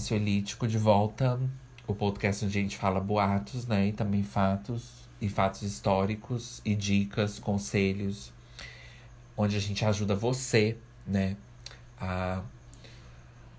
Ansiolítico 0.00 0.66
de 0.66 0.78
volta. 0.78 1.38
O 1.86 1.94
podcast 1.94 2.46
onde 2.46 2.58
a 2.58 2.62
gente 2.62 2.78
fala 2.78 2.98
boatos, 2.98 3.66
né? 3.66 3.88
E 3.88 3.92
também 3.92 4.22
fatos, 4.22 5.10
e 5.20 5.28
fatos 5.28 5.60
históricos, 5.60 6.62
e 6.64 6.74
dicas, 6.74 7.38
conselhos. 7.38 8.32
Onde 9.36 9.56
a 9.56 9.60
gente 9.60 9.84
ajuda 9.84 10.14
você, 10.14 10.78
né? 11.06 11.36
A, 12.00 12.42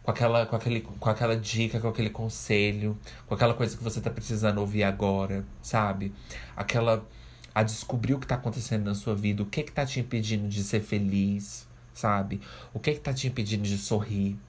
com, 0.02 0.10
aquela, 0.10 0.48
com, 0.48 0.56
aquele, 0.56 0.82
com 0.82 1.10
aquela 1.12 1.38
dica, 1.38 1.80
com 1.80 1.90
aquele 1.90 2.10
conselho, 2.10 2.98
com 3.28 3.36
aquela 3.36 3.54
coisa 3.54 3.78
que 3.78 3.84
você 3.84 4.02
tá 4.02 4.10
precisando 4.10 4.58
ouvir 4.58 4.84
agora, 4.84 5.46
sabe? 5.62 6.12
Aquela. 6.58 7.06
A 7.54 7.62
descobrir 7.62 8.16
o 8.16 8.20
que 8.20 8.26
tá 8.26 8.34
acontecendo 8.34 8.86
na 8.86 8.96
sua 8.96 9.14
vida, 9.14 9.44
o 9.44 9.46
que 9.46 9.62
que 9.62 9.72
tá 9.72 9.86
te 9.86 10.00
impedindo 10.00 10.48
de 10.48 10.64
ser 10.64 10.80
feliz, 10.80 11.68
sabe? 11.94 12.42
O 12.74 12.80
que 12.80 12.94
que 12.94 13.00
tá 13.00 13.14
te 13.14 13.28
impedindo 13.28 13.64
de 13.64 13.78
sorrir, 13.78 14.40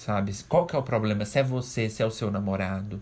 sabe? 0.00 0.32
Qual 0.48 0.66
que 0.66 0.74
é 0.74 0.78
o 0.78 0.82
problema? 0.82 1.24
Se 1.26 1.38
é 1.38 1.42
você, 1.42 1.90
se 1.90 2.02
é 2.02 2.06
o 2.06 2.10
seu 2.10 2.30
namorado. 2.30 3.00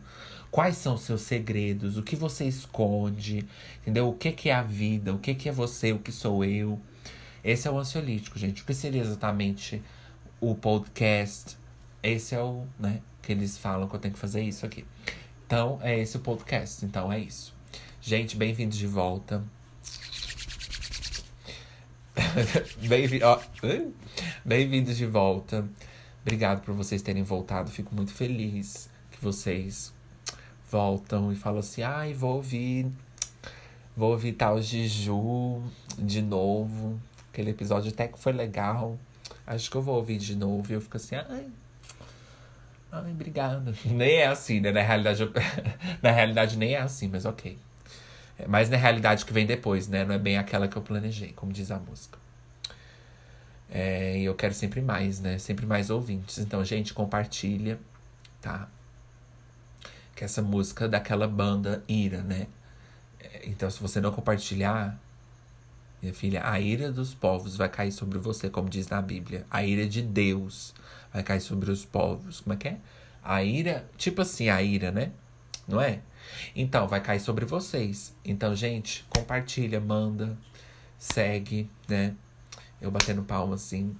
Quais 0.50 0.76
são 0.76 0.94
os 0.94 1.02
seus 1.02 1.20
segredos? 1.20 1.96
O 1.96 2.02
que 2.02 2.16
você 2.16 2.44
esconde? 2.44 3.46
Entendeu? 3.82 4.08
O 4.08 4.14
que, 4.14 4.32
que 4.32 4.48
é 4.48 4.54
a 4.54 4.62
vida? 4.62 5.14
O 5.14 5.18
que, 5.18 5.34
que 5.34 5.48
é 5.48 5.52
você? 5.52 5.92
O 5.92 5.98
que 5.98 6.10
sou 6.10 6.44
eu? 6.44 6.80
Esse 7.44 7.68
é 7.68 7.70
o 7.70 7.78
ansiolítico, 7.78 8.38
gente. 8.38 8.62
O 8.62 8.64
que 8.64 8.74
seria 8.74 9.00
exatamente 9.00 9.80
o 10.40 10.54
podcast? 10.54 11.56
Esse 12.02 12.34
é 12.34 12.42
o, 12.42 12.66
né? 12.78 13.00
Que 13.22 13.32
eles 13.32 13.56
falam 13.56 13.86
que 13.88 13.94
eu 13.94 14.00
tenho 14.00 14.14
que 14.14 14.20
fazer 14.20 14.42
isso 14.42 14.66
aqui. 14.66 14.84
Então, 15.46 15.78
é 15.82 15.98
esse 15.98 16.16
o 16.16 16.20
podcast. 16.20 16.84
Então, 16.84 17.12
é 17.12 17.20
isso. 17.20 17.54
Gente, 18.00 18.36
bem-vindos 18.36 18.76
de 18.76 18.86
volta. 18.86 19.44
Bem-vindos 22.80 23.20
bem 24.44 24.82
de 24.82 25.06
volta. 25.06 25.68
Obrigado 26.22 26.62
por 26.62 26.74
vocês 26.74 27.02
terem 27.02 27.22
voltado. 27.22 27.70
Fico 27.70 27.94
muito 27.94 28.12
feliz 28.12 28.90
que 29.10 29.22
vocês 29.22 29.92
voltam 30.70 31.32
e 31.32 31.36
falam 31.36 31.60
assim: 31.60 31.82
ai, 31.82 32.12
vou 32.12 32.36
ouvir. 32.36 32.86
Vou 33.96 34.12
ouvir 34.12 34.32
tal 34.32 34.60
Ju 34.62 35.62
de 35.98 36.22
novo. 36.22 37.00
Aquele 37.32 37.50
episódio 37.50 37.90
até 37.90 38.06
que 38.08 38.18
foi 38.18 38.32
legal. 38.32 38.98
Acho 39.46 39.70
que 39.70 39.76
eu 39.76 39.82
vou 39.82 39.96
ouvir 39.96 40.18
de 40.18 40.36
novo. 40.36 40.70
E 40.70 40.74
eu 40.74 40.80
fico 40.80 40.96
assim: 40.96 41.16
ai. 41.16 41.46
Ai, 42.90 43.10
obrigada. 43.10 43.74
Nem 43.84 44.16
é 44.16 44.26
assim, 44.26 44.60
né? 44.60 44.72
Na 44.72 44.82
realidade, 44.82 45.22
eu... 45.22 45.32
na 46.02 46.10
realidade, 46.10 46.56
nem 46.56 46.74
é 46.74 46.80
assim, 46.80 47.08
mas 47.08 47.24
ok. 47.24 47.58
É 48.38 48.46
mais 48.46 48.70
na 48.70 48.76
realidade 48.76 49.24
que 49.24 49.32
vem 49.32 49.44
depois, 49.44 49.88
né? 49.88 50.04
Não 50.04 50.14
é 50.14 50.18
bem 50.18 50.38
aquela 50.38 50.68
que 50.68 50.76
eu 50.76 50.82
planejei, 50.82 51.32
como 51.32 51.52
diz 51.52 51.70
a 51.70 51.78
música. 51.78 52.18
É, 53.70 54.18
e 54.18 54.24
eu 54.24 54.34
quero 54.34 54.54
sempre 54.54 54.80
mais, 54.80 55.20
né? 55.20 55.38
Sempre 55.38 55.66
mais 55.66 55.90
ouvintes. 55.90 56.38
Então, 56.38 56.64
gente, 56.64 56.94
compartilha, 56.94 57.78
tá? 58.40 58.68
Que 60.14 60.24
essa 60.24 60.42
música 60.42 60.88
daquela 60.88 61.28
banda 61.28 61.84
Ira, 61.88 62.22
né? 62.22 62.46
É, 63.20 63.48
então, 63.48 63.70
se 63.70 63.80
você 63.80 64.00
não 64.00 64.12
compartilhar, 64.12 64.98
minha 66.00 66.14
filha, 66.14 66.48
a 66.48 66.60
ira 66.60 66.92
dos 66.92 67.14
povos 67.14 67.56
vai 67.56 67.68
cair 67.68 67.92
sobre 67.92 68.18
você, 68.18 68.48
como 68.48 68.68
diz 68.68 68.88
na 68.88 69.02
Bíblia. 69.02 69.44
A 69.50 69.64
ira 69.64 69.86
de 69.86 70.00
Deus 70.02 70.74
vai 71.12 71.22
cair 71.22 71.40
sobre 71.40 71.70
os 71.70 71.84
povos. 71.84 72.40
Como 72.40 72.54
é 72.54 72.56
que 72.56 72.68
é? 72.68 72.78
A 73.22 73.42
ira, 73.42 73.88
tipo 73.96 74.22
assim, 74.22 74.48
a 74.48 74.62
ira, 74.62 74.90
né? 74.90 75.12
Não 75.66 75.80
é? 75.80 76.00
Então, 76.54 76.86
vai 76.88 77.00
cair 77.00 77.20
sobre 77.20 77.44
vocês. 77.44 78.14
Então, 78.24 78.54
gente, 78.54 79.04
compartilha, 79.10 79.80
manda, 79.80 80.38
segue, 80.98 81.70
né? 81.88 82.14
Eu 82.80 82.90
batendo 82.90 83.22
palma 83.22 83.56
assim, 83.56 83.96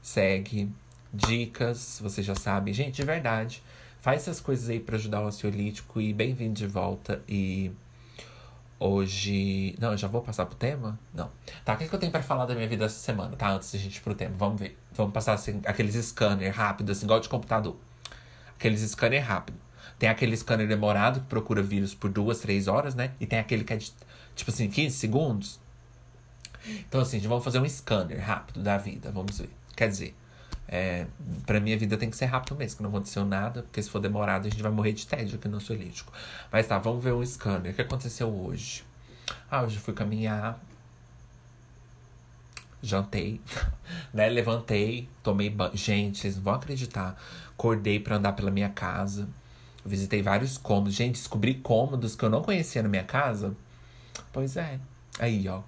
segue, 0.00 0.70
dicas, 1.12 1.98
você 2.00 2.22
já 2.22 2.34
sabe. 2.34 2.72
Gente, 2.72 2.96
de 2.96 3.02
verdade, 3.02 3.62
faz 4.00 4.22
essas 4.22 4.40
coisas 4.40 4.68
aí 4.68 4.78
para 4.78 4.96
ajudar 4.96 5.20
o 5.20 5.26
ansiolítico 5.26 6.00
e 6.00 6.12
bem-vindo 6.12 6.54
de 6.54 6.66
volta. 6.66 7.22
E 7.28 7.72
hoje. 8.82 9.74
Não, 9.78 9.92
eu 9.92 9.96
já 9.98 10.08
vou 10.08 10.22
passar 10.22 10.46
pro 10.46 10.56
tema? 10.56 10.98
Não. 11.14 11.30
Tá, 11.64 11.74
o 11.74 11.76
que, 11.76 11.84
é 11.84 11.88
que 11.88 11.94
eu 11.94 11.98
tenho 11.98 12.12
para 12.12 12.22
falar 12.22 12.46
da 12.46 12.54
minha 12.54 12.68
vida 12.68 12.84
essa 12.84 12.98
semana, 12.98 13.36
tá? 13.36 13.50
Antes 13.50 13.72
da 13.72 13.78
gente 13.78 13.96
ir 13.96 14.00
pro 14.00 14.14
tema. 14.14 14.34
Vamos 14.36 14.60
ver. 14.60 14.78
Vamos 14.92 15.12
passar 15.12 15.34
assim, 15.34 15.60
aqueles 15.64 15.94
scanner 15.94 16.54
rápido, 16.54 16.92
assim, 16.92 17.06
igual 17.06 17.20
de 17.20 17.28
computador. 17.28 17.76
Aqueles 18.56 18.80
scanner 18.82 19.24
rápido. 19.24 19.58
Tem 19.98 20.08
aquele 20.08 20.36
scanner 20.36 20.66
demorado 20.66 21.20
que 21.20 21.26
procura 21.26 21.62
vírus 21.62 21.94
por 21.94 22.10
duas, 22.10 22.40
três 22.40 22.66
horas, 22.66 22.94
né? 22.94 23.12
E 23.20 23.26
tem 23.26 23.38
aquele 23.38 23.62
que 23.62 23.72
é 23.72 23.76
de, 23.76 23.92
tipo 24.34 24.50
assim, 24.50 24.68
15 24.68 24.96
segundos. 24.96 25.60
Então, 26.66 27.00
assim, 27.00 27.18
vamos 27.20 27.44
fazer 27.44 27.58
um 27.58 27.68
scanner 27.68 28.20
rápido 28.20 28.62
da 28.62 28.78
vida, 28.78 29.10
vamos 29.10 29.38
ver. 29.38 29.50
Quer 29.76 29.88
dizer, 29.88 30.14
é, 30.68 31.06
pra 31.44 31.60
minha 31.60 31.76
vida 31.76 31.96
tem 31.96 32.08
que 32.08 32.16
ser 32.16 32.26
rápido 32.26 32.56
mesmo, 32.56 32.78
que 32.78 32.82
não 32.82 32.90
aconteceu 32.90 33.24
nada, 33.24 33.62
porque 33.62 33.82
se 33.82 33.90
for 33.90 33.98
demorado 33.98 34.46
a 34.46 34.50
gente 34.50 34.62
vai 34.62 34.72
morrer 34.72 34.92
de 34.92 35.06
tédio 35.06 35.38
aqui 35.38 35.48
no 35.48 35.56
Ansiolítico. 35.56 36.12
Mas 36.50 36.66
tá, 36.66 36.78
vamos 36.78 37.02
ver 37.04 37.12
um 37.12 37.24
scanner. 37.24 37.72
O 37.72 37.74
que 37.74 37.82
aconteceu 37.82 38.28
hoje? 38.28 38.84
Ah, 39.50 39.62
hoje 39.62 39.78
fui 39.78 39.92
caminhar. 39.92 40.58
Jantei, 42.82 43.40
né? 44.12 44.28
Levantei, 44.28 45.08
tomei 45.22 45.50
banho. 45.50 45.76
Gente, 45.76 46.18
vocês 46.18 46.36
não 46.36 46.42
vão 46.42 46.54
acreditar. 46.54 47.20
Acordei 47.52 48.00
para 48.00 48.16
andar 48.16 48.32
pela 48.32 48.50
minha 48.50 48.70
casa. 48.70 49.28
Visitei 49.84 50.22
vários 50.22 50.56
cômodos. 50.56 50.94
Gente, 50.94 51.16
descobri 51.16 51.54
cômodos 51.54 52.16
que 52.16 52.24
eu 52.24 52.30
não 52.30 52.42
conhecia 52.42 52.82
na 52.82 52.88
minha 52.88 53.04
casa. 53.04 53.54
Pois 54.32 54.56
é. 54.56 54.80
Aí, 55.18 55.46
ó. 55.48 55.62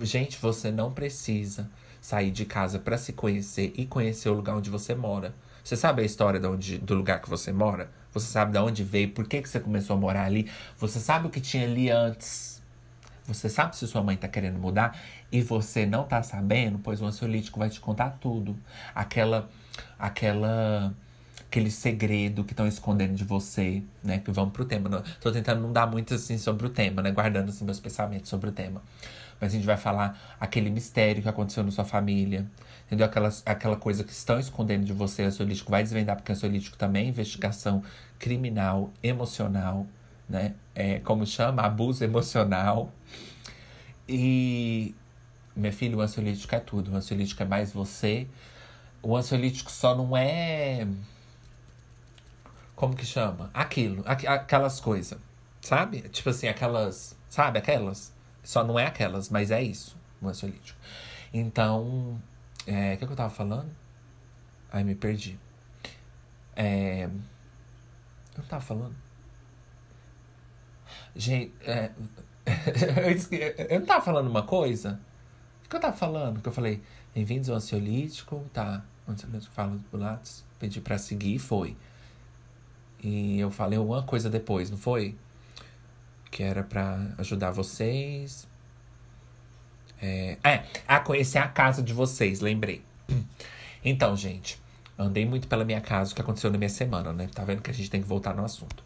Gente, 0.00 0.38
você 0.38 0.70
não 0.70 0.92
precisa 0.92 1.70
sair 2.00 2.30
de 2.30 2.44
casa 2.44 2.78
para 2.78 2.96
se 2.96 3.12
conhecer 3.12 3.72
e 3.76 3.84
conhecer 3.84 4.28
o 4.28 4.34
lugar 4.34 4.56
onde 4.56 4.70
você 4.70 4.94
mora. 4.94 5.34
Você 5.62 5.76
sabe 5.76 6.02
a 6.02 6.04
história 6.04 6.40
onde, 6.48 6.78
do 6.78 6.94
lugar 6.94 7.20
que 7.20 7.28
você 7.28 7.52
mora? 7.52 7.90
Você 8.12 8.26
sabe 8.26 8.52
de 8.52 8.58
onde 8.58 8.82
veio, 8.82 9.10
por 9.10 9.28
que, 9.28 9.42
que 9.42 9.48
você 9.48 9.60
começou 9.60 9.96
a 9.96 10.00
morar 10.00 10.24
ali? 10.24 10.50
Você 10.78 10.98
sabe 10.98 11.26
o 11.26 11.30
que 11.30 11.40
tinha 11.40 11.64
ali 11.64 11.90
antes? 11.90 12.60
Você 13.26 13.48
sabe 13.48 13.76
se 13.76 13.86
sua 13.86 14.02
mãe 14.02 14.16
tá 14.16 14.26
querendo 14.26 14.58
mudar 14.58 14.98
e 15.30 15.40
você 15.42 15.86
não 15.86 16.04
tá 16.04 16.22
sabendo? 16.22 16.78
Pois 16.78 17.00
o 17.00 17.06
ansiolítico 17.06 17.58
vai 17.58 17.70
te 17.70 17.80
contar 17.80 18.18
tudo. 18.20 18.56
Aquela. 18.94 19.48
Aquela 19.98 20.94
aquele 21.50 21.70
segredo 21.70 22.44
que 22.44 22.52
estão 22.52 22.66
escondendo 22.68 23.14
de 23.14 23.24
você, 23.24 23.82
né? 24.04 24.20
Que 24.20 24.30
vamos 24.30 24.52
pro 24.52 24.64
tema. 24.64 25.02
Tô 25.20 25.32
tentando 25.32 25.60
não 25.60 25.72
dar 25.72 25.84
muito 25.84 26.14
assim 26.14 26.38
sobre 26.38 26.66
o 26.66 26.70
tema, 26.70 27.02
né? 27.02 27.10
Guardando 27.10 27.48
assim 27.48 27.64
meus 27.64 27.80
pensamentos 27.80 28.30
sobre 28.30 28.50
o 28.50 28.52
tema. 28.52 28.80
Mas 29.40 29.52
a 29.52 29.56
gente 29.56 29.66
vai 29.66 29.76
falar 29.76 30.36
aquele 30.38 30.70
mistério 30.70 31.22
que 31.22 31.28
aconteceu 31.28 31.64
na 31.64 31.70
sua 31.70 31.84
família. 31.84 32.46
Entendeu? 32.86 33.06
Aquela, 33.06 33.30
aquela 33.46 33.76
coisa 33.76 34.04
que 34.04 34.12
estão 34.12 34.38
escondendo 34.38 34.84
de 34.84 34.92
você, 34.92 35.22
o 35.22 35.26
ansiolítico 35.26 35.70
vai 35.70 35.82
desvendar, 35.82 36.16
porque 36.16 36.30
o 36.30 36.34
ansiolítico 36.34 36.76
também 36.76 37.06
é 37.06 37.08
investigação 37.08 37.82
criminal, 38.18 38.92
emocional, 39.02 39.86
né? 40.28 40.54
É, 40.74 40.98
como 41.00 41.26
chama? 41.26 41.62
Abuso 41.62 42.04
emocional. 42.04 42.92
E, 44.08 44.94
minha 45.56 45.72
filha, 45.72 45.96
o 45.96 46.00
ansiolítico 46.00 46.54
é 46.54 46.60
tudo. 46.60 46.92
O 46.92 46.96
ansiolítico 46.96 47.42
é 47.42 47.46
mais 47.46 47.72
você. 47.72 48.26
O 49.02 49.16
ansiolítico 49.16 49.70
só 49.70 49.94
não 49.94 50.16
é 50.16 50.86
como 52.80 52.96
que 52.96 53.04
chama? 53.04 53.50
Aquilo, 53.52 54.02
aqu 54.06 54.26
aquelas 54.26 54.80
coisas, 54.80 55.18
sabe? 55.60 56.00
Tipo 56.08 56.30
assim, 56.30 56.48
aquelas, 56.48 57.14
sabe? 57.28 57.58
Aquelas. 57.58 58.10
Só 58.42 58.64
não 58.64 58.78
é 58.78 58.86
aquelas, 58.86 59.28
mas 59.28 59.50
é 59.50 59.62
isso, 59.62 59.96
o 60.20 60.28
ansiolítico. 60.28 60.78
Então, 61.32 62.20
é, 62.66 62.94
o 62.94 62.98
que, 62.98 63.06
que 63.06 63.12
eu 63.12 63.16
tava 63.16 63.30
falando? 63.30 63.70
Ai, 64.72 64.84
me 64.84 64.94
perdi. 64.94 65.38
É, 66.56 67.08
eu 68.36 68.44
tava 68.44 68.62
falando? 68.62 68.94
Gente, 71.14 71.52
é, 71.62 71.90
eu 73.68 73.80
não 73.80 73.86
tava 73.86 74.04
falando 74.04 74.28
uma 74.28 74.42
coisa? 74.42 75.00
O 75.64 75.68
que 75.68 75.76
eu 75.76 75.80
tava 75.80 75.96
falando? 75.96 76.40
Que 76.40 76.48
eu 76.48 76.52
falei, 76.52 76.82
bem-vindos 77.14 77.48
ao 77.48 77.56
ansiolítico, 77.56 78.44
tá? 78.52 78.84
O 79.06 79.12
ansiolítico 79.12 79.52
fala 79.54 79.76
do 79.76 79.82
Pilates, 79.84 80.44
pedi 80.58 80.80
pra 80.80 80.98
seguir 80.98 81.34
e 81.34 81.38
foi. 81.38 81.76
E 83.02 83.40
eu 83.40 83.50
falei 83.50 83.78
uma 83.78 84.02
coisa 84.02 84.28
depois, 84.28 84.70
não 84.70 84.78
foi? 84.78 85.16
Que 86.30 86.42
era 86.42 86.62
para 86.62 87.14
ajudar 87.18 87.50
vocês. 87.50 88.48
É, 90.00 90.38
é, 90.42 90.64
a 90.88 91.00
conhecer 91.00 91.38
a 91.38 91.48
casa 91.48 91.82
de 91.82 91.92
vocês, 91.92 92.40
lembrei. 92.40 92.82
Então, 93.82 94.14
gente, 94.14 94.60
andei 94.98 95.24
muito 95.24 95.48
pela 95.48 95.64
minha 95.64 95.80
casa, 95.80 96.12
o 96.12 96.14
que 96.14 96.20
aconteceu 96.20 96.50
na 96.50 96.58
minha 96.58 96.68
semana, 96.68 97.14
né? 97.14 97.30
Tá 97.34 97.42
vendo 97.44 97.62
que 97.62 97.70
a 97.70 97.72
gente 97.72 97.88
tem 97.88 98.02
que 98.02 98.06
voltar 98.06 98.34
no 98.34 98.44
assunto. 98.44 98.84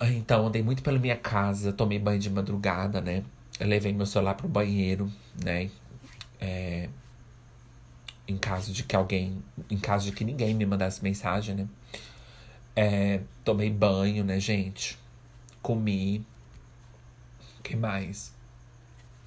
Então, 0.00 0.46
andei 0.46 0.62
muito 0.62 0.80
pela 0.80 0.96
minha 0.96 1.16
casa, 1.16 1.72
tomei 1.72 1.98
banho 1.98 2.20
de 2.20 2.30
madrugada, 2.30 3.00
né? 3.00 3.24
Eu 3.58 3.66
levei 3.66 3.92
meu 3.92 4.06
celular 4.06 4.34
pro 4.34 4.46
banheiro, 4.46 5.10
né? 5.44 5.68
É, 6.40 6.88
em 8.28 8.36
caso 8.36 8.72
de 8.72 8.84
que 8.84 8.94
alguém. 8.94 9.42
Em 9.68 9.78
caso 9.78 10.06
de 10.06 10.12
que 10.12 10.24
ninguém 10.24 10.54
me 10.54 10.64
mandasse 10.64 11.02
mensagem, 11.02 11.56
né? 11.56 11.68
É, 12.76 13.20
tomei 13.42 13.70
banho, 13.70 14.22
né, 14.22 14.38
gente? 14.38 14.96
Comi. 15.62 16.24
Que 17.62 17.76
mais? 17.76 18.32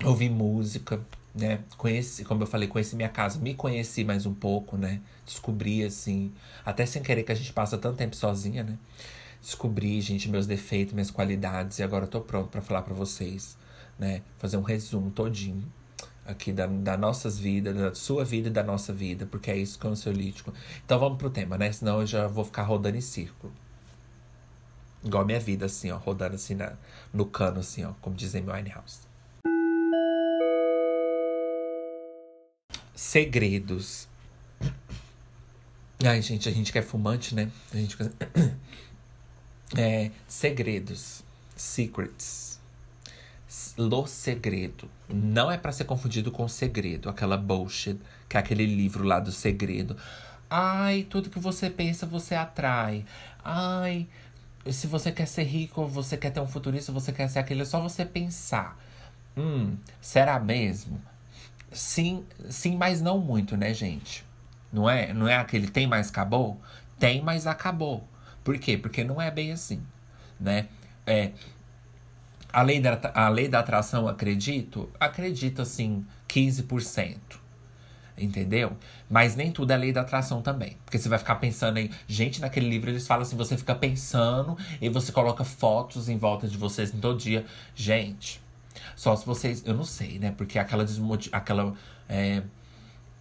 Ouvi 0.03 0.29
música. 0.29 0.99
né? 1.33 1.63
Conheci, 1.77 2.25
como 2.25 2.43
eu 2.43 2.47
falei, 2.47 2.67
conheci 2.67 2.95
minha 2.95 3.09
casa, 3.09 3.39
me 3.39 3.53
conheci 3.53 4.03
mais 4.03 4.25
um 4.25 4.33
pouco, 4.33 4.77
né? 4.77 5.01
Descobri, 5.25 5.83
assim, 5.83 6.31
até 6.65 6.85
sem 6.85 7.01
querer 7.01 7.23
que 7.23 7.31
a 7.31 7.35
gente 7.35 7.53
passa 7.53 7.77
tanto 7.77 7.97
tempo 7.97 8.15
sozinha, 8.15 8.63
né? 8.63 8.77
Descobri, 9.41 9.99
gente, 10.01 10.29
meus 10.29 10.45
defeitos, 10.45 10.93
minhas 10.93 11.09
qualidades, 11.11 11.79
e 11.79 11.83
agora 11.83 12.05
eu 12.05 12.09
tô 12.09 12.21
pronto 12.21 12.49
para 12.49 12.61
falar 12.61 12.81
para 12.83 12.93
vocês, 12.93 13.57
né? 13.97 14.21
Fazer 14.37 14.57
um 14.57 14.61
resumo 14.61 15.11
todinho 15.11 15.71
aqui 16.25 16.51
da, 16.51 16.67
da 16.67 16.97
nossas 16.97 17.39
vidas, 17.39 17.75
da 17.75 17.95
sua 17.95 18.23
vida 18.23 18.47
e 18.49 18.51
da 18.51 18.63
nossa 18.63 18.93
vida, 18.93 19.25
porque 19.25 19.49
é 19.51 19.57
isso 19.57 19.79
que 19.79 19.85
é 19.85 19.89
o 19.89 19.93
ansiolítico. 19.93 20.53
Então 20.85 20.99
vamos 20.99 21.17
pro 21.17 21.29
tema, 21.29 21.57
né? 21.57 21.71
Senão 21.71 22.01
eu 22.01 22.07
já 22.07 22.27
vou 22.27 22.45
ficar 22.45 22.63
rodando 22.63 22.97
em 22.97 23.01
círculo. 23.01 23.51
Igual 25.03 25.23
a 25.23 25.25
minha 25.25 25.39
vida, 25.39 25.65
assim, 25.65 25.91
ó, 25.91 25.97
rodando 25.97 26.35
assim 26.35 26.55
na, 26.55 26.73
no 27.13 27.25
cano, 27.25 27.59
assim, 27.59 27.83
ó, 27.83 27.93
como 28.01 28.15
dizem 28.15 28.43
Winehouse. 28.47 29.01
Segredos. 32.93 34.07
Ai, 36.03 36.21
gente, 36.21 36.47
a 36.47 36.51
gente 36.51 36.71
que 36.71 36.79
é 36.79 36.81
fumante, 36.81 37.33
né? 37.35 37.51
A 37.73 37.77
gente. 37.77 37.97
É, 39.77 40.11
segredos. 40.27 41.23
Secrets. 41.55 42.59
Lo 43.77 44.05
Segredo. 44.05 44.89
Não 45.07 45.51
é 45.51 45.57
para 45.57 45.71
ser 45.71 45.85
confundido 45.85 46.31
com 46.31 46.47
Segredo, 46.47 47.09
aquela 47.09 47.37
bullshit, 47.37 47.99
que 48.27 48.35
é 48.35 48.39
aquele 48.39 48.65
livro 48.65 49.03
lá 49.03 49.19
do 49.19 49.31
segredo. 49.31 49.95
Ai, 50.49 51.07
tudo 51.09 51.29
que 51.29 51.39
você 51.39 51.69
pensa, 51.69 52.05
você 52.05 52.35
atrai. 52.35 53.05
Ai, 53.43 54.07
se 54.69 54.87
você 54.87 55.11
quer 55.11 55.27
ser 55.27 55.43
rico, 55.43 55.85
você 55.87 56.17
quer 56.17 56.31
ter 56.31 56.39
um 56.39 56.47
futurista, 56.47 56.91
você 56.91 57.11
quer 57.11 57.27
ser 57.29 57.39
aquele, 57.39 57.61
é 57.61 57.65
só 57.65 57.79
você 57.79 58.05
pensar. 58.05 58.77
Hum, 59.35 59.77
será 59.99 60.39
mesmo? 60.39 61.01
Sim, 61.71 62.25
sim, 62.49 62.75
mas 62.75 63.01
não 63.01 63.17
muito, 63.17 63.55
né, 63.55 63.73
gente? 63.73 64.25
Não 64.71 64.89
é, 64.89 65.13
não 65.13 65.27
é 65.27 65.37
aquele 65.37 65.67
tem, 65.67 65.87
mas 65.87 66.09
acabou? 66.09 66.59
Tem, 66.99 67.21
mas 67.21 67.47
acabou. 67.47 68.07
Por 68.43 68.57
quê? 68.57 68.77
Porque 68.77 69.03
não 69.03 69.21
é 69.21 69.31
bem 69.31 69.51
assim, 69.51 69.81
né? 70.39 70.67
É, 71.05 71.31
a 72.53 72.61
lei, 72.61 72.79
da, 72.79 72.99
a 73.13 73.29
lei 73.29 73.47
da 73.47 73.59
atração, 73.59 74.07
acredito? 74.07 74.89
Acredito, 74.99 75.61
assim, 75.61 76.05
15%. 76.27 77.40
Entendeu? 78.21 78.77
Mas 79.09 79.35
nem 79.35 79.51
tudo 79.51 79.71
é 79.71 79.77
lei 79.77 79.91
da 79.91 80.01
atração 80.01 80.41
também. 80.41 80.77
Porque 80.85 80.97
você 80.97 81.09
vai 81.09 81.17
ficar 81.17 81.35
pensando 81.35 81.77
aí. 81.77 81.89
Gente, 82.07 82.39
naquele 82.39 82.69
livro 82.69 82.89
eles 82.89 83.07
falam 83.07 83.23
assim: 83.23 83.35
você 83.35 83.57
fica 83.57 83.73
pensando 83.73 84.57
e 84.79 84.89
você 84.89 85.11
coloca 85.11 85.43
fotos 85.43 86.07
em 86.07 86.17
volta 86.17 86.47
de 86.47 86.57
vocês 86.57 86.93
em 86.93 86.99
todo 86.99 87.17
dia. 87.17 87.45
Gente, 87.75 88.41
só 88.95 89.15
se 89.15 89.25
vocês. 89.25 89.63
Eu 89.65 89.73
não 89.73 89.83
sei, 89.83 90.19
né? 90.19 90.33
Porque 90.37 90.59
aquela 90.59 90.85
desmotivação. 90.85 91.39
Aquela. 91.39 91.73
É, 92.07 92.43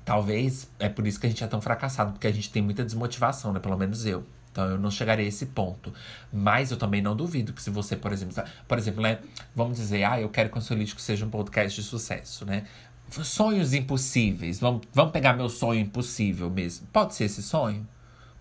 talvez 0.04 0.70
é 0.78 0.88
por 0.88 1.06
isso 1.06 1.18
que 1.18 1.26
a 1.26 1.30
gente 1.30 1.42
é 1.42 1.46
tão 1.46 1.60
fracassado, 1.60 2.12
porque 2.12 2.26
a 2.26 2.32
gente 2.32 2.50
tem 2.50 2.62
muita 2.62 2.84
desmotivação, 2.84 3.52
né? 3.52 3.60
Pelo 3.60 3.76
menos 3.76 4.04
eu. 4.04 4.24
Então 4.52 4.68
eu 4.68 4.78
não 4.78 4.90
chegarei 4.90 5.26
a 5.26 5.28
esse 5.28 5.46
ponto. 5.46 5.92
Mas 6.32 6.70
eu 6.70 6.76
também 6.76 7.00
não 7.00 7.14
duvido 7.14 7.52
que 7.52 7.62
se 7.62 7.70
você, 7.70 7.96
por 7.96 8.12
exemplo, 8.12 8.42
por 8.66 8.78
exemplo, 8.78 9.02
né, 9.02 9.18
vamos 9.54 9.78
dizer, 9.78 10.04
ah, 10.04 10.20
eu 10.20 10.28
quero 10.28 10.50
que 10.50 10.56
o 10.56 10.58
Ansiolítico 10.58 11.00
seja 11.00 11.24
um 11.24 11.30
podcast 11.30 11.80
de 11.80 11.86
sucesso, 11.86 12.44
né? 12.44 12.64
Sonhos 13.10 13.74
impossíveis. 13.74 14.60
Vamos, 14.60 14.82
vamos 14.92 15.12
pegar 15.12 15.34
meu 15.34 15.48
sonho 15.48 15.80
impossível 15.80 16.48
mesmo. 16.48 16.86
Pode 16.92 17.14
ser 17.14 17.24
esse 17.24 17.42
sonho? 17.42 17.86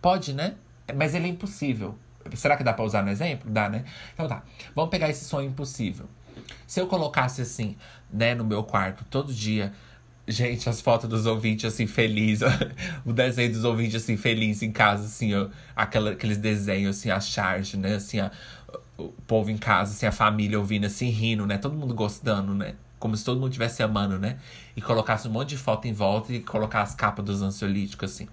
Pode, 0.01 0.33
né? 0.33 0.55
Mas 0.95 1.13
ele 1.13 1.25
é 1.25 1.29
impossível. 1.29 1.97
Será 2.35 2.55
que 2.55 2.63
dá 2.63 2.73
pra 2.73 2.85
usar 2.85 3.03
no 3.03 3.09
exemplo? 3.09 3.49
Dá, 3.49 3.69
né? 3.69 3.83
Então 4.13 4.27
tá. 4.27 4.43
Vamos 4.75 4.91
pegar 4.91 5.09
esse 5.09 5.25
sonho 5.25 5.49
impossível. 5.49 6.07
Se 6.67 6.79
eu 6.79 6.87
colocasse 6.87 7.41
assim, 7.41 7.75
né, 8.11 8.35
no 8.35 8.45
meu 8.45 8.63
quarto, 8.63 9.03
todo 9.05 9.33
dia, 9.33 9.73
Gente, 10.31 10.69
as 10.69 10.79
fotos 10.79 11.09
dos 11.09 11.25
ouvintes, 11.25 11.65
assim, 11.65 11.87
felizes. 11.87 12.47
o 13.03 13.11
desenho 13.11 13.51
dos 13.51 13.63
ouvintes, 13.63 13.95
assim, 13.95 14.15
felizes 14.15 14.61
em 14.61 14.71
casa, 14.71 15.05
assim, 15.05 15.33
ó. 15.33 15.49
Aquela, 15.75 16.11
aqueles 16.11 16.37
desenhos, 16.37 16.97
assim, 16.97 17.09
a 17.09 17.19
charge, 17.19 17.75
né? 17.75 17.95
Assim, 17.95 18.19
a, 18.19 18.29
o 18.95 19.07
povo 19.25 19.49
em 19.49 19.57
casa, 19.57 19.91
assim, 19.91 20.05
a 20.05 20.11
família 20.11 20.59
ouvindo, 20.59 20.85
assim, 20.85 21.09
rindo, 21.09 21.47
né? 21.47 21.57
Todo 21.57 21.75
mundo 21.75 21.95
gostando, 21.95 22.53
né? 22.53 22.75
Como 22.99 23.15
se 23.15 23.23
todo 23.23 23.39
mundo 23.39 23.51
estivesse 23.51 23.81
amando, 23.81 24.19
né? 24.19 24.39
E 24.75 24.81
colocasse 24.81 25.27
um 25.27 25.31
monte 25.31 25.49
de 25.49 25.57
foto 25.57 25.87
em 25.87 25.93
volta 25.93 26.33
e 26.33 26.41
colocar 26.41 26.81
as 26.81 26.93
capas 26.93 27.25
dos 27.25 27.41
ansiolíticos, 27.41 28.11
assim. 28.11 28.27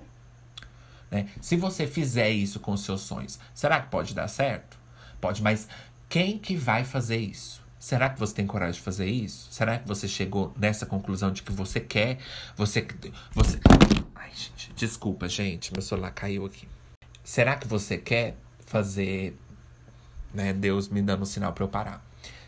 Né? 1.11 1.29
Se 1.41 1.57
você 1.57 1.87
fizer 1.87 2.31
isso 2.31 2.59
com 2.59 2.73
os 2.73 2.83
seus 2.83 3.03
sonhos, 3.03 3.39
será 3.55 3.81
que 3.81 3.89
pode 3.89 4.15
dar 4.15 4.29
certo? 4.29 4.77
Pode, 5.21 5.43
mas 5.43 5.69
quem 6.09 6.39
que 6.39 6.57
vai 6.57 6.85
fazer 6.85 7.19
isso? 7.19 7.65
Será 7.79 8.11
que 8.11 8.19
você 8.19 8.35
tem 8.35 8.47
coragem 8.47 8.75
de 8.75 8.81
fazer 8.81 9.07
isso? 9.07 9.47
Será 9.51 9.79
que 9.79 9.87
você 9.87 10.09
chegou 10.09 10.53
nessa 10.59 10.85
conclusão 10.85 11.31
de 11.31 11.43
que 11.43 11.53
você 11.53 11.79
quer? 11.79 12.19
Você. 12.57 12.87
você... 13.33 13.61
Ai, 14.15 14.31
gente, 14.35 14.73
desculpa, 14.75 15.29
gente. 15.29 15.73
Meu 15.73 15.83
celular 15.83 16.11
caiu 16.11 16.45
aqui. 16.45 16.67
Será 17.23 17.55
que 17.55 17.67
você 17.67 17.97
quer 17.97 18.37
fazer. 18.67 19.39
Né, 20.35 20.53
Deus 20.53 20.89
me 20.89 21.01
dando 21.01 21.23
um 21.23 21.27
sinal 21.27 21.53
para 21.53 21.65
eu 21.65 21.69
parar. 21.69 22.05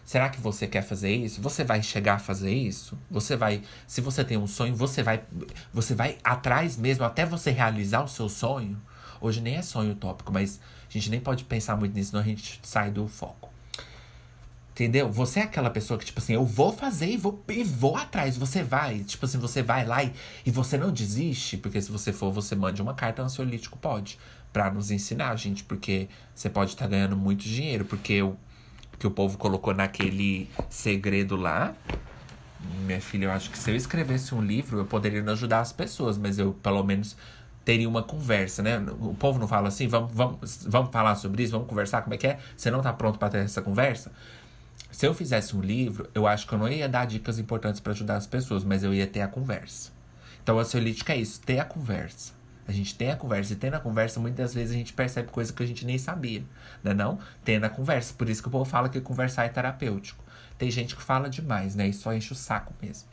Será 0.09 0.31
que 0.31 0.41
você 0.41 0.67
quer 0.67 0.81
fazer 0.81 1.15
isso? 1.15 1.43
Você 1.43 1.63
vai 1.63 1.83
chegar 1.83 2.15
a 2.15 2.19
fazer 2.19 2.51
isso? 2.51 2.97
Você 3.11 3.37
vai, 3.37 3.61
se 3.87 4.01
você 4.01 4.25
tem 4.25 4.39
um 4.39 4.47
sonho, 4.47 4.75
você 4.75 5.03
vai, 5.03 5.23
você 5.71 5.95
vai 5.95 6.17
atrás 6.25 6.79
mesmo 6.79 7.05
até 7.05 7.27
você 7.27 7.51
realizar 7.51 8.03
o 8.03 8.09
seu 8.09 8.27
sonho? 8.27 8.81
Hoje 9.21 9.43
nem 9.43 9.57
é 9.57 9.61
sonho 9.61 9.93
utópico, 9.93 10.33
mas 10.33 10.61
a 10.89 10.91
gente 10.91 11.11
nem 11.11 11.21
pode 11.21 11.45
pensar 11.45 11.77
muito 11.77 11.95
nisso, 11.95 12.13
senão 12.13 12.23
a 12.23 12.27
gente 12.27 12.59
sai 12.63 12.91
do 12.91 13.07
foco. 13.07 13.51
Entendeu? 14.71 15.13
Você 15.13 15.41
é 15.41 15.43
aquela 15.43 15.69
pessoa 15.69 15.99
que, 15.99 16.07
tipo 16.07 16.21
assim, 16.21 16.33
eu 16.33 16.47
vou 16.47 16.73
fazer 16.73 17.11
e 17.11 17.19
vou, 17.19 17.45
e 17.47 17.63
vou 17.63 17.95
atrás. 17.95 18.35
Você 18.39 18.63
vai, 18.63 19.01
tipo 19.01 19.27
assim, 19.27 19.37
você 19.37 19.63
vai 19.63 19.85
lá 19.85 20.03
e, 20.03 20.15
e 20.47 20.51
você 20.51 20.79
não 20.79 20.91
desiste, 20.91 21.59
porque 21.59 21.83
se 21.83 21.93
você 21.93 22.15
for, 22.15 22.33
você 22.33 22.57
mande 22.57 22.81
uma 22.81 22.95
carta 22.95 23.21
ansiolítico, 23.21 23.77
pode. 23.77 24.19
Pra 24.55 24.71
nos 24.71 24.91
ensinar, 24.91 25.37
gente, 25.37 25.65
porque 25.65 26.09
você 26.35 26.49
pode 26.49 26.71
estar 26.71 26.87
tá 26.87 26.91
ganhando 26.91 27.15
muito 27.15 27.43
dinheiro, 27.43 27.85
porque 27.85 28.23
que 28.99 29.07
o 29.07 29.11
povo 29.11 29.39
colocou 29.39 29.75
naquele 29.75 30.49
segredo 30.69 31.37
lá. 31.37 31.75
Minha 32.85 33.01
filha, 33.01 33.27
eu 33.27 33.31
acho 33.31 33.51
que 33.51 33.59
se 33.59 33.71
eu 33.71 33.77
escrevesse 33.77 34.35
um 34.35 34.43
livro, 34.43 34.79
eu 34.79 34.85
poderia 34.85 35.23
ajudar 35.31 35.61
as 35.61 35.73
pessoas, 35.73 36.19
mas 36.19 36.39
eu, 36.39 36.53
pelo 36.55 36.83
menos, 36.83 37.17
teria 37.65 37.89
uma 37.89 38.03
conversa, 38.03 38.63
né? 38.63 38.85
O 39.01 39.15
povo 39.15 39.39
não 39.39 39.47
fala 39.47 39.69
assim, 39.69 39.87
vamos, 39.87 40.11
vamos, 40.13 40.67
vamos 40.67 40.91
falar 40.91 41.15
sobre 41.15 41.43
isso, 41.43 41.53
vamos 41.53 41.69
conversar, 41.69 42.03
como 42.03 42.15
é 42.15 42.17
que 42.17 42.27
é? 42.27 42.39
Você 42.57 42.71
não 42.71 42.81
tá 42.81 42.93
pronto 42.93 43.19
para 43.19 43.29
ter 43.29 43.39
essa 43.39 43.63
conversa? 43.63 44.11
Se 44.91 45.07
eu 45.07 45.15
fizesse 45.15 45.55
um 45.55 45.61
livro, 45.61 46.09
eu 46.15 46.27
acho 46.27 46.47
que 46.47 46.55
eu 46.55 46.59
não 46.59 46.69
ia 46.69 46.89
dar 46.89 47.07
dicas 47.07 47.39
importantes 47.39 47.81
para 47.81 47.93
ajudar 47.93 48.17
as 48.17 48.27
pessoas, 48.27 48.65
mas 48.65 48.83
eu 48.83 48.93
ia 48.95 49.07
ter 49.07 49.21
a 49.21 49.29
conversa. 49.29 49.93
Então 50.43 50.59
a 50.59 50.63
ansiolítica 50.63 51.13
é 51.13 51.19
isso, 51.19 51.41
ter 51.41 51.59
a 51.59 51.65
conversa. 51.65 52.38
A 52.69 52.73
gente 52.73 52.95
tem 52.95 53.11
a 53.11 53.17
conversa, 53.17 53.55
e 53.55 53.57
tendo 53.57 53.75
a 53.75 53.81
conversa, 53.81 54.21
muitas 54.21 54.53
vezes 54.53 54.75
a 54.75 54.79
gente 54.79 54.93
percebe 54.93 55.29
coisa 55.29 55.51
que 55.55 55.63
a 55.63 55.67
gente 55.67 55.87
nem 55.87 55.97
sabia, 55.97 56.45
né 56.85 56.93
não? 56.93 57.19
Tendo 57.43 57.65
a 57.65 57.71
conversa. 57.71 58.13
Por 58.13 58.29
isso 58.29 58.43
que 58.43 58.49
o 58.49 58.51
povo 58.51 58.67
fala 58.67 58.91
que 58.91 59.01
conversar 59.01 59.47
é 59.47 59.49
terapêutico. 59.49 60.23
Tem 60.59 60.71
gente 60.71 60.95
que 60.95 61.03
fala 61.03 61.31
demais, 61.31 61.75
né? 61.75 61.89
E 61.89 61.95
só 61.95 62.13
enche 62.13 62.31
o 62.33 62.37
saco 62.37 62.75
mesmo. 62.83 63.09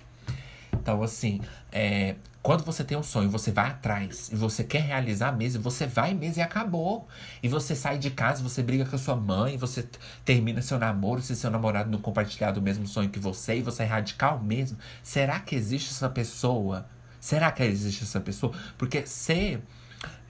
Então, 0.74 1.02
assim, 1.02 1.40
é, 1.72 2.16
quando 2.44 2.64
você 2.66 2.84
tem 2.84 2.98
um 2.98 3.02
sonho, 3.02 3.30
você 3.30 3.50
vai 3.50 3.70
atrás 3.70 4.30
e 4.32 4.36
você 4.36 4.64
quer 4.64 4.82
realizar 4.82 5.32
mesmo, 5.32 5.64
você 5.64 5.88
vai 5.88 6.14
mesmo 6.14 6.42
e 6.42 6.44
acabou. 6.44 7.08
E 7.42 7.48
você 7.48 7.76
sai 7.76 7.98
de 7.98 8.12
casa, 8.12 8.44
você 8.44 8.62
briga 8.62 8.86
com 8.86 8.96
a 8.96 9.00
sua 9.00 9.16
mãe, 9.16 9.58
você 9.58 9.88
termina 10.26 10.62
seu 10.62 10.78
namoro, 10.78 11.22
se 11.22 11.36
seu 11.36 11.50
namorado 11.50 11.90
não 11.90 12.00
compartilhar 12.00 12.52
do 12.52 12.62
mesmo 12.62 12.86
sonho 12.86 13.10
que 13.10 13.20
você, 13.20 13.58
e 13.58 13.62
você 13.62 13.84
é 13.84 13.86
radical 13.86 14.38
mesmo. 14.44 14.78
Será 15.02 15.40
que 15.40 15.56
existe 15.56 15.92
essa 15.92 16.10
pessoa? 16.10 16.86
Será 17.25 17.51
que 17.51 17.63
existe 17.63 18.03
essa 18.03 18.20
pessoa? 18.20 18.53
Porque 18.77 19.03
ser, 19.08 19.60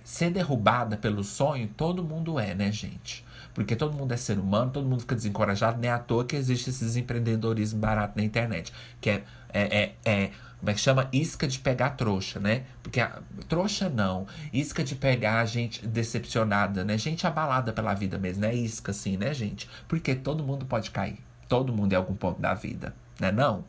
ser 0.01 0.31
derrubada 0.31 0.95
pelo 0.95 1.25
sonho, 1.25 1.67
todo 1.75 2.01
mundo 2.01 2.39
é, 2.39 2.55
né, 2.55 2.71
gente? 2.71 3.25
Porque 3.53 3.75
todo 3.75 3.93
mundo 3.93 4.13
é 4.13 4.17
ser 4.17 4.39
humano, 4.39 4.71
todo 4.71 4.87
mundo 4.87 5.01
fica 5.01 5.13
desencorajado, 5.13 5.77
nem 5.77 5.91
à 5.91 5.99
toa 5.99 6.23
que 6.23 6.37
existe 6.37 6.69
esses 6.69 6.95
empreendedorismo 6.95 7.81
barato 7.81 8.17
na 8.17 8.23
internet. 8.23 8.71
Que 9.01 9.09
é, 9.09 9.23
é, 9.49 9.65
é, 9.75 9.95
é 10.05 10.31
como 10.57 10.69
é 10.69 10.73
que 10.73 10.79
chama? 10.79 11.09
Isca 11.11 11.45
de 11.49 11.59
pegar 11.59 11.89
trouxa, 11.97 12.39
né? 12.39 12.63
Porque 12.81 13.01
a, 13.01 13.21
trouxa 13.49 13.89
não. 13.89 14.25
Isca 14.53 14.81
de 14.81 14.95
pegar 14.95 15.45
gente 15.45 15.85
decepcionada, 15.85 16.85
né? 16.85 16.97
Gente 16.97 17.27
abalada 17.27 17.73
pela 17.73 17.93
vida 17.93 18.17
mesmo, 18.17 18.43
né? 18.43 18.55
Isca, 18.55 18.91
assim, 18.91 19.17
né, 19.17 19.33
gente? 19.33 19.69
Porque 19.85 20.15
todo 20.15 20.45
mundo 20.45 20.65
pode 20.65 20.91
cair. 20.91 21.19
Todo 21.49 21.73
mundo 21.73 21.91
em 21.91 21.97
algum 21.97 22.15
ponto 22.15 22.41
da 22.41 22.53
vida, 22.53 22.95
né? 23.19 23.33
Não? 23.33 23.65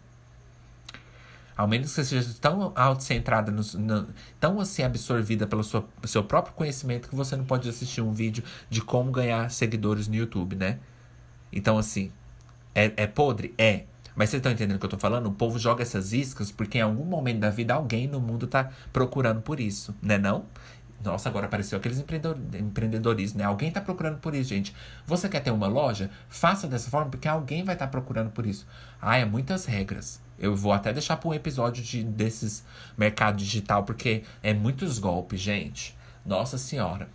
Ao 1.57 1.67
menos 1.67 1.89
que 1.89 1.95
você 1.95 2.05
seja 2.05 2.35
tão 2.39 2.73
autocentrada, 2.75 3.51
no, 3.51 3.63
no, 3.79 4.09
tão 4.39 4.61
assim 4.61 4.83
absorvida 4.83 5.47
pelo 5.47 5.65
seu, 5.65 5.89
seu 6.05 6.23
próprio 6.23 6.55
conhecimento 6.55 7.09
que 7.09 7.17
você 7.17 7.35
não 7.35 7.45
pode 7.47 7.69
assistir 7.69 8.03
um 8.03 8.13
vídeo 8.13 8.45
de 8.69 8.83
como 8.83 9.11
ganhar 9.11 9.51
seguidores 9.51 10.07
no 10.07 10.15
YouTube, 10.15 10.55
né? 10.55 10.79
Então, 11.51 11.79
assim, 11.79 12.13
é, 12.75 12.93
é 12.97 13.07
podre? 13.07 13.55
É. 13.57 13.85
Mas 14.15 14.31
vocês 14.31 14.41
estão 14.41 14.53
entendendo 14.53 14.77
o 14.77 14.79
que 14.79 14.87
eu 14.87 14.91
tô 14.91 14.99
falando? 14.99 15.27
O 15.27 15.33
povo 15.33 15.59
joga 15.59 15.83
essas 15.83 16.13
iscas 16.13 16.51
porque 16.51 16.79
em 16.79 16.83
algum 16.83 17.05
momento 17.05 17.41
da 17.41 17.51
vida 17.51 17.75
alguém 17.75 18.07
no 18.07 18.21
mundo 18.21 18.47
tá 18.47 18.71
procurando 18.93 19.41
por 19.41 19.61
isso, 19.61 19.95
né 20.03 20.19
não? 20.19 20.47
Nossa, 21.03 21.29
agora 21.29 21.47
apareceu 21.47 21.79
aqueles 21.79 21.99
empreendedorismo, 21.99 23.39
né? 23.39 23.45
Alguém 23.45 23.71
tá 23.71 23.81
procurando 23.81 24.19
por 24.19 24.35
isso, 24.35 24.49
gente. 24.49 24.75
Você 25.07 25.29
quer 25.29 25.41
ter 25.41 25.51
uma 25.51 25.67
loja? 25.67 26.11
Faça 26.29 26.67
dessa 26.67 26.91
forma 26.91 27.11
porque 27.11 27.29
alguém 27.29 27.63
vai 27.65 27.75
estar 27.75 27.87
tá 27.87 27.91
procurando 27.91 28.31
por 28.31 28.47
isso. 28.47 28.67
Ah, 29.01 29.17
é 29.19 29.25
muitas 29.25 29.67
regras. 29.67 30.21
Eu 30.39 30.55
vou 30.55 30.73
até 30.73 30.93
deixar 30.93 31.17
para 31.17 31.29
um 31.29 31.35
episódio 31.35 31.83
de, 31.83 32.03
desses 32.03 32.65
mercado 32.97 33.37
digital, 33.37 33.85
porque 33.85 34.23
é 34.43 34.53
muitos 34.53 34.99
golpes, 34.99 35.41
gente. 35.41 35.97
Nossa 36.25 36.59
senhora. 36.59 37.09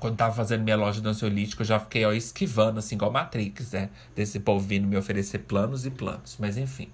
Quando 0.00 0.16
tava 0.16 0.34
fazendo 0.34 0.62
minha 0.64 0.76
loja 0.76 1.00
de 1.00 1.08
ansiolítico, 1.08 1.62
eu 1.62 1.66
já 1.66 1.78
fiquei 1.78 2.04
ó, 2.04 2.12
esquivando, 2.12 2.78
assim, 2.78 2.94
igual 2.94 3.10
Matrix, 3.10 3.72
né? 3.72 3.90
Desse 4.14 4.40
povo 4.40 4.66
vindo 4.66 4.86
me 4.86 4.96
oferecer 4.96 5.38
planos 5.40 5.86
e 5.86 5.90
planos. 5.90 6.36
Mas 6.38 6.56
enfim. 6.56 6.90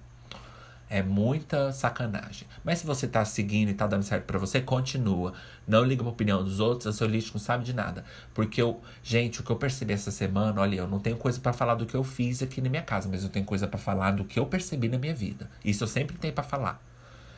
É 0.92 1.04
muita 1.04 1.72
sacanagem. 1.72 2.48
Mas 2.64 2.80
se 2.80 2.86
você 2.86 3.06
tá 3.06 3.24
seguindo 3.24 3.68
e 3.68 3.74
tá 3.74 3.86
dando 3.86 4.02
certo 4.02 4.24
para 4.24 4.40
você, 4.40 4.60
continua. 4.60 5.32
Não 5.64 5.84
liga 5.84 6.02
pra 6.02 6.10
opinião 6.10 6.42
dos 6.42 6.58
outros, 6.58 6.88
a 6.88 6.92
Solístico 6.92 7.38
não 7.38 7.44
sabe 7.44 7.62
de 7.62 7.72
nada. 7.72 8.04
Porque 8.34 8.60
eu, 8.60 8.80
gente, 9.00 9.40
o 9.40 9.44
que 9.44 9.50
eu 9.50 9.56
percebi 9.56 9.92
essa 9.92 10.10
semana, 10.10 10.60
olha, 10.60 10.74
eu 10.74 10.88
não 10.88 10.98
tenho 10.98 11.16
coisa 11.16 11.38
para 11.38 11.52
falar 11.52 11.76
do 11.76 11.86
que 11.86 11.94
eu 11.94 12.02
fiz 12.02 12.42
aqui 12.42 12.60
na 12.60 12.68
minha 12.68 12.82
casa, 12.82 13.08
mas 13.08 13.22
eu 13.22 13.28
tenho 13.28 13.46
coisa 13.46 13.68
para 13.68 13.78
falar 13.78 14.10
do 14.10 14.24
que 14.24 14.36
eu 14.40 14.46
percebi 14.46 14.88
na 14.88 14.98
minha 14.98 15.14
vida. 15.14 15.48
Isso 15.64 15.84
eu 15.84 15.88
sempre 15.88 16.18
tenho 16.18 16.34
para 16.34 16.42
falar. 16.42 16.82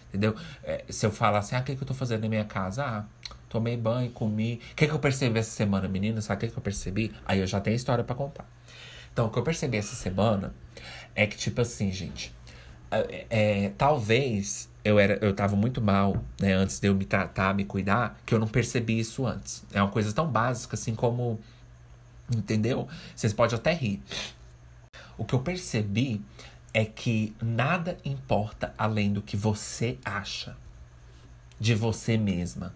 Entendeu? 0.09 0.35
É, 0.64 0.87
se 0.88 1.04
eu 1.04 1.11
falar 1.11 1.40
assim, 1.40 1.54
ah, 1.54 1.61
o 1.61 1.62
que, 1.62 1.76
que 1.76 1.82
eu 1.82 1.87
tô 1.87 1.92
fazendo 1.92 2.23
na 2.23 2.30
minha 2.30 2.44
casa? 2.44 2.82
Ah, 2.82 3.04
tomei 3.50 3.76
banho, 3.76 4.11
comi. 4.12 4.62
O 4.73 4.76
que, 4.76 4.87
que 4.87 4.94
eu 4.94 4.99
percebi 4.99 5.38
essa 5.38 5.50
semana, 5.50 5.87
menina? 5.88 6.23
Sabe 6.23 6.38
o 6.38 6.49
que, 6.49 6.54
que 6.54 6.59
eu 6.59 6.62
percebi? 6.62 7.12
Aí 7.26 7.40
eu 7.40 7.47
já 7.47 7.61
tenho 7.61 7.76
história 7.76 8.02
para 8.02 8.16
contar. 8.16 8.47
Então, 9.12 9.26
o 9.26 9.30
que 9.30 9.38
eu 9.38 9.42
percebi 9.42 9.76
essa 9.76 9.94
semana 9.94 10.54
é 11.14 11.26
que, 11.26 11.37
tipo 11.37 11.61
assim, 11.61 11.92
gente 11.92 12.32
é, 13.30 13.72
talvez 13.78 14.70
eu 14.84 14.99
era 14.99 15.18
eu 15.25 15.34
tava 15.34 15.56
muito 15.56 15.80
mal, 15.80 16.22
né, 16.40 16.52
antes 16.52 16.78
de 16.78 16.88
eu 16.88 16.94
me 16.94 17.04
tratar, 17.04 17.54
me 17.54 17.64
cuidar, 17.64 18.20
que 18.26 18.34
eu 18.34 18.38
não 18.38 18.49
percebi 18.49 18.99
isso 18.99 19.26
antes. 19.26 19.64
É 19.72 19.80
uma 19.80 19.90
coisa 19.90 20.12
tão 20.12 20.26
básica 20.26 20.75
assim 20.75 20.94
como 20.94 21.38
entendeu? 22.34 22.88
Vocês 23.14 23.32
podem 23.32 23.56
até 23.56 23.72
rir. 23.72 24.02
O 25.16 25.25
que 25.25 25.34
eu 25.34 25.40
percebi 25.40 26.20
é 26.75 26.84
que 26.84 27.34
nada 27.40 27.99
importa 28.04 28.75
além 28.78 29.12
do 29.12 29.22
que 29.22 29.37
você 29.37 29.99
acha 30.04 30.56
de 31.61 31.75
você 31.75 32.16
mesma. 32.16 32.75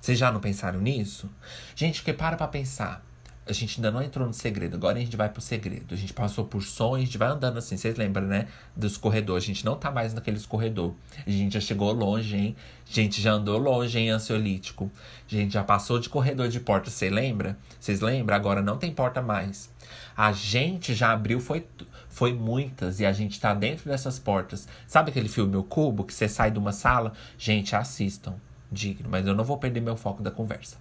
Vocês 0.00 0.18
já 0.18 0.30
não 0.30 0.40
pensaram 0.40 0.80
nisso? 0.80 1.30
Gente, 1.74 2.02
que 2.02 2.12
para 2.12 2.36
pra 2.36 2.46
pensar 2.46 3.02
a 3.44 3.52
gente 3.52 3.78
ainda 3.78 3.90
não 3.90 4.00
entrou 4.00 4.24
no 4.26 4.32
segredo, 4.32 4.76
agora 4.76 4.96
a 4.98 5.00
gente 5.00 5.16
vai 5.16 5.28
pro 5.28 5.40
segredo. 5.40 5.92
A 5.92 5.96
gente 5.96 6.12
passou 6.12 6.44
por 6.44 6.62
sonhos, 6.62 7.02
a 7.02 7.04
gente 7.06 7.18
vai 7.18 7.28
andando 7.28 7.58
assim, 7.58 7.76
vocês 7.76 7.96
lembram, 7.96 8.26
né? 8.26 8.46
Dos 8.76 8.96
corredores. 8.96 9.42
A 9.42 9.46
gente 9.48 9.64
não 9.64 9.74
tá 9.74 9.90
mais 9.90 10.14
naqueles 10.14 10.46
corredor. 10.46 10.94
A 11.26 11.30
gente 11.30 11.54
já 11.54 11.60
chegou 11.60 11.92
longe, 11.92 12.36
hein? 12.36 12.56
A 12.88 12.92
gente 12.92 13.20
já 13.20 13.32
andou 13.32 13.58
longe 13.58 13.98
em 13.98 14.10
ansiolítico. 14.10 14.90
A 15.26 15.34
gente 15.34 15.54
já 15.54 15.64
passou 15.64 15.98
de 15.98 16.08
corredor 16.08 16.48
de 16.48 16.60
porta, 16.60 16.88
você 16.88 17.10
lembra? 17.10 17.58
Vocês 17.80 18.00
lembram? 18.00 18.36
Agora 18.36 18.62
não 18.62 18.78
tem 18.78 18.92
porta 18.92 19.20
mais. 19.20 19.68
A 20.16 20.30
gente 20.30 20.94
já 20.94 21.12
abriu, 21.12 21.40
foi, 21.40 21.66
foi 22.08 22.32
muitas, 22.32 23.00
e 23.00 23.06
a 23.06 23.12
gente 23.12 23.40
tá 23.40 23.52
dentro 23.52 23.90
dessas 23.90 24.20
portas. 24.20 24.68
Sabe 24.86 25.10
aquele 25.10 25.28
filme 25.28 25.56
O 25.56 25.64
Cubo, 25.64 26.04
que 26.04 26.14
você 26.14 26.28
sai 26.28 26.52
de 26.52 26.58
uma 26.58 26.72
sala? 26.72 27.12
Gente, 27.36 27.74
assistam. 27.74 28.34
Digno, 28.70 29.08
mas 29.10 29.26
eu 29.26 29.34
não 29.34 29.44
vou 29.44 29.58
perder 29.58 29.82
meu 29.82 29.96
foco 29.96 30.22
da 30.22 30.30
conversa 30.30 30.78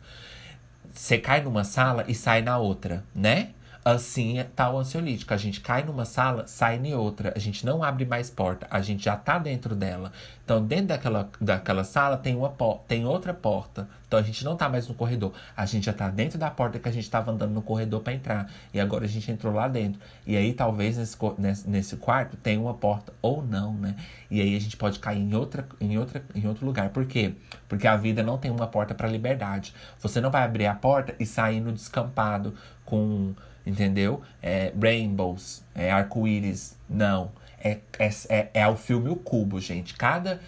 você 0.93 1.17
cai 1.17 1.41
numa 1.41 1.63
sala 1.63 2.05
e 2.07 2.15
sai 2.15 2.41
na 2.41 2.57
outra, 2.57 3.03
né? 3.15 3.50
Assim 3.83 4.43
tá 4.55 4.69
o 4.71 4.77
ansiolítico. 4.77 5.33
A 5.33 5.38
gente 5.38 5.59
cai 5.59 5.83
numa 5.83 6.05
sala, 6.05 6.45
sai 6.45 6.77
em 6.77 6.93
outra. 6.93 7.33
A 7.35 7.39
gente 7.39 7.65
não 7.65 7.83
abre 7.83 8.05
mais 8.05 8.29
porta. 8.29 8.67
A 8.69 8.79
gente 8.79 9.05
já 9.05 9.15
tá 9.15 9.39
dentro 9.39 9.75
dela. 9.75 10.11
Então, 10.45 10.63
dentro 10.63 10.88
daquela, 10.88 11.29
daquela 11.39 11.83
sala 11.83 12.15
tem, 12.15 12.35
uma 12.35 12.53
tem 12.88 13.05
outra 13.05 13.33
porta. 13.33 13.88
Então, 14.05 14.19
a 14.19 14.21
gente 14.21 14.45
não 14.45 14.55
tá 14.55 14.69
mais 14.69 14.88
no 14.88 14.93
corredor. 14.93 15.33
A 15.57 15.65
gente 15.65 15.85
já 15.85 15.93
tá 15.93 16.09
dentro 16.09 16.38
da 16.38 16.51
porta 16.51 16.77
que 16.77 16.88
a 16.88 16.91
gente 16.91 17.09
tava 17.09 17.31
andando 17.31 17.53
no 17.53 17.61
corredor 17.61 18.01
para 18.01 18.13
entrar. 18.13 18.51
E 18.71 18.79
agora 18.79 19.05
a 19.05 19.07
gente 19.07 19.31
entrou 19.31 19.51
lá 19.51 19.67
dentro. 19.67 20.00
E 20.27 20.38
aí, 20.38 20.53
talvez 20.53 20.97
nesse, 20.97 21.17
nesse, 21.39 21.67
nesse 21.67 21.95
quarto 21.95 22.38
tenha 22.38 22.61
uma 22.61 22.75
porta 22.75 23.11
ou 23.19 23.41
não, 23.43 23.73
né? 23.73 23.95
E 24.29 24.39
aí 24.41 24.55
a 24.55 24.59
gente 24.59 24.77
pode 24.77 25.00
cair 25.00 25.21
em, 25.21 25.33
outra, 25.33 25.67
em, 25.79 25.97
outra, 25.97 26.23
em 26.35 26.47
outro 26.47 26.67
lugar. 26.67 26.89
Por 26.89 27.05
quê? 27.05 27.33
Porque 27.67 27.88
a 27.88 27.95
vida 27.95 28.21
não 28.21 28.38
tem 28.38 28.51
uma 28.51 28.67
porta 28.67 28.93
para 28.93 29.07
liberdade. 29.07 29.73
Você 30.00 30.21
não 30.21 30.29
vai 30.29 30.43
abrir 30.43 30.67
a 30.67 30.75
porta 30.75 31.15
e 31.19 31.25
sair 31.25 31.59
no 31.59 31.71
descampado 31.71 32.53
com 32.85 33.33
entendeu? 33.65 34.22
É 34.41 34.74
rainbows, 34.80 35.63
é 35.75 35.91
arco-íris. 35.91 36.77
Não. 36.89 37.32
É, 37.63 37.77
é, 38.00 38.10
é, 38.30 38.50
é 38.53 38.68
o 38.68 38.75
filme 38.75 39.10
O 39.10 39.15
Cubo, 39.15 39.60
gente. 39.60 39.94
Cada, 39.94 40.39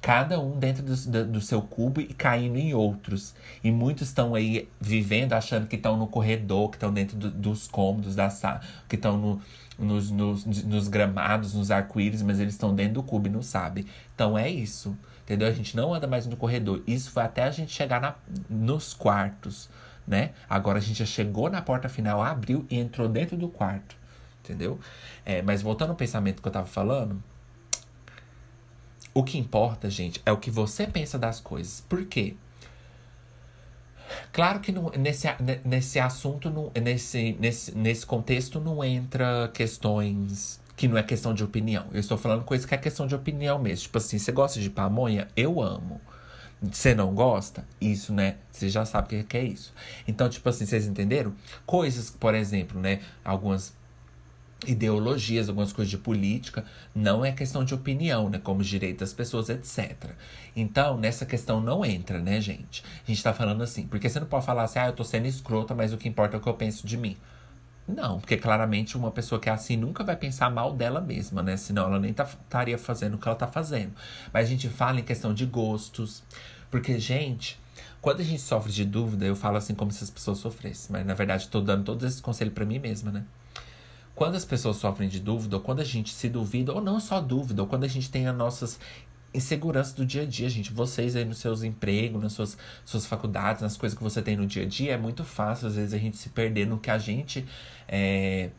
cada 0.00 0.40
um 0.40 0.58
dentro 0.58 0.82
do, 0.82 1.24
do, 1.26 1.40
seu 1.40 1.60
cubo 1.60 2.00
e 2.00 2.06
caindo 2.06 2.56
em 2.56 2.72
outros. 2.72 3.34
E 3.62 3.70
muitos 3.70 4.08
estão 4.08 4.34
aí 4.34 4.68
vivendo 4.80 5.32
achando 5.32 5.66
que 5.66 5.76
estão 5.76 5.96
no 5.96 6.06
corredor, 6.06 6.70
que 6.70 6.76
estão 6.76 6.92
dentro 6.92 7.16
do, 7.16 7.30
dos 7.30 7.66
cômodos 7.66 8.14
da 8.14 8.30
sala, 8.30 8.60
que 8.88 8.96
estão 8.96 9.18
no, 9.18 9.42
nos, 9.78 10.10
nos, 10.10 10.44
nos 10.44 10.88
gramados, 10.88 11.54
nos 11.54 11.70
arco-íris, 11.70 12.22
mas 12.22 12.38
eles 12.38 12.54
estão 12.54 12.74
dentro 12.74 12.94
do 12.94 13.02
cubo 13.02 13.26
e 13.26 13.30
não 13.30 13.42
sabem. 13.42 13.84
Então 14.14 14.38
é 14.38 14.48
isso. 14.48 14.96
Entendeu? 15.24 15.46
A 15.46 15.52
gente 15.52 15.76
não 15.76 15.94
anda 15.94 16.06
mais 16.06 16.26
no 16.26 16.36
corredor. 16.36 16.82
Isso 16.86 17.10
foi 17.10 17.22
até 17.22 17.44
a 17.44 17.50
gente 17.50 17.72
chegar 17.72 18.00
na, 18.00 18.14
nos 18.48 18.94
quartos 18.94 19.68
né? 20.06 20.30
Agora 20.48 20.78
a 20.78 20.80
gente 20.80 20.98
já 20.98 21.06
chegou 21.06 21.50
na 21.50 21.62
porta 21.62 21.88
final, 21.88 22.22
abriu 22.22 22.66
e 22.70 22.78
entrou 22.78 23.08
dentro 23.08 23.36
do 23.36 23.48
quarto, 23.48 23.96
entendeu? 24.42 24.78
É, 25.24 25.42
mas 25.42 25.62
voltando 25.62 25.90
ao 25.90 25.96
pensamento 25.96 26.42
que 26.42 26.48
eu 26.48 26.52
tava 26.52 26.66
falando, 26.66 27.22
o 29.12 29.24
que 29.24 29.38
importa, 29.38 29.90
gente, 29.90 30.20
é 30.24 30.32
o 30.32 30.36
que 30.36 30.50
você 30.50 30.86
pensa 30.86 31.18
das 31.18 31.40
coisas. 31.40 31.80
Por 31.88 32.04
quê? 32.06 32.36
Claro 34.32 34.60
que 34.60 34.72
não, 34.72 34.90
nesse, 34.90 35.28
nesse 35.64 35.98
assunto, 35.98 36.50
não, 36.50 36.70
nesse, 36.80 37.36
nesse, 37.38 37.76
nesse 37.76 38.06
contexto, 38.06 38.60
não 38.60 38.82
entra 38.82 39.50
questões 39.52 40.60
que 40.76 40.88
não 40.88 40.96
é 40.96 41.02
questão 41.02 41.34
de 41.34 41.44
opinião. 41.44 41.86
Eu 41.92 42.00
estou 42.00 42.16
falando 42.16 42.42
coisa 42.42 42.66
que 42.66 42.74
é 42.74 42.78
questão 42.78 43.06
de 43.06 43.14
opinião 43.14 43.58
mesmo. 43.58 43.82
Tipo 43.82 43.98
assim, 43.98 44.18
você 44.18 44.32
gosta 44.32 44.58
de 44.60 44.70
pamonha? 44.70 45.28
Eu 45.36 45.60
amo. 45.60 46.00
Você 46.62 46.94
não 46.94 47.14
gosta? 47.14 47.64
Isso, 47.80 48.12
né? 48.12 48.36
Você 48.50 48.68
já 48.68 48.84
sabe 48.84 49.16
o 49.16 49.24
que 49.24 49.36
é 49.36 49.44
isso. 49.44 49.72
Então, 50.06 50.28
tipo 50.28 50.46
assim, 50.48 50.66
vocês 50.66 50.86
entenderam? 50.86 51.32
Coisas, 51.64 52.10
por 52.10 52.34
exemplo, 52.34 52.78
né? 52.78 53.00
Algumas 53.24 53.74
ideologias, 54.66 55.48
algumas 55.48 55.72
coisas 55.72 55.90
de 55.90 55.96
política, 55.96 56.64
não 56.94 57.24
é 57.24 57.32
questão 57.32 57.64
de 57.64 57.72
opinião, 57.74 58.28
né? 58.28 58.38
Como 58.38 58.60
os 58.60 58.66
direitos 58.66 59.00
das 59.00 59.12
pessoas, 59.14 59.48
etc. 59.48 60.10
Então, 60.54 60.98
nessa 60.98 61.24
questão 61.24 61.60
não 61.62 61.82
entra, 61.82 62.18
né, 62.18 62.40
gente? 62.40 62.84
A 63.04 63.10
gente 63.10 63.22
tá 63.22 63.32
falando 63.32 63.62
assim, 63.62 63.86
porque 63.86 64.08
você 64.08 64.20
não 64.20 64.26
pode 64.26 64.44
falar 64.44 64.64
assim, 64.64 64.78
ah, 64.78 64.88
eu 64.88 64.92
tô 64.92 65.02
sendo 65.04 65.26
escrota, 65.26 65.74
mas 65.74 65.92
o 65.94 65.96
que 65.96 66.08
importa 66.08 66.36
é 66.36 66.38
o 66.38 66.42
que 66.42 66.48
eu 66.48 66.54
penso 66.54 66.86
de 66.86 66.96
mim. 66.98 67.16
Não, 67.90 68.20
porque 68.20 68.36
claramente 68.36 68.96
uma 68.96 69.10
pessoa 69.10 69.40
que 69.40 69.48
é 69.48 69.52
assim 69.52 69.76
nunca 69.76 70.04
vai 70.04 70.16
pensar 70.16 70.50
mal 70.50 70.72
dela 70.72 71.00
mesma, 71.00 71.42
né? 71.42 71.56
Senão 71.56 71.86
ela 71.86 71.98
nem 71.98 72.12
tá, 72.12 72.24
estaria 72.24 72.78
fazendo 72.78 73.14
o 73.14 73.18
que 73.18 73.26
ela 73.26 73.36
tá 73.36 73.46
fazendo. 73.46 73.92
Mas 74.32 74.46
a 74.46 74.48
gente 74.48 74.68
fala 74.68 75.00
em 75.00 75.04
questão 75.04 75.34
de 75.34 75.44
gostos. 75.46 76.22
Porque, 76.70 76.98
gente, 77.00 77.58
quando 78.00 78.20
a 78.20 78.24
gente 78.24 78.40
sofre 78.40 78.72
de 78.72 78.84
dúvida, 78.84 79.26
eu 79.26 79.34
falo 79.34 79.56
assim 79.56 79.74
como 79.74 79.90
se 79.90 80.04
as 80.04 80.10
pessoas 80.10 80.38
sofressem. 80.38 80.88
Mas 80.90 81.04
na 81.04 81.14
verdade, 81.14 81.44
estou 81.44 81.60
dando 81.60 81.84
todos 81.84 82.04
esses 82.04 82.20
conselhos 82.20 82.54
para 82.54 82.64
mim 82.64 82.78
mesma, 82.78 83.10
né? 83.10 83.24
Quando 84.14 84.34
as 84.34 84.44
pessoas 84.44 84.76
sofrem 84.76 85.08
de 85.08 85.18
dúvida, 85.18 85.56
ou 85.56 85.62
quando 85.62 85.80
a 85.80 85.84
gente 85.84 86.12
se 86.12 86.28
duvida, 86.28 86.72
ou 86.72 86.80
não 86.80 87.00
só 87.00 87.20
dúvida, 87.20 87.62
ou 87.62 87.68
quando 87.68 87.84
a 87.84 87.88
gente 87.88 88.10
tem 88.10 88.26
as 88.26 88.36
nossas 88.36 88.78
inseguranças 89.32 89.92
do 89.92 90.04
dia 90.04 90.22
a 90.22 90.26
dia, 90.26 90.48
gente. 90.48 90.72
Vocês 90.72 91.14
aí 91.16 91.24
nos 91.24 91.38
seus 91.38 91.62
empregos, 91.62 92.22
nas 92.22 92.32
suas, 92.32 92.58
suas 92.84 93.06
faculdades, 93.06 93.62
nas 93.62 93.76
coisas 93.76 93.96
que 93.96 94.02
você 94.02 94.20
tem 94.20 94.36
no 94.36 94.46
dia 94.46 94.64
a 94.64 94.66
dia, 94.66 94.92
é 94.92 94.96
muito 94.96 95.24
fácil, 95.24 95.68
às 95.68 95.76
vezes, 95.76 95.94
a 95.94 95.98
gente 95.98 96.16
se 96.16 96.28
perder 96.30 96.66
no 96.66 96.78
que 96.78 96.90
a 96.90 96.98
gente. 96.98 97.46
É, 97.88 98.50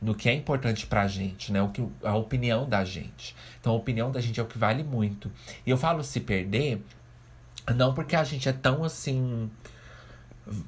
no 0.00 0.14
que 0.14 0.28
é 0.28 0.34
importante 0.34 0.86
pra 0.86 1.06
gente, 1.06 1.52
né? 1.52 1.60
O 1.60 1.68
que, 1.68 1.86
a 2.02 2.16
opinião 2.16 2.68
da 2.68 2.84
gente. 2.84 3.36
Então, 3.60 3.72
a 3.72 3.76
opinião 3.76 4.10
da 4.10 4.20
gente 4.20 4.40
é 4.40 4.42
o 4.42 4.46
que 4.46 4.56
vale 4.56 4.82
muito. 4.82 5.30
E 5.66 5.70
eu 5.70 5.76
falo 5.76 6.02
se 6.02 6.20
perder, 6.20 6.82
não 7.74 7.92
porque 7.92 8.16
a 8.16 8.24
gente 8.24 8.48
é 8.48 8.52
tão 8.52 8.82
assim. 8.82 9.50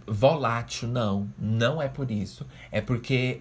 volátil, 0.07 0.89
não. 0.89 1.33
Não 1.39 1.81
é 1.81 1.89
por 1.89 2.11
isso. 2.11 2.47
É 2.71 2.81
porque 2.81 3.41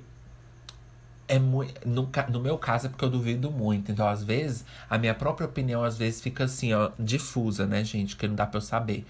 é 1.32 1.40
muito. 1.40 1.88
No, 1.88 2.10
no 2.30 2.42
meu 2.42 2.58
caso 2.58 2.88
é 2.88 2.90
porque 2.90 3.06
eu 3.06 3.10
duvido 3.10 3.50
muito. 3.50 3.90
Então, 3.90 4.06
às 4.06 4.22
vezes, 4.22 4.66
a 4.90 4.98
minha 4.98 5.16
própria 5.16 5.48
opinião, 5.48 5.82
às 5.82 5.98
vezes, 5.98 6.20
fica 6.20 6.44
assim, 6.44 6.74
ó, 6.74 6.92
difusa, 7.00 7.66
né, 7.66 7.86
gente? 7.86 8.18
Que 8.18 8.28
não 8.28 8.36
dá 8.36 8.46
pra 8.46 8.58
eu 8.58 8.62
saber. 8.62 9.06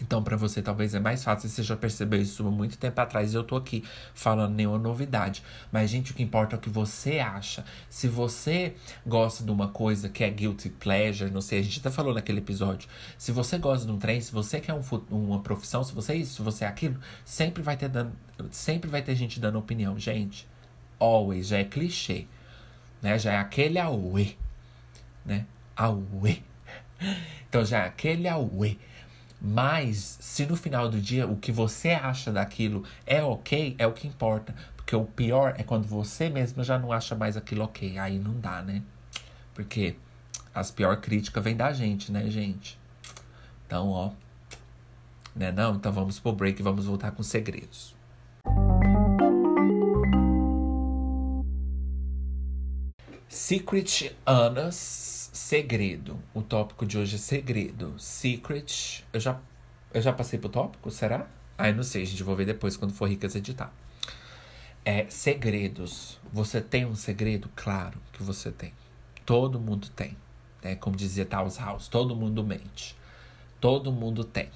Então, 0.00 0.22
para 0.22 0.36
você, 0.38 0.62
talvez 0.62 0.94
é 0.94 1.00
mais 1.00 1.22
fácil. 1.22 1.50
Você 1.50 1.62
já 1.62 1.76
percebeu 1.76 2.20
isso 2.20 2.48
há 2.48 2.50
muito 2.50 2.78
tempo 2.78 2.98
atrás. 2.98 3.34
E 3.34 3.36
eu 3.36 3.44
tô 3.44 3.56
aqui 3.56 3.84
falando 4.14 4.54
nenhuma 4.54 4.78
novidade. 4.78 5.42
Mas, 5.70 5.90
gente, 5.90 6.12
o 6.12 6.14
que 6.14 6.22
importa 6.22 6.56
é 6.56 6.58
o 6.58 6.60
que 6.60 6.70
você 6.70 7.18
acha. 7.18 7.62
Se 7.90 8.08
você 8.08 8.74
gosta 9.06 9.44
de 9.44 9.50
uma 9.50 9.68
coisa 9.68 10.08
que 10.08 10.24
é 10.24 10.30
guilty 10.30 10.70
pleasure, 10.70 11.30
não 11.30 11.42
sei, 11.42 11.60
a 11.60 11.62
gente 11.62 11.78
até 11.78 11.90
falou 11.90 12.14
naquele 12.14 12.38
episódio. 12.38 12.88
Se 13.18 13.32
você 13.32 13.58
gosta 13.58 13.84
de 13.84 13.92
um 13.92 13.98
trem, 13.98 14.18
se 14.18 14.32
você 14.32 14.60
quer 14.60 14.72
um, 14.72 14.82
uma 15.10 15.40
profissão, 15.40 15.84
se 15.84 15.92
você 15.92 16.12
é 16.12 16.16
isso, 16.16 16.36
se 16.36 16.42
você 16.42 16.64
é 16.64 16.68
aquilo, 16.68 16.96
sempre 17.22 17.62
vai 17.62 17.76
ter 17.76 17.90
dando, 17.90 18.12
sempre 18.50 18.88
vai 18.90 19.02
ter 19.02 19.14
gente 19.14 19.38
dando 19.38 19.58
opinião, 19.58 19.98
gente 19.98 20.50
always, 21.02 21.48
já 21.48 21.58
é 21.58 21.64
clichê, 21.64 22.26
né? 23.00 23.18
Já 23.18 23.32
é 23.32 23.38
aquele 23.38 23.78
auê, 23.78 24.34
né? 25.24 25.46
Auê. 25.76 26.38
Então 27.48 27.64
já 27.64 27.80
é 27.80 27.86
aquele 27.86 28.28
auê. 28.28 28.76
Mas 29.38 30.16
se 30.20 30.46
no 30.46 30.54
final 30.54 30.88
do 30.88 31.00
dia 31.00 31.26
o 31.26 31.36
que 31.36 31.50
você 31.50 31.90
acha 31.90 32.32
daquilo 32.32 32.84
é 33.04 33.22
ok, 33.22 33.74
é 33.76 33.86
o 33.86 33.92
que 33.92 34.06
importa. 34.06 34.54
Porque 34.76 34.94
o 34.94 35.04
pior 35.04 35.54
é 35.58 35.64
quando 35.64 35.84
você 35.84 36.30
mesmo 36.30 36.62
já 36.62 36.78
não 36.78 36.92
acha 36.92 37.14
mais 37.14 37.36
aquilo 37.36 37.64
ok. 37.64 37.98
Aí 37.98 38.18
não 38.18 38.38
dá, 38.38 38.62
né? 38.62 38.82
Porque 39.52 39.96
as 40.54 40.70
pior 40.70 40.96
críticas 40.98 41.42
vêm 41.42 41.56
da 41.56 41.72
gente, 41.72 42.12
né, 42.12 42.30
gente? 42.30 42.78
Então, 43.66 43.88
ó. 43.88 44.12
Né, 45.34 45.50
não? 45.50 45.74
Então 45.74 45.92
vamos 45.92 46.20
pro 46.20 46.32
break 46.32 46.60
e 46.60 46.62
vamos 46.62 46.86
voltar 46.86 47.10
com 47.10 47.22
segredos. 47.22 47.94
Secret 53.32 54.14
Anas, 54.26 55.30
segredo. 55.32 56.22
O 56.34 56.42
tópico 56.42 56.84
de 56.84 56.98
hoje 56.98 57.14
é 57.14 57.18
segredo. 57.18 57.94
Secret. 57.98 59.06
Eu 59.10 59.18
já, 59.18 59.40
eu 59.94 60.02
já 60.02 60.12
passei 60.12 60.38
pro 60.38 60.50
tópico? 60.50 60.90
Será? 60.90 61.26
Ai, 61.56 61.72
não 61.72 61.82
sei, 61.82 62.04
gente. 62.04 62.22
Vou 62.22 62.36
ver 62.36 62.44
depois 62.44 62.76
quando 62.76 62.92
for 62.92 63.08
ricas 63.08 63.34
editar. 63.34 63.72
É, 64.84 65.06
segredos. 65.08 66.20
Você 66.30 66.60
tem 66.60 66.84
um 66.84 66.94
segredo? 66.94 67.48
Claro 67.56 67.98
que 68.12 68.22
você 68.22 68.52
tem. 68.52 68.74
Todo 69.24 69.58
mundo 69.58 69.88
tem. 69.88 70.14
Né? 70.62 70.76
Como 70.76 70.94
dizia 70.94 71.24
Taos 71.24 71.56
House, 71.56 71.88
todo 71.88 72.14
mundo 72.14 72.44
mente. 72.44 72.94
Todo 73.58 73.90
mundo 73.90 74.24
tem. 74.24 74.50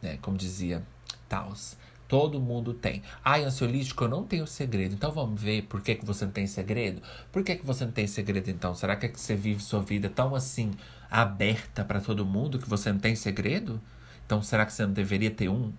Né? 0.00 0.16
Como 0.22 0.36
dizia 0.36 0.80
Taos. 1.28 1.76
Todo 2.08 2.40
mundo 2.40 2.72
tem. 2.72 3.02
Ai, 3.24 3.44
ansiolítico, 3.44 4.04
eu 4.04 4.08
não 4.08 4.24
tenho 4.24 4.46
segredo. 4.46 4.94
Então 4.94 5.10
vamos 5.10 5.40
ver 5.40 5.62
por 5.62 5.80
que, 5.80 5.96
que 5.96 6.04
você 6.04 6.24
não 6.24 6.32
tem 6.32 6.46
segredo? 6.46 7.02
Por 7.32 7.42
que, 7.42 7.56
que 7.56 7.66
você 7.66 7.84
não 7.84 7.92
tem 7.92 8.06
segredo 8.06 8.48
então? 8.48 8.74
Será 8.74 8.94
que, 8.94 9.06
é 9.06 9.08
que 9.08 9.18
você 9.18 9.34
vive 9.34 9.62
sua 9.62 9.82
vida 9.82 10.08
tão 10.08 10.34
assim 10.34 10.72
aberta 11.10 11.84
para 11.84 12.00
todo 12.00 12.24
mundo 12.24 12.58
que 12.58 12.68
você 12.68 12.92
não 12.92 13.00
tem 13.00 13.16
segredo? 13.16 13.80
Então 14.24 14.42
será 14.42 14.64
que 14.64 14.72
você 14.72 14.86
não 14.86 14.92
deveria 14.92 15.30
ter 15.30 15.48
um? 15.48 15.72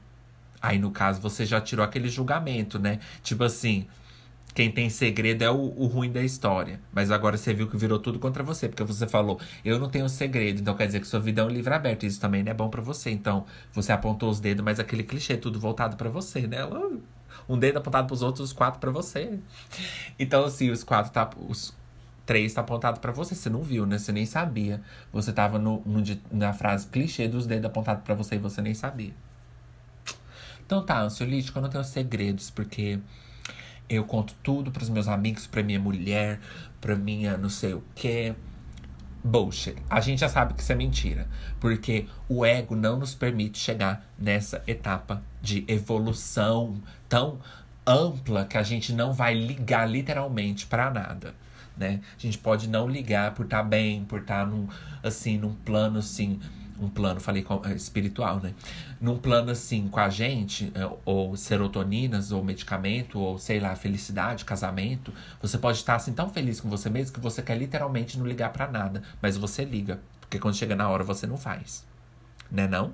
Aí, 0.62 0.80
no 0.80 0.92
caso, 0.92 1.22
você 1.22 1.46
já 1.46 1.62
tirou 1.62 1.86
aquele 1.86 2.10
julgamento, 2.10 2.80
né? 2.80 3.00
Tipo 3.24 3.44
assim, 3.44 3.88
quem 4.58 4.72
tem 4.72 4.90
segredo 4.90 5.44
é 5.44 5.52
o, 5.52 5.72
o, 5.78 5.86
ruim 5.86 6.12
da 6.12 6.24
história. 6.24 6.82
Mas 6.92 7.12
agora 7.12 7.38
você 7.38 7.54
viu 7.54 7.68
que 7.68 7.78
virou 7.78 8.00
tudo 8.00 8.18
contra 8.18 8.42
você, 8.42 8.68
porque 8.68 8.84
você 8.84 9.06
falou, 9.06 9.40
eu 9.64 9.78
não 9.78 9.88
tenho 9.88 10.10
segredo, 10.10 10.62
então 10.62 10.74
quer 10.74 10.88
dizer 10.88 11.00
que 11.00 11.06
sua 11.06 11.20
vida 11.20 11.44
é 11.44 11.46
um 11.46 11.48
livro 11.48 11.72
aberto. 11.76 12.08
Isso 12.08 12.20
também 12.20 12.42
não 12.42 12.50
é 12.50 12.56
bom 12.56 12.68
para 12.68 12.82
você. 12.82 13.12
Então, 13.12 13.46
você 13.72 13.92
apontou 13.92 14.32
os 14.32 14.40
dedos, 14.40 14.66
mas 14.66 14.80
aquele 14.80 15.04
clichê, 15.04 15.38
tudo 15.38 15.60
voltado 15.60 15.96
para 15.96 16.10
você, 16.10 16.48
né? 16.48 16.58
Um 17.48 17.56
dedo 17.56 17.78
apontado 17.78 18.08
pros 18.08 18.24
outros, 18.24 18.50
os 18.50 18.52
quatro 18.52 18.80
para 18.80 18.90
você. 18.90 19.38
Então, 20.18 20.44
assim, 20.44 20.72
os 20.72 20.84
quatro 20.84 21.12
tá. 21.12 21.30
Os, 21.48 21.78
três 22.26 22.52
tá 22.52 22.62
apontado 22.62 23.00
para 23.00 23.12
você. 23.12 23.36
Você 23.36 23.52
não 23.52 23.62
viu, 23.62 23.86
né? 23.86 24.00
Você 24.00 24.12
nem 24.12 24.26
sabia. 24.26 24.82
Você 25.14 25.32
tava 25.32 25.60
no, 25.60 25.84
no, 25.86 26.02
na 26.32 26.52
frase 26.52 26.88
clichê 26.88 27.28
dos 27.28 27.46
dedos 27.46 27.66
apontados 27.66 28.04
para 28.04 28.16
você 28.16 28.34
e 28.34 28.40
você 28.40 28.60
nem 28.60 28.74
sabia. 28.74 29.14
Então 30.66 30.84
tá, 30.84 31.00
ansiolítico, 31.00 31.60
eu 31.60 31.62
não 31.62 31.70
tenho 31.70 31.84
segredos, 31.84 32.50
porque 32.50 33.00
eu 33.89 34.03
conto 34.03 34.34
tudo 34.44 34.72
pros 34.72 34.89
meus 34.89 35.08
amigos, 35.08 35.48
pra 35.48 35.63
minha 35.63 35.79
mulher, 35.79 36.39
pra 36.82 36.96
minha 36.96 37.38
não 37.38 37.50
sei 37.50 37.74
o 37.74 37.84
quê. 37.96 38.36
Bullshit. 39.24 39.75
A 39.89 40.00
gente 40.00 40.20
já 40.20 40.29
sabe 40.29 40.53
que 40.53 40.62
isso 40.62 40.72
é 40.72 40.75
mentira. 40.75 41.27
Porque 41.60 42.06
o 42.29 42.46
ego 42.46 42.75
não 42.75 42.98
nos 42.98 43.13
permite 43.13 43.58
chegar 43.58 44.06
nessa 44.17 44.63
etapa 44.67 45.22
de 45.41 45.65
evolução 45.67 46.82
tão 47.10 47.39
ampla 47.86 48.46
que 48.46 48.58
a 48.58 48.63
gente 48.63 48.94
não 48.94 49.12
vai 49.12 49.34
ligar 49.34 49.89
literalmente 49.89 50.65
para 50.65 50.89
nada. 50.89 51.34
Né? 51.75 52.01
A 52.17 52.22
gente 52.22 52.38
pode 52.38 52.67
não 52.70 52.88
ligar 52.88 53.34
por 53.34 53.46
estar 53.46 53.58
tá 53.58 53.63
bem, 53.63 54.03
por 54.06 54.22
estar 54.22 54.46
tá 54.46 54.46
num, 54.46 54.67
assim, 55.03 55.38
num 55.38 55.53
plano 55.53 56.00
assim 56.00 56.39
um 56.80 56.90
plano, 56.90 57.20
falei 57.20 57.46
é, 57.66 57.74
espiritual, 57.74 58.40
né? 58.40 58.54
Num 59.00 59.18
plano 59.18 59.52
assim 59.52 59.88
com 59.88 60.00
a 60.00 60.10
gente, 60.10 60.72
é, 60.76 60.90
ou 61.06 61.36
serotoninas, 61.36 62.32
ou 62.32 62.44
medicamento, 62.44 63.20
ou 63.20 63.38
sei 63.38 63.60
lá, 63.60 63.76
felicidade, 63.76 64.46
casamento, 64.46 65.13
você 65.42 65.58
pode 65.58 65.78
estar 65.78 65.96
assim 65.96 66.13
tão 66.13 66.30
feliz 66.30 66.62
com 66.62 66.70
você 66.70 66.90
mesmo 66.90 67.13
que 67.13 67.20
você 67.20 67.42
quer 67.42 67.58
literalmente 67.58 68.18
não 68.18 68.26
ligar 68.26 68.52
para 68.52 68.70
nada, 68.70 69.04
mas 69.22 69.38
você 69.38 69.63
liga, 69.63 70.00
porque 70.20 70.40
quando 70.40 70.56
chega 70.56 70.76
na 70.76 70.90
hora 70.90 71.04
você 71.04 71.26
não 71.26 71.38
faz. 71.38 71.86
Né 72.50 72.68
não? 72.68 72.94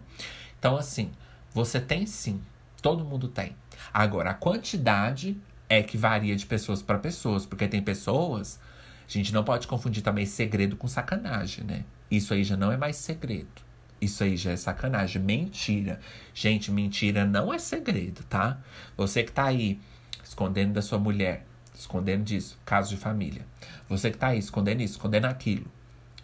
Então 0.57 0.77
assim, 0.77 1.11
você 1.53 1.79
tem 1.79 2.05
sim, 2.05 2.41
todo 2.81 3.05
mundo 3.05 3.27
tem. 3.27 3.55
Agora, 3.93 4.31
a 4.31 4.33
quantidade 4.33 5.37
é 5.69 5.81
que 5.81 5.97
varia 5.97 6.35
de 6.35 6.45
pessoas 6.45 6.81
para 6.81 6.97
pessoas, 6.99 7.45
porque 7.45 7.67
tem 7.67 7.81
pessoas, 7.81 8.59
a 9.07 9.11
gente 9.11 9.33
não 9.33 9.43
pode 9.43 9.67
confundir 9.67 10.03
também 10.03 10.25
segredo 10.25 10.75
com 10.75 10.87
sacanagem, 10.87 11.63
né? 11.63 11.83
Isso 12.09 12.33
aí 12.33 12.43
já 12.43 12.55
não 12.55 12.71
é 12.71 12.77
mais 12.77 12.95
segredo. 12.97 13.63
Isso 14.03 14.23
aí 14.23 14.35
já 14.35 14.51
é 14.51 14.57
sacanagem. 14.57 15.21
Mentira. 15.21 15.99
Gente, 16.33 16.71
mentira 16.71 17.25
não 17.25 17.53
é 17.53 17.57
segredo, 17.57 18.23
tá? 18.23 18.59
Você 18.97 19.23
que 19.23 19.31
tá 19.31 19.45
aí 19.45 19.79
escondendo 20.23 20.73
da 20.73 20.81
sua 20.81 20.99
mulher, 20.99 21.45
escondendo 21.73 22.23
disso, 22.23 22.59
caso 22.65 22.89
de 22.89 22.97
família. 22.97 23.45
Você 23.87 24.11
que 24.11 24.17
tá 24.17 24.27
aí 24.27 24.39
escondendo 24.39 24.81
isso, 24.81 24.95
escondendo 24.95 25.25
aquilo. 25.25 25.65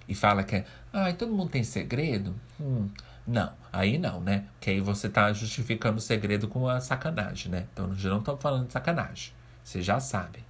E 0.08 0.15
fala 0.15 0.44
que 0.44 0.58
é, 0.58 0.65
ai, 0.92 1.13
todo 1.13 1.32
mundo 1.32 1.52
tem 1.52 1.63
segredo? 1.63 2.36
Hum, 2.60 2.89
não, 3.26 3.54
aí 3.72 3.98
não, 3.98 4.20
né? 4.20 4.46
Que 4.60 4.72
aí 4.72 4.82
você 4.82 5.08
tá 5.08 5.32
justificando 5.32 6.00
o 6.00 6.02
segredo 6.02 6.48
com 6.48 6.68
a 6.68 6.82
sacanagem, 6.82 7.52
né? 7.52 7.68
Então, 7.72 7.94
já 7.94 8.10
não 8.10 8.20
estamos 8.20 8.42
falando 8.42 8.68
de 8.68 8.74
sacanagem. 8.74 9.32
Vocês 9.63 9.86
já 9.86 10.00
sabem, 10.00 10.44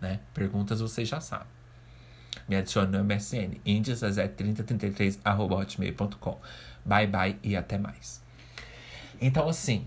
né? 0.00 0.20
Perguntas 0.34 0.80
vocês 0.80 1.08
já 1.08 1.20
sabem. 1.20 1.58
Me 2.46 2.56
adicione 2.56 2.92
no 2.92 3.02
MSN, 3.02 3.58
indias3033.hotmail.com. 3.66 6.38
Bye 6.88 7.06
bye 7.06 7.38
e 7.42 7.54
até 7.54 7.76
mais. 7.76 8.22
Então, 9.20 9.46
assim, 9.46 9.86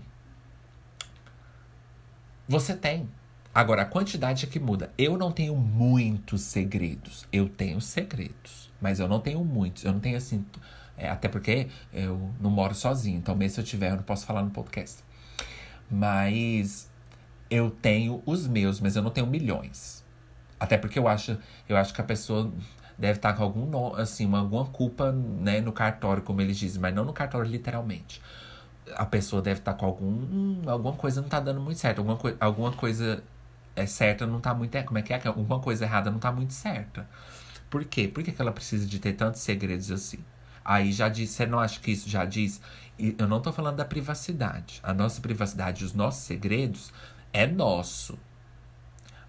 você 2.48 2.76
tem. 2.76 3.08
Agora, 3.52 3.82
a 3.82 3.84
quantidade 3.84 4.46
é 4.46 4.48
que 4.48 4.60
muda. 4.60 4.92
Eu 4.96 5.18
não 5.18 5.32
tenho 5.32 5.56
muitos 5.56 6.42
segredos. 6.42 7.26
Eu 7.32 7.48
tenho 7.48 7.80
segredos, 7.80 8.70
mas 8.80 9.00
eu 9.00 9.08
não 9.08 9.18
tenho 9.18 9.44
muitos. 9.44 9.84
Eu 9.84 9.92
não 9.92 10.00
tenho 10.00 10.16
assim. 10.16 10.46
É, 10.96 11.08
até 11.08 11.28
porque 11.28 11.68
eu 11.92 12.30
não 12.40 12.50
moro 12.50 12.74
sozinho. 12.74 13.18
Então, 13.18 13.34
mesmo 13.34 13.56
se 13.56 13.60
eu 13.60 13.64
tiver, 13.64 13.90
eu 13.90 13.96
não 13.96 14.04
posso 14.04 14.24
falar 14.24 14.42
no 14.44 14.50
podcast. 14.50 15.02
Mas 15.90 16.88
eu 17.50 17.68
tenho 17.68 18.22
os 18.24 18.46
meus, 18.46 18.80
mas 18.80 18.94
eu 18.94 19.02
não 19.02 19.10
tenho 19.10 19.26
milhões. 19.26 20.04
Até 20.60 20.78
porque 20.78 20.98
eu 20.98 21.08
acho, 21.08 21.36
eu 21.68 21.76
acho 21.76 21.92
que 21.92 22.00
a 22.00 22.04
pessoa 22.04 22.52
deve 23.02 23.18
estar 23.18 23.32
com 23.32 23.42
algum 23.42 23.96
assim, 23.96 24.32
alguma 24.32 24.64
culpa 24.66 25.10
né, 25.10 25.60
no 25.60 25.72
cartório, 25.72 26.22
como 26.22 26.40
eles 26.40 26.56
dizem, 26.56 26.80
mas 26.80 26.94
não 26.94 27.04
no 27.04 27.12
cartório 27.12 27.50
literalmente. 27.50 28.22
A 28.94 29.04
pessoa 29.04 29.42
deve 29.42 29.58
estar 29.58 29.74
com 29.74 29.86
algum. 29.86 30.70
Alguma 30.70 30.94
coisa 30.94 31.20
não 31.20 31.26
está 31.26 31.40
dando 31.40 31.60
muito 31.60 31.80
certo. 31.80 31.98
Alguma, 31.98 32.16
coi 32.16 32.36
alguma 32.38 32.70
coisa 32.70 33.24
é 33.74 33.86
certa 33.86 34.24
não 34.24 34.38
está 34.38 34.54
muito. 34.54 34.76
É, 34.76 34.84
como 34.84 34.98
é 34.98 35.02
que 35.02 35.12
é? 35.12 35.20
Alguma 35.26 35.58
coisa 35.58 35.84
errada 35.84 36.10
não 36.10 36.18
está 36.18 36.30
muito 36.30 36.52
certa. 36.52 37.08
Por 37.68 37.84
quê? 37.84 38.06
Por 38.06 38.22
que, 38.22 38.30
que 38.30 38.40
ela 38.40 38.52
precisa 38.52 38.86
de 38.86 39.00
ter 39.00 39.14
tantos 39.14 39.40
segredos 39.40 39.90
assim? 39.90 40.18
Aí 40.64 40.92
já 40.92 41.08
disse, 41.08 41.34
você 41.34 41.46
não 41.46 41.58
acha 41.58 41.80
que 41.80 41.90
isso 41.90 42.08
já 42.08 42.24
diz? 42.24 42.60
Eu 43.18 43.26
não 43.26 43.38
estou 43.38 43.52
falando 43.52 43.76
da 43.76 43.84
privacidade. 43.84 44.78
A 44.80 44.94
nossa 44.94 45.20
privacidade, 45.20 45.84
os 45.84 45.92
nossos 45.92 46.22
segredos, 46.22 46.92
é 47.32 47.48
nosso. 47.48 48.16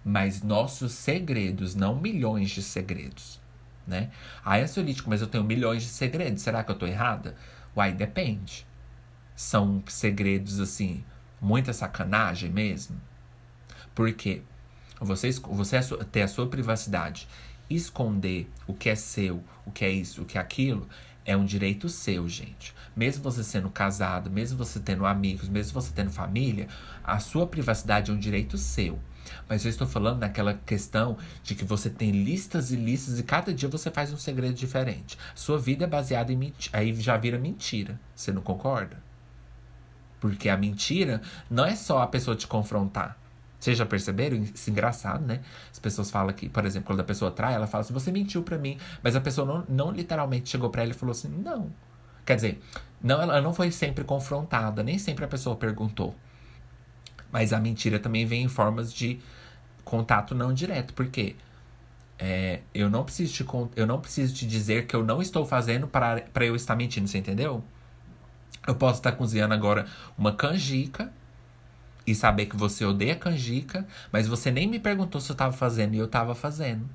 Mas 0.04 0.42
nossos 0.42 0.92
segredos, 0.92 1.74
não 1.74 1.96
milhões 1.96 2.50
de 2.50 2.62
segredos 2.62 3.42
né? 3.86 4.10
Ah, 4.44 4.58
é 4.58 4.62
ansiolítico, 4.62 5.08
mas 5.10 5.20
eu 5.20 5.26
tenho 5.26 5.44
milhões 5.44 5.82
de 5.82 5.88
segredos. 5.88 6.42
Será 6.42 6.62
que 6.62 6.70
eu 6.70 6.78
tô 6.78 6.86
errada? 6.86 7.34
Uai, 7.76 7.92
depende. 7.92 8.66
São 9.34 9.82
segredos, 9.86 10.60
assim, 10.60 11.04
muita 11.40 11.72
sacanagem 11.72 12.50
mesmo? 12.50 13.00
Por 13.94 14.12
quê? 14.12 14.42
Você, 15.00 15.30
você 15.30 15.78
ter 16.10 16.22
a 16.22 16.28
sua 16.28 16.48
privacidade, 16.48 17.28
esconder 17.68 18.50
o 18.66 18.74
que 18.74 18.88
é 18.88 18.94
seu, 18.94 19.42
o 19.64 19.70
que 19.70 19.84
é 19.84 19.90
isso, 19.90 20.22
o 20.22 20.24
que 20.24 20.38
é 20.38 20.40
aquilo, 20.40 20.88
é 21.24 21.36
um 21.36 21.44
direito 21.44 21.88
seu, 21.88 22.28
gente. 22.28 22.74
Mesmo 22.94 23.22
você 23.22 23.42
sendo 23.42 23.70
casado, 23.70 24.30
mesmo 24.30 24.58
você 24.58 24.78
tendo 24.78 25.06
amigos, 25.06 25.48
mesmo 25.48 25.72
você 25.80 25.90
tendo 25.92 26.10
família, 26.10 26.68
a 27.02 27.18
sua 27.18 27.46
privacidade 27.46 28.10
é 28.10 28.14
um 28.14 28.18
direito 28.18 28.58
seu. 28.58 28.98
Mas 29.48 29.64
eu 29.64 29.70
estou 29.70 29.86
falando 29.86 30.20
naquela 30.20 30.54
questão 30.54 31.16
de 31.42 31.54
que 31.54 31.64
você 31.64 31.90
tem 31.90 32.10
listas 32.10 32.70
e 32.70 32.76
listas 32.76 33.18
e 33.18 33.22
cada 33.22 33.52
dia 33.52 33.68
você 33.68 33.90
faz 33.90 34.12
um 34.12 34.16
segredo 34.16 34.54
diferente. 34.54 35.18
Sua 35.34 35.58
vida 35.58 35.84
é 35.84 35.88
baseada 35.88 36.32
em 36.32 36.36
mentira. 36.36 36.78
Aí 36.78 36.94
já 36.94 37.16
vira 37.16 37.38
mentira. 37.38 38.00
Você 38.14 38.32
não 38.32 38.42
concorda? 38.42 38.96
Porque 40.20 40.48
a 40.48 40.56
mentira 40.56 41.20
não 41.50 41.64
é 41.64 41.76
só 41.76 42.02
a 42.02 42.06
pessoa 42.06 42.36
te 42.36 42.46
confrontar. 42.46 43.18
Vocês 43.64 43.78
já 43.78 43.86
perceberam? 43.86 44.36
Isso 44.36 44.68
é 44.68 44.72
engraçado, 44.72 45.24
né? 45.24 45.40
As 45.72 45.78
pessoas 45.78 46.10
falam 46.10 46.34
que, 46.34 46.50
por 46.50 46.66
exemplo, 46.66 46.86
quando 46.86 47.00
a 47.00 47.04
pessoa 47.04 47.30
trai, 47.30 47.54
ela 47.54 47.66
fala 47.66 47.82
assim: 47.82 47.94
você 47.94 48.12
mentiu 48.12 48.42
para 48.42 48.58
mim. 48.58 48.78
Mas 49.02 49.16
a 49.16 49.20
pessoa 49.22 49.46
não, 49.46 49.86
não 49.86 49.90
literalmente 49.90 50.50
chegou 50.50 50.68
para 50.68 50.82
ela 50.82 50.90
e 50.90 50.94
falou 50.94 51.12
assim: 51.12 51.28
não. 51.28 51.72
Quer 52.26 52.36
dizer, 52.36 52.62
não, 53.02 53.22
ela 53.22 53.40
não 53.40 53.54
foi 53.54 53.70
sempre 53.70 54.04
confrontada, 54.04 54.82
nem 54.82 54.98
sempre 54.98 55.24
a 55.24 55.28
pessoa 55.28 55.56
perguntou. 55.56 56.14
Mas 57.34 57.52
a 57.52 57.58
mentira 57.58 57.98
também 57.98 58.24
vem 58.24 58.44
em 58.44 58.48
formas 58.48 58.94
de 58.94 59.18
contato 59.84 60.36
não 60.36 60.54
direto. 60.54 60.94
Por 60.94 61.08
quê? 61.08 61.34
É, 62.16 62.60
eu, 62.72 62.88
não 62.88 63.02
preciso 63.02 63.34
te, 63.34 63.44
eu 63.74 63.88
não 63.88 64.00
preciso 64.00 64.32
te 64.32 64.46
dizer 64.46 64.86
que 64.86 64.94
eu 64.94 65.04
não 65.04 65.20
estou 65.20 65.44
fazendo 65.44 65.88
para, 65.88 66.20
para 66.32 66.46
eu 66.46 66.54
estar 66.54 66.76
mentindo, 66.76 67.08
você 67.08 67.18
entendeu? 67.18 67.64
Eu 68.64 68.76
posso 68.76 69.00
estar 69.00 69.10
cozinhando 69.10 69.52
agora 69.52 69.84
uma 70.16 70.32
canjica 70.32 71.12
e 72.06 72.14
saber 72.14 72.46
que 72.46 72.56
você 72.56 72.84
odeia 72.84 73.16
canjica, 73.16 73.84
mas 74.12 74.28
você 74.28 74.52
nem 74.52 74.68
me 74.68 74.78
perguntou 74.78 75.20
se 75.20 75.28
eu 75.28 75.34
estava 75.34 75.52
fazendo 75.52 75.94
e 75.94 75.98
eu 75.98 76.06
estava 76.06 76.36
fazendo. 76.36 76.88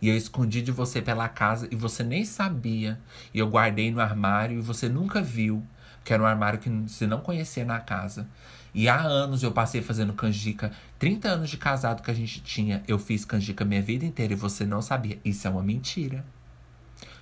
E 0.00 0.08
eu 0.08 0.16
escondi 0.16 0.62
de 0.62 0.70
você 0.70 1.02
pela 1.02 1.28
casa 1.28 1.66
e 1.68 1.74
você 1.74 2.04
nem 2.04 2.24
sabia. 2.24 2.96
E 3.32 3.40
eu 3.40 3.48
guardei 3.48 3.90
no 3.90 4.00
armário 4.00 4.58
e 4.58 4.62
você 4.62 4.88
nunca 4.88 5.20
viu. 5.20 5.66
Que 6.04 6.14
era 6.14 6.22
um 6.22 6.26
armário 6.26 6.60
que 6.60 6.70
você 6.70 7.08
não 7.08 7.20
conhecia 7.20 7.64
na 7.64 7.80
casa. 7.80 8.28
E 8.74 8.88
há 8.88 9.00
anos 9.00 9.42
eu 9.42 9.52
passei 9.52 9.80
fazendo 9.80 10.12
canjica. 10.12 10.72
30 10.98 11.28
anos 11.28 11.50
de 11.50 11.56
casado 11.56 12.02
que 12.02 12.10
a 12.10 12.14
gente 12.14 12.42
tinha, 12.42 12.82
eu 12.88 12.98
fiz 12.98 13.24
canjica 13.24 13.64
minha 13.64 13.80
vida 13.80 14.04
inteira 14.04 14.32
e 14.32 14.36
você 14.36 14.66
não 14.66 14.82
sabia. 14.82 15.18
Isso 15.24 15.46
é 15.46 15.50
uma 15.50 15.62
mentira. 15.62 16.24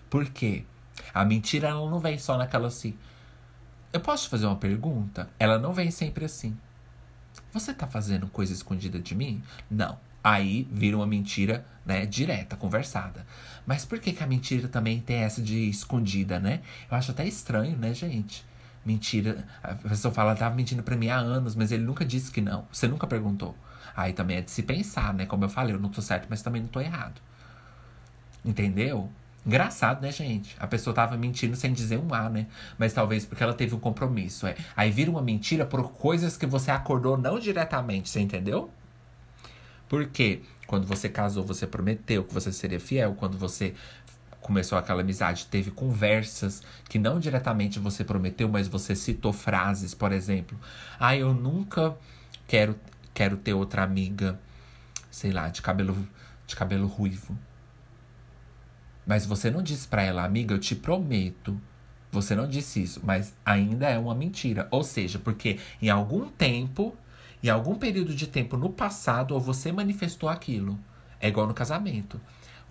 Por 0.09 0.25
quê? 0.31 0.65
A 1.13 1.25
mentira 1.25 1.69
ela 1.69 1.91
não 1.91 2.01
vem 2.01 2.19
só 2.19 2.39
naquela 2.39 2.69
assim. 2.69 2.95
Eu 3.93 4.01
posso 4.01 4.25
te 4.25 4.31
fazer 4.31 4.47
uma 4.47 4.57
pergunta? 4.57 5.29
Ela 5.39 5.59
não 5.59 5.75
vem 5.75 5.91
sempre 5.91 6.25
assim. 6.25 6.57
Você 7.53 7.75
tá 7.75 7.87
fazendo 7.87 8.27
coisa 8.27 8.53
escondida 8.53 8.99
de 8.99 9.15
mim? 9.15 9.43
Não. 9.71 9.99
Aí 10.25 10.67
vira 10.73 10.97
uma 10.97 11.07
mentira, 11.07 11.67
né, 11.85 12.07
direta, 12.07 12.57
conversada. 12.57 13.27
Mas 13.67 13.85
por 13.85 13.99
que, 13.99 14.13
que 14.13 14.23
a 14.23 14.27
mentira 14.27 14.69
também 14.69 15.01
tem 15.01 15.17
essa 15.17 15.43
de 15.43 15.69
escondida, 15.69 16.39
né? 16.39 16.63
Eu 16.91 16.97
acho 16.97 17.11
até 17.11 17.27
estranho, 17.27 17.77
né, 17.77 17.93
gente? 17.93 18.45
Mentira. 18.85 19.47
A 19.63 19.75
pessoa 19.75 20.13
fala, 20.13 20.35
tava 20.35 20.55
mentindo 20.55 20.83
pra 20.83 20.97
mim 20.97 21.09
há 21.09 21.17
anos, 21.17 21.55
mas 21.55 21.71
ele 21.71 21.85
nunca 21.85 22.05
disse 22.05 22.31
que 22.31 22.41
não. 22.41 22.67
Você 22.73 22.89
nunca 22.89 23.07
perguntou. 23.07 23.55
Aí 23.97 24.13
também 24.13 24.39
é 24.39 24.41
de 24.41 24.51
se 24.51 24.63
pensar, 24.63 25.15
né? 25.15 25.27
Como 25.27 25.45
eu 25.45 25.49
falei, 25.49 25.75
eu 25.75 25.79
não 25.79 25.89
tô 25.89 26.03
certo, 26.03 26.27
mas 26.29 26.43
também 26.43 26.63
não 26.63 26.69
tô 26.69 26.81
errado. 26.81 27.21
Entendeu? 28.45 29.09
Engraçado, 29.45 30.01
né, 30.01 30.13
gente? 30.13 30.57
A 30.59 30.67
pessoa 30.67 30.95
tava 30.95 31.17
mentindo 31.17 31.57
sem 31.57 31.73
dizer 31.73 31.99
um 31.99 32.15
A, 32.15 32.29
né? 32.29 32.47
Mas 32.79 32.93
talvez 32.93 33.25
porque 33.25 33.43
ela 33.43 33.55
teve 33.55 33.75
um 33.75 33.81
compromisso. 33.81 34.47
É. 34.47 34.57
Aí 34.77 34.91
vira 34.91 35.11
uma 35.11 35.23
mentira 35.23 35.67
por 35.67 35.93
coisas 35.93 36.37
que 36.37 36.47
você 36.47 36.71
acordou 36.71 37.19
não 37.19 37.39
diretamente, 37.39 38.09
você 38.09 38.21
entendeu? 38.21 38.71
Porque 39.89 40.43
quando 40.67 40.87
você 40.87 41.09
casou, 41.09 41.45
você 41.45 41.67
prometeu 41.67 42.25
que 42.25 42.33
você 42.33 42.53
seria 42.53 42.81
fiel. 42.81 43.15
Quando 43.15 43.37
você 43.37 43.75
começou 44.43 44.77
aquela 44.77 45.01
amizade, 45.01 45.47
teve 45.47 45.71
conversas 45.71 46.63
que 46.89 46.99
não 46.99 47.19
diretamente 47.19 47.79
você 47.79 48.05
prometeu, 48.05 48.49
mas 48.49 48.69
você 48.69 48.95
citou 48.95 49.33
frases, 49.33 49.95
por 49.95 50.13
exemplo. 50.13 50.59
Ah, 50.99 51.17
eu 51.17 51.33
nunca 51.33 51.97
quero, 52.47 52.79
quero 53.15 53.37
ter 53.37 53.55
outra 53.55 53.83
amiga, 53.83 54.39
sei 55.11 55.31
lá, 55.31 55.49
de 55.49 55.63
cabelo, 55.63 55.97
de 56.47 56.57
cabelo 56.57 56.87
ruivo. 56.87 57.39
Mas 59.07 59.25
você 59.25 59.51
não 59.51 59.63
disse 59.63 59.87
para 59.89 60.03
ela, 60.03 60.25
amiga, 60.25 60.55
eu 60.55 60.59
te 60.59 60.75
prometo. 60.75 61.59
Você 62.11 62.35
não 62.35 62.47
disse 62.47 62.83
isso, 62.83 63.01
mas 63.03 63.35
ainda 63.45 63.89
é 63.89 63.99
uma 63.99 64.15
mentira. 64.15 64.69
Ou 64.71 64.85
seja, 64.85 65.19
porque 65.19 65.59
em 65.81 65.89
algum 65.89 66.29
tempo, 66.29 66.95
em 67.43 67.49
algum 67.49 67.77
período 67.77 68.15
de 68.15 68.27
tempo 68.27 68.57
no 68.57 68.71
passado, 68.71 69.33
ou 69.33 69.41
você 69.41 69.73
manifestou 69.73 70.29
aquilo. 70.29 70.79
É 71.21 71.29
igual 71.29 71.47
no 71.47 71.55
casamento. 71.55 72.21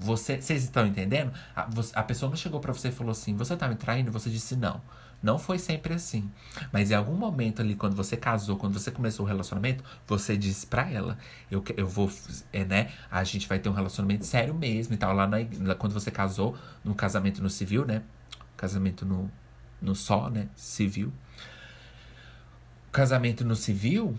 Você, 0.01 0.41
vocês 0.41 0.63
estão 0.63 0.85
entendendo? 0.87 1.31
A, 1.55 1.65
você, 1.69 1.91
a 1.95 2.01
pessoa 2.01 2.29
não 2.29 2.35
chegou 2.35 2.59
para 2.59 2.73
você 2.73 2.89
e 2.89 2.91
falou 2.91 3.11
assim: 3.11 3.35
"Você 3.35 3.55
tá 3.55 3.67
me 3.67 3.75
traindo?" 3.75 4.11
Você 4.11 4.29
disse 4.29 4.55
não. 4.55 4.81
Não 5.21 5.37
foi 5.37 5.59
sempre 5.59 5.93
assim. 5.93 6.31
Mas 6.71 6.89
em 6.89 6.95
algum 6.95 7.13
momento 7.13 7.61
ali, 7.61 7.75
quando 7.75 7.95
você 7.95 8.17
casou, 8.17 8.57
quando 8.57 8.73
você 8.73 8.89
começou 8.89 9.23
o 9.23 9.29
relacionamento, 9.29 9.83
você 10.07 10.35
disse 10.35 10.65
pra 10.65 10.89
ela: 10.89 11.17
Eu, 11.49 11.63
eu 11.77 11.87
vou, 11.87 12.11
é, 12.51 12.65
né? 12.65 12.91
A 13.09 13.23
gente 13.23 13.47
vai 13.47 13.59
ter 13.59 13.69
um 13.69 13.73
relacionamento 13.73 14.25
sério 14.25 14.53
mesmo 14.53 14.95
e 14.95 14.97
tal. 14.97 15.13
Lá 15.13 15.27
na, 15.27 15.75
quando 15.75 15.93
você 15.93 16.09
casou, 16.09 16.57
no 16.83 16.95
casamento 16.95 17.41
no 17.43 17.49
civil, 17.49 17.85
né? 17.85 18.01
Casamento 18.57 19.05
no, 19.05 19.31
no 19.79 19.93
só, 19.93 20.29
né? 20.29 20.47
Civil. 20.55 21.13
Casamento 22.91 23.45
no 23.45 23.55
civil, 23.55 24.17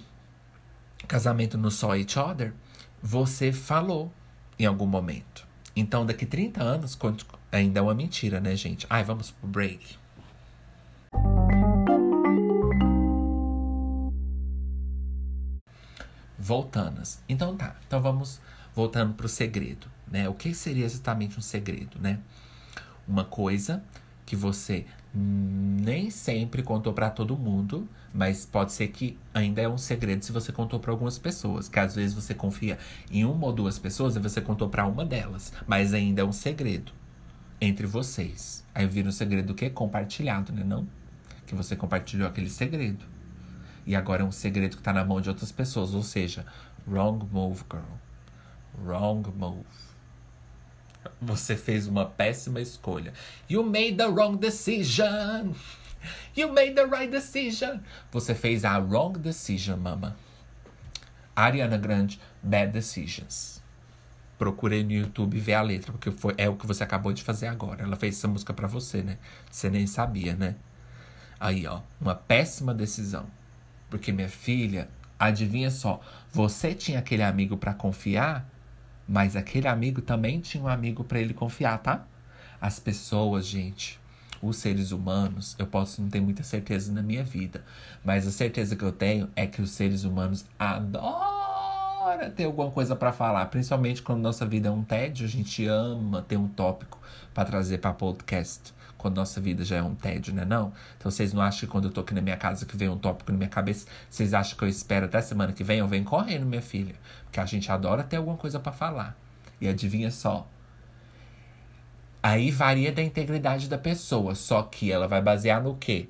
casamento 1.08 1.58
no 1.58 1.70
só 1.70 1.96
each 1.96 2.18
other, 2.18 2.54
você 3.02 3.52
falou 3.52 4.12
em 4.58 4.64
algum 4.64 4.86
momento. 4.86 5.51
Então, 5.74 6.04
daqui 6.04 6.26
30 6.26 6.62
anos, 6.62 6.98
ainda 7.50 7.80
é 7.80 7.82
uma 7.82 7.94
mentira, 7.94 8.40
né, 8.40 8.54
gente? 8.54 8.86
Ai, 8.88 9.02
vamos 9.04 9.30
pro 9.30 9.48
break. 9.48 10.02
voltanas. 16.42 17.22
Então 17.28 17.56
tá, 17.56 17.76
então 17.86 18.00
vamos 18.02 18.40
voltando 18.74 19.14
para 19.14 19.26
o 19.26 19.28
segredo, 19.28 19.86
né? 20.10 20.28
O 20.28 20.34
que 20.34 20.52
seria 20.52 20.84
exatamente 20.84 21.38
um 21.38 21.40
segredo, 21.40 21.98
né? 22.00 22.18
Uma 23.06 23.24
coisa 23.24 23.82
que 24.32 24.36
você 24.36 24.86
nem 25.12 26.08
sempre 26.08 26.62
contou 26.62 26.94
para 26.94 27.10
todo 27.10 27.36
mundo, 27.36 27.86
mas 28.14 28.46
pode 28.46 28.72
ser 28.72 28.88
que 28.88 29.18
ainda 29.34 29.60
é 29.60 29.68
um 29.68 29.76
segredo 29.76 30.24
se 30.24 30.32
você 30.32 30.50
contou 30.50 30.80
para 30.80 30.90
algumas 30.90 31.18
pessoas, 31.18 31.68
que 31.68 31.78
às 31.78 31.94
vezes 31.94 32.14
você 32.14 32.32
confia 32.32 32.78
em 33.10 33.26
uma 33.26 33.48
ou 33.48 33.52
duas 33.52 33.78
pessoas 33.78 34.16
e 34.16 34.18
você 34.18 34.40
contou 34.40 34.70
para 34.70 34.86
uma 34.86 35.04
delas, 35.04 35.52
mas 35.66 35.92
ainda 35.92 36.22
é 36.22 36.24
um 36.24 36.32
segredo 36.32 36.92
entre 37.60 37.86
vocês. 37.86 38.64
Aí 38.74 38.86
vira 38.86 39.06
um 39.06 39.12
segredo 39.12 39.52
que 39.54 39.66
é 39.66 39.70
compartilhado, 39.70 40.50
né, 40.50 40.64
não? 40.64 40.88
Que 41.46 41.54
você 41.54 41.76
compartilhou 41.76 42.26
aquele 42.26 42.48
segredo. 42.48 43.04
E 43.84 43.94
agora 43.94 44.22
é 44.22 44.24
um 44.24 44.32
segredo 44.32 44.78
que 44.78 44.82
tá 44.82 44.94
na 44.94 45.04
mão 45.04 45.20
de 45.20 45.28
outras 45.28 45.52
pessoas. 45.52 45.92
Ou 45.92 46.02
seja, 46.02 46.46
wrong 46.88 47.22
move, 47.30 47.64
girl. 47.70 47.82
Wrong 48.82 49.28
move. 49.36 49.66
Você 51.20 51.56
fez 51.56 51.86
uma 51.86 52.04
péssima 52.04 52.60
escolha. 52.60 53.12
You 53.48 53.64
made 53.64 53.96
the 53.96 54.06
wrong 54.06 54.36
decision. 54.38 55.52
You 56.34 56.52
made 56.52 56.74
the 56.74 56.84
right 56.84 57.08
decision. 57.08 57.78
Você 58.10 58.34
fez 58.34 58.64
a 58.64 58.78
wrong 58.78 59.18
decision, 59.18 59.78
mama. 59.78 60.16
Ariana 61.34 61.76
Grande, 61.76 62.20
Bad 62.42 62.72
Decisions. 62.72 63.62
Procurei 64.38 64.82
no 64.82 64.92
YouTube 64.92 65.38
ver 65.38 65.54
a 65.54 65.62
letra, 65.62 65.92
porque 65.92 66.10
foi, 66.10 66.34
é 66.36 66.48
o 66.48 66.56
que 66.56 66.66
você 66.66 66.82
acabou 66.82 67.12
de 67.12 67.22
fazer 67.22 67.46
agora. 67.46 67.84
Ela 67.84 67.96
fez 67.96 68.18
essa 68.18 68.28
música 68.28 68.52
para 68.52 68.66
você, 68.66 69.02
né? 69.02 69.18
Você 69.50 69.70
nem 69.70 69.86
sabia, 69.86 70.34
né? 70.34 70.56
Aí, 71.38 71.66
ó, 71.66 71.80
uma 72.00 72.14
péssima 72.14 72.74
decisão. 72.74 73.26
Porque, 73.88 74.10
minha 74.10 74.28
filha, 74.28 74.88
adivinha 75.18 75.70
só, 75.70 76.00
você 76.32 76.74
tinha 76.74 76.98
aquele 76.98 77.22
amigo 77.22 77.56
para 77.56 77.72
confiar, 77.72 78.48
mas 79.08 79.36
aquele 79.36 79.68
amigo 79.68 80.00
também 80.00 80.40
tinha 80.40 80.62
um 80.62 80.68
amigo 80.68 81.04
para 81.04 81.20
ele 81.20 81.34
confiar, 81.34 81.78
tá? 81.78 82.04
As 82.60 82.78
pessoas, 82.78 83.46
gente, 83.46 84.00
os 84.40 84.56
seres 84.56 84.92
humanos, 84.92 85.56
eu 85.58 85.66
posso 85.66 86.00
não 86.00 86.08
ter 86.08 86.20
muita 86.20 86.42
certeza 86.42 86.92
na 86.92 87.02
minha 87.02 87.24
vida, 87.24 87.64
mas 88.04 88.26
a 88.26 88.30
certeza 88.30 88.76
que 88.76 88.84
eu 88.84 88.92
tenho 88.92 89.28
é 89.34 89.46
que 89.46 89.60
os 89.60 89.70
seres 89.70 90.04
humanos 90.04 90.44
adoram 90.58 91.42
ter 92.36 92.44
alguma 92.44 92.70
coisa 92.70 92.94
para 92.96 93.12
falar, 93.12 93.46
principalmente 93.46 94.02
quando 94.02 94.20
nossa 94.20 94.44
vida 94.44 94.68
é 94.68 94.70
um 94.70 94.82
tédio, 94.82 95.24
a 95.24 95.28
gente 95.28 95.66
ama 95.66 96.22
ter 96.22 96.36
um 96.36 96.48
tópico 96.48 97.00
para 97.32 97.44
trazer 97.44 97.78
para 97.78 97.92
podcast 97.92 98.74
quando 99.02 99.16
nossa 99.16 99.40
vida 99.40 99.64
já 99.64 99.76
é 99.76 99.82
um 99.82 99.94
tédio, 99.94 100.32
né? 100.32 100.44
Não? 100.44 100.72
Então 100.96 101.10
vocês 101.10 101.32
não 101.32 101.42
acham 101.42 101.60
que 101.60 101.66
quando 101.66 101.88
eu 101.88 101.90
tô 101.90 102.00
aqui 102.00 102.14
na 102.14 102.20
minha 102.20 102.36
casa 102.36 102.64
que 102.64 102.76
vem 102.76 102.88
um 102.88 102.96
tópico 102.96 103.32
na 103.32 103.36
minha 103.36 103.50
cabeça, 103.50 103.86
vocês 104.08 104.32
acham 104.32 104.56
que 104.56 104.62
eu 104.62 104.68
espero 104.68 105.06
até 105.06 105.20
semana 105.20 105.52
que 105.52 105.64
vem? 105.64 105.80
Eu 105.80 105.88
venho 105.88 106.04
correndo, 106.04 106.46
minha 106.46 106.62
filha. 106.62 106.94
Porque 107.24 107.40
a 107.40 107.44
gente 107.44 107.70
adora 107.70 108.04
ter 108.04 108.16
alguma 108.16 108.36
coisa 108.36 108.60
para 108.60 108.72
falar. 108.72 109.18
E 109.60 109.68
adivinha 109.68 110.10
só. 110.10 110.46
Aí 112.22 112.52
varia 112.52 112.92
da 112.92 113.02
integridade 113.02 113.68
da 113.68 113.76
pessoa. 113.76 114.34
Só 114.36 114.62
que 114.62 114.92
ela 114.92 115.08
vai 115.08 115.20
basear 115.20 115.60
no 115.60 115.74
quê? 115.76 116.08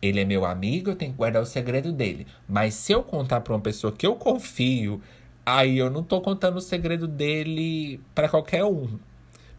Ele 0.00 0.20
é 0.20 0.24
meu 0.24 0.44
amigo, 0.44 0.90
eu 0.90 0.96
tenho 0.96 1.10
que 1.12 1.18
guardar 1.18 1.42
o 1.42 1.46
segredo 1.46 1.92
dele. 1.92 2.26
Mas 2.48 2.74
se 2.74 2.92
eu 2.92 3.02
contar 3.02 3.40
pra 3.40 3.52
uma 3.52 3.60
pessoa 3.60 3.92
que 3.92 4.06
eu 4.06 4.14
confio, 4.14 5.02
aí 5.44 5.78
eu 5.78 5.90
não 5.90 6.02
tô 6.02 6.20
contando 6.20 6.56
o 6.56 6.60
segredo 6.60 7.08
dele 7.08 8.00
para 8.14 8.28
qualquer 8.28 8.64
um. 8.64 8.98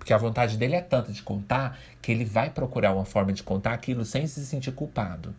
Porque 0.01 0.13
a 0.13 0.17
vontade 0.17 0.57
dele 0.57 0.73
é 0.73 0.81
tanta 0.81 1.11
de 1.11 1.21
contar 1.21 1.77
que 2.01 2.11
ele 2.11 2.25
vai 2.25 2.49
procurar 2.49 2.91
uma 2.91 3.05
forma 3.05 3.31
de 3.31 3.43
contar 3.43 3.73
aquilo 3.73 4.03
sem 4.03 4.25
se 4.25 4.43
sentir 4.43 4.71
culpado. 4.71 5.35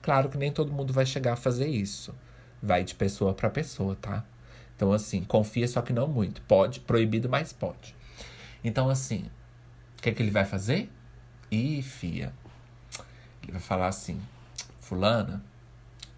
Claro 0.00 0.30
que 0.30 0.38
nem 0.38 0.50
todo 0.50 0.72
mundo 0.72 0.94
vai 0.94 1.04
chegar 1.04 1.34
a 1.34 1.36
fazer 1.36 1.68
isso. 1.68 2.14
Vai 2.62 2.84
de 2.84 2.94
pessoa 2.94 3.34
para 3.34 3.50
pessoa, 3.50 3.94
tá? 4.00 4.24
Então, 4.74 4.94
assim, 4.94 5.22
confia, 5.22 5.68
só 5.68 5.82
que 5.82 5.92
não 5.92 6.08
muito. 6.08 6.40
Pode, 6.48 6.80
proibido, 6.80 7.28
mas 7.28 7.52
pode. 7.52 7.94
Então, 8.64 8.88
assim, 8.88 9.26
o 9.98 10.00
que, 10.00 10.08
é 10.08 10.12
que 10.14 10.22
ele 10.22 10.30
vai 10.30 10.46
fazer? 10.46 10.90
Ih, 11.50 11.82
fia. 11.82 12.32
Ele 13.42 13.52
vai 13.52 13.60
falar 13.60 13.88
assim, 13.88 14.18
fulana, 14.80 15.44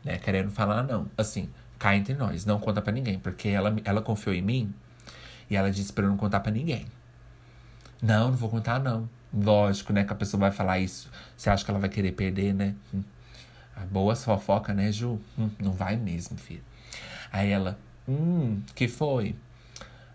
né? 0.05 0.17
Querendo 0.17 0.53
falar, 0.53 0.85
não. 0.85 1.11
Assim, 1.19 1.51
cá 1.77 1.97
entre 1.97 2.15
nós, 2.15 2.45
não 2.45 2.61
conta 2.61 2.81
para 2.81 2.93
ninguém. 2.93 3.19
Porque 3.19 3.49
ela, 3.49 3.75
ela 3.85 4.01
confiou 4.01 4.33
em 4.33 4.43
mim 4.43 4.73
e 5.51 5.57
ela 5.57 5.73
disse 5.73 5.93
pra 5.93 6.05
eu 6.05 6.09
não 6.09 6.17
contar 6.17 6.39
para 6.39 6.53
ninguém. 6.53 6.87
Não, 8.03 8.29
não 8.29 8.37
vou 8.37 8.49
contar, 8.49 8.79
não. 8.79 9.09
Lógico, 9.33 9.93
né, 9.93 10.05
que 10.05 10.13
a 10.13 10.17
pessoa 10.17 10.41
vai 10.41 10.51
falar 10.51 10.79
isso. 10.79 11.11
Você 11.37 11.51
acha 11.51 11.65
que 11.65 11.71
ela 11.71 11.81
vai 11.81 11.89
querer 11.89 12.13
perder, 12.13 12.55
né? 12.55 12.75
Hum. 12.93 13.03
A 13.77 13.81
boa 13.81 14.17
fofoca, 14.17 14.75
né, 14.75 14.91
Ju? 14.91 15.21
Hum, 15.39 15.51
não 15.59 15.73
vai 15.73 15.97
mesmo, 15.97 16.37
filho. 16.37 16.63
Aí 17.33 17.51
ela, 17.51 17.79
hum, 18.09 18.61
que 18.75 18.89
foi? 18.89 19.37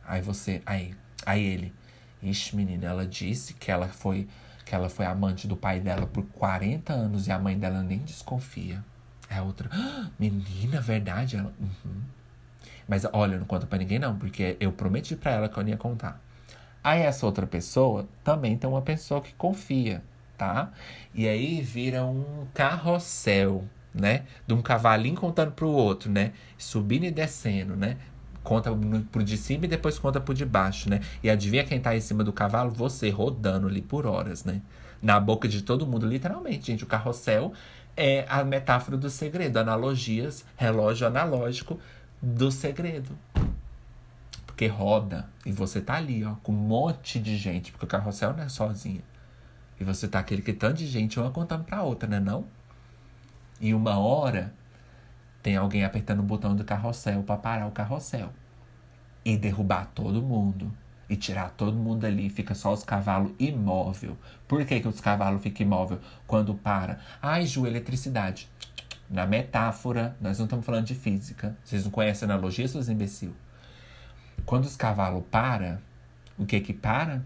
Aí 0.05 0.21
você, 0.21 0.61
aí, 0.65 0.93
aí 1.25 1.43
ele, 1.43 1.73
ixi, 2.21 2.55
menina, 2.55 2.87
ela 2.87 3.07
disse 3.07 3.53
que 3.53 3.71
ela 3.71 3.87
foi, 3.87 4.27
que 4.65 4.75
ela 4.75 4.89
foi 4.89 5.05
amante 5.05 5.47
do 5.47 5.55
pai 5.55 5.79
dela 5.79 6.05
por 6.05 6.23
40 6.25 6.93
anos 6.93 7.27
e 7.27 7.31
a 7.31 7.39
mãe 7.39 7.57
dela 7.57 7.81
nem 7.81 7.99
desconfia. 7.99 8.83
É 9.29 9.41
outra, 9.41 9.69
ah, 9.71 10.09
menina, 10.19 10.79
verdade? 10.81 11.37
Ela, 11.37 11.51
uhum. 11.59 12.01
Mas 12.87 13.05
olha, 13.11 13.39
não 13.39 13.45
conta 13.45 13.65
pra 13.65 13.79
ninguém 13.79 13.97
não, 13.97 14.17
porque 14.17 14.57
eu 14.59 14.71
prometi 14.71 15.15
pra 15.15 15.31
ela 15.31 15.49
que 15.49 15.57
eu 15.57 15.63
não 15.63 15.69
ia 15.69 15.77
contar. 15.77 16.21
Aí 16.85 17.01
essa 17.01 17.25
outra 17.25 17.47
pessoa 17.47 18.07
também 18.23 18.55
tem 18.55 18.69
uma 18.69 18.83
pessoa 18.83 19.19
que 19.19 19.33
confia, 19.33 20.03
tá? 20.37 20.71
E 21.15 21.27
aí 21.27 21.59
vira 21.59 22.05
um 22.05 22.45
carrossel, 22.53 23.63
né? 23.91 24.25
De 24.45 24.53
um 24.53 24.61
cavalinho 24.61 25.15
contando 25.15 25.51
pro 25.51 25.67
outro, 25.67 26.11
né? 26.11 26.31
Subindo 26.59 27.05
e 27.05 27.09
descendo, 27.09 27.75
né? 27.75 27.97
Conta 28.43 28.69
pro 29.11 29.23
de 29.23 29.35
cima 29.35 29.65
e 29.65 29.67
depois 29.67 29.97
conta 29.97 30.21
pro 30.21 30.31
de 30.31 30.45
baixo, 30.45 30.87
né? 30.87 31.01
E 31.23 31.29
adivinha 31.31 31.63
quem 31.63 31.79
tá 31.79 31.95
em 31.95 32.01
cima 32.01 32.23
do 32.23 32.31
cavalo? 32.31 32.69
Você, 32.69 33.09
rodando 33.09 33.65
ali 33.65 33.81
por 33.81 34.05
horas, 34.05 34.45
né? 34.45 34.61
Na 35.01 35.19
boca 35.19 35.47
de 35.47 35.63
todo 35.63 35.87
mundo, 35.87 36.05
literalmente, 36.05 36.67
gente. 36.67 36.83
O 36.83 36.87
carrossel 36.87 37.51
é 37.97 38.27
a 38.29 38.43
metáfora 38.43 38.95
do 38.95 39.09
segredo. 39.09 39.57
Analogias, 39.57 40.45
relógio 40.55 41.07
analógico 41.07 41.79
do 42.21 42.51
segredo. 42.51 43.17
Porque 44.55 44.67
roda 44.67 45.27
e 45.45 45.51
você 45.51 45.81
tá 45.81 45.95
ali, 45.95 46.23
ó, 46.23 46.35
com 46.35 46.53
um 46.53 46.55
monte 46.55 47.19
de 47.19 47.35
gente. 47.35 47.73
Porque 47.73 47.83
o 47.83 47.89
carrossel 47.89 48.33
não 48.33 48.41
é 48.41 48.47
sozinho. 48.47 49.01
E 49.77 49.83
você 49.83 50.07
tá 50.07 50.17
aquele 50.19 50.41
que 50.41 50.53
tanto 50.53 50.77
de 50.77 50.87
gente, 50.87 51.19
uma 51.19 51.29
contando 51.29 51.65
pra 51.65 51.83
outra, 51.83 52.07
né? 52.07 52.21
Não? 52.21 52.45
E 53.59 53.73
uma 53.73 53.99
hora 53.99 54.53
tem 55.43 55.57
alguém 55.57 55.83
apertando 55.83 56.21
o 56.21 56.23
botão 56.23 56.55
do 56.55 56.63
carrossel 56.63 57.21
para 57.23 57.35
parar 57.35 57.67
o 57.67 57.71
carrossel. 57.71 58.31
E 59.25 59.35
derrubar 59.35 59.91
todo 59.93 60.21
mundo. 60.21 60.71
E 61.09 61.17
tirar 61.17 61.49
todo 61.49 61.75
mundo 61.75 62.05
ali. 62.05 62.29
Fica 62.29 62.55
só 62.55 62.71
os 62.71 62.85
cavalos 62.85 63.33
imóvel. 63.37 64.17
Por 64.47 64.63
que, 64.63 64.79
que 64.79 64.87
os 64.87 65.01
cavalos 65.01 65.43
ficam 65.43 65.67
imóvel 65.67 65.99
quando 66.25 66.55
para? 66.55 67.01
Ai, 67.21 67.45
Ju, 67.45 67.67
eletricidade. 67.67 68.49
Na 69.09 69.25
metáfora, 69.25 70.15
nós 70.21 70.37
não 70.37 70.45
estamos 70.45 70.65
falando 70.65 70.85
de 70.85 70.95
física. 70.95 71.57
Vocês 71.61 71.83
não 71.83 71.91
conhecem 71.91 72.25
analogia, 72.25 72.65
seus 72.69 72.87
imbecil? 72.87 73.35
Quando 74.45 74.65
os 74.65 74.75
cavalos 74.75 75.23
para, 75.31 75.81
o 76.37 76.45
que 76.45 76.59
que 76.59 76.73
para? 76.73 77.23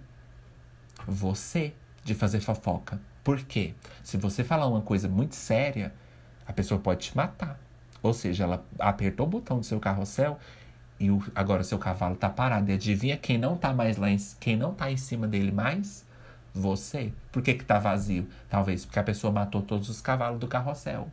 Você 1.08 1.74
de 2.04 2.16
fazer 2.16 2.40
fofoca. 2.40 3.00
Por 3.24 3.40
quê? 3.42 3.74
Se 4.04 4.18
você 4.18 4.44
falar 4.44 4.68
uma 4.68 4.82
coisa 4.82 5.08
muito 5.08 5.36
séria, 5.36 5.94
a 6.48 6.54
pessoa 6.54 6.80
pode 6.80 7.08
te 7.08 7.18
matar. 7.18 7.60
Ou 8.02 8.14
seja, 8.14 8.46
ela 8.46 8.66
apertou 8.80 9.28
o 9.28 9.30
botão 9.30 9.60
do 9.60 9.66
seu 9.66 9.80
carrossel 9.80 10.40
e 11.00 11.12
o, 11.12 11.22
agora 11.36 11.64
seu 11.64 11.78
cavalo 11.78 12.16
tá 12.16 12.30
parado. 12.30 12.72
E 12.72 12.74
adivinha 12.74 13.18
quem 13.18 13.38
não 13.38 13.58
tá 13.58 13.74
mais 13.74 13.98
lá, 13.98 14.10
em, 14.10 14.18
quem 14.40 14.56
não 14.56 14.74
tá 14.74 14.92
em 14.92 14.98
cima 14.98 15.28
dele 15.28 15.52
mais? 15.52 16.06
Você. 16.54 17.14
Por 17.32 17.42
que 17.42 17.54
que 17.54 17.66
tá 17.66 17.80
vazio? 17.80 18.28
Talvez 18.50 18.86
porque 18.86 19.00
a 19.00 19.04
pessoa 19.04 19.32
matou 19.32 19.62
todos 19.62 19.90
os 19.90 20.02
cavalos 20.02 20.40
do 20.40 20.48
carrossel. 20.48 21.10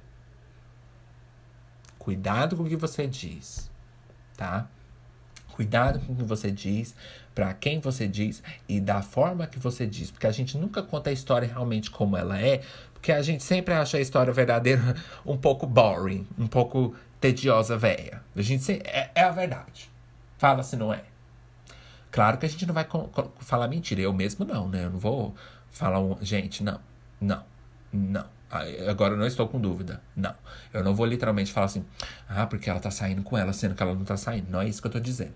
Cuidado 1.98 2.56
com 2.56 2.62
o 2.62 2.68
que 2.68 2.76
você 2.76 3.06
diz, 3.06 3.70
tá? 4.36 4.68
Cuidado 5.56 5.98
com 6.00 6.12
o 6.12 6.16
que 6.16 6.22
você 6.22 6.50
diz, 6.50 6.94
para 7.34 7.54
quem 7.54 7.80
você 7.80 8.06
diz 8.06 8.42
e 8.68 8.78
da 8.78 9.00
forma 9.00 9.46
que 9.46 9.58
você 9.58 9.86
diz, 9.86 10.10
porque 10.10 10.26
a 10.26 10.30
gente 10.30 10.58
nunca 10.58 10.82
conta 10.82 11.08
a 11.08 11.12
história 11.14 11.48
realmente 11.48 11.90
como 11.90 12.14
ela 12.14 12.38
é, 12.38 12.60
porque 12.92 13.10
a 13.10 13.22
gente 13.22 13.42
sempre 13.42 13.72
acha 13.72 13.96
a 13.96 14.00
história 14.00 14.30
verdadeira 14.34 14.94
um 15.24 15.34
pouco 15.34 15.66
boring, 15.66 16.28
um 16.38 16.46
pouco 16.46 16.94
tediosa, 17.18 17.74
velha. 17.74 18.22
A 18.36 18.42
gente 18.42 18.64
sempre, 18.64 18.86
é, 18.90 19.10
é, 19.14 19.22
a 19.22 19.30
verdade. 19.30 19.90
Fala 20.36 20.62
se 20.62 20.76
não 20.76 20.92
é. 20.92 21.04
Claro 22.10 22.36
que 22.36 22.44
a 22.44 22.48
gente 22.50 22.66
não 22.66 22.74
vai 22.74 22.86
falar 23.38 23.66
mentira. 23.66 24.02
Eu 24.02 24.12
mesmo 24.12 24.44
não, 24.44 24.68
né? 24.68 24.84
Eu 24.84 24.90
não 24.90 24.98
vou 24.98 25.34
falar 25.70 26.00
um, 26.00 26.18
gente, 26.20 26.62
não, 26.62 26.78
não, 27.18 27.42
não. 27.90 28.26
Agora 28.88 29.14
eu 29.14 29.18
não 29.18 29.26
estou 29.26 29.48
com 29.48 29.60
dúvida. 29.60 30.00
Não. 30.14 30.34
Eu 30.72 30.84
não 30.84 30.94
vou 30.94 31.06
literalmente 31.06 31.52
falar 31.52 31.66
assim, 31.66 31.84
ah, 32.28 32.46
porque 32.46 32.68
ela 32.70 32.80
tá 32.80 32.90
saindo 32.90 33.22
com 33.22 33.36
ela, 33.36 33.52
sendo 33.52 33.74
que 33.74 33.82
ela 33.82 33.94
não 33.94 34.04
tá 34.04 34.16
saindo. 34.16 34.50
Não 34.50 34.60
é 34.60 34.68
isso 34.68 34.80
que 34.80 34.86
eu 34.86 34.92
tô 34.92 35.00
dizendo. 35.00 35.34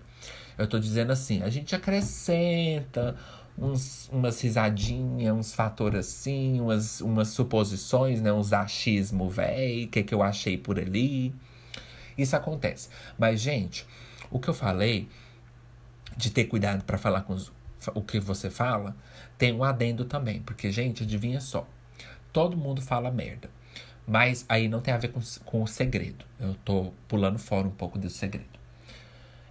Eu 0.57 0.67
tô 0.67 0.79
dizendo 0.79 1.11
assim, 1.11 1.41
a 1.41 1.49
gente 1.49 1.75
acrescenta 1.75 3.15
uns, 3.57 4.09
umas 4.11 4.39
risadinhas, 4.41 5.35
uns 5.35 5.53
fatores 5.53 6.07
assim, 6.07 6.59
umas, 6.59 7.01
umas 7.01 7.29
suposições, 7.29 8.21
né? 8.21 8.31
Uns 8.31 8.53
achismo, 8.53 9.29
véi, 9.29 9.85
o 9.85 9.87
que, 9.87 10.03
que 10.03 10.13
eu 10.13 10.21
achei 10.23 10.57
por 10.57 10.79
ali. 10.79 11.33
Isso 12.17 12.35
acontece. 12.35 12.89
Mas, 13.17 13.39
gente, 13.39 13.85
o 14.29 14.39
que 14.39 14.47
eu 14.47 14.53
falei 14.53 15.07
de 16.15 16.29
ter 16.29 16.45
cuidado 16.45 16.83
para 16.83 16.97
falar 16.97 17.21
com 17.21 17.33
os, 17.33 17.51
o 17.93 18.01
que 18.01 18.19
você 18.19 18.49
fala, 18.49 18.95
tem 19.37 19.53
um 19.53 19.63
adendo 19.63 20.05
também. 20.05 20.41
Porque, 20.41 20.71
gente, 20.71 21.03
adivinha 21.03 21.41
só. 21.41 21.67
Todo 22.31 22.57
mundo 22.57 22.81
fala 22.81 23.11
merda. 23.11 23.49
Mas 24.07 24.45
aí 24.49 24.67
não 24.67 24.81
tem 24.81 24.93
a 24.93 24.97
ver 24.97 25.09
com, 25.09 25.19
com 25.45 25.63
o 25.63 25.67
segredo. 25.67 26.25
Eu 26.39 26.55
tô 26.65 26.91
pulando 27.07 27.37
fora 27.37 27.67
um 27.67 27.71
pouco 27.71 27.97
desse 27.97 28.17
segredo. 28.17 28.59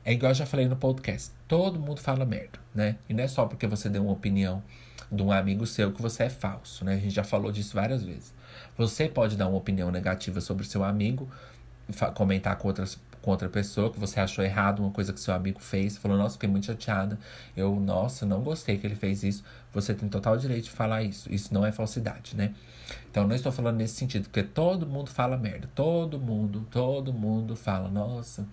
É 0.05 0.13
igual 0.13 0.31
eu 0.31 0.35
já 0.35 0.47
falei 0.47 0.67
no 0.67 0.77
podcast. 0.77 1.33
Todo 1.47 1.79
mundo 1.79 2.01
fala 2.01 2.25
merda, 2.25 2.59
né? 2.75 2.97
E 3.09 3.15
não 3.15 3.23
é 3.23 3.29
só 3.29 3.47
porque 3.47 3.67
você 3.67 3.89
deu 3.89 4.03
uma 4.03 4.13
opinião 4.13 4.63
de 5.11 5.23
um 5.23 5.31
amigo 5.31 5.67
seu 5.67 5.93
que 5.93 6.01
você 6.01 6.25
é 6.25 6.31
falso, 6.31 6.85
né? 6.85 6.95
A 6.95 6.99
gente 6.99 7.15
já 7.15 7.25
falou 7.25 7.53
disso 7.53 7.75
várias 7.75 8.03
vezes. 8.03 8.35
Você 8.77 9.09
pode 9.09 9.37
dar 9.37 9.49
uma 9.49 9.59
opinião 9.59 9.91
negativa 9.91 10.41
sobre 10.41 10.65
o 10.65 10.67
seu 10.67 10.83
amigo, 10.83 11.29
comentar 12.15 12.57
com 12.57 12.69
outras 12.69 12.99
com 13.23 13.31
outra 13.31 13.49
pessoa 13.49 13.91
que 13.91 14.01
você 14.01 14.19
achou 14.19 14.45
errado, 14.45 14.81
uma 14.81 14.91
coisa 14.91 15.13
que 15.13 15.21
seu 15.21 15.35
amigo 15.35 15.61
fez, 15.61 15.97
falou, 15.97 16.17
nossa, 16.17 16.35
fiquei 16.35 16.49
muito 16.49 16.67
chateada. 16.67 17.19
Eu, 17.57 17.75
nossa, 17.77 18.25
não 18.25 18.41
gostei 18.41 18.79
que 18.79 18.87
ele 18.87 18.95
fez 18.95 19.23
isso. 19.23 19.45
Você 19.73 19.95
tem 19.95 20.09
total 20.09 20.37
direito 20.37 20.65
de 20.65 20.71
falar 20.71 21.03
isso. 21.03 21.33
Isso 21.33 21.55
não 21.55 21.65
é 21.65 21.73
falsidade, 21.73 22.37
né? 22.37 22.55
Então, 23.11 23.27
não 23.27 23.35
estou 23.35 23.53
falando 23.53 23.77
nesse 23.77 23.95
sentido, 23.95 24.25
porque 24.25 24.43
todo 24.43 24.87
mundo 24.87 25.11
fala 25.11 25.37
merda. 25.37 25.69
Todo 25.75 26.19
mundo, 26.19 26.67
todo 26.71 27.13
mundo 27.13 27.55
fala, 27.55 27.89
nossa, 27.89 28.47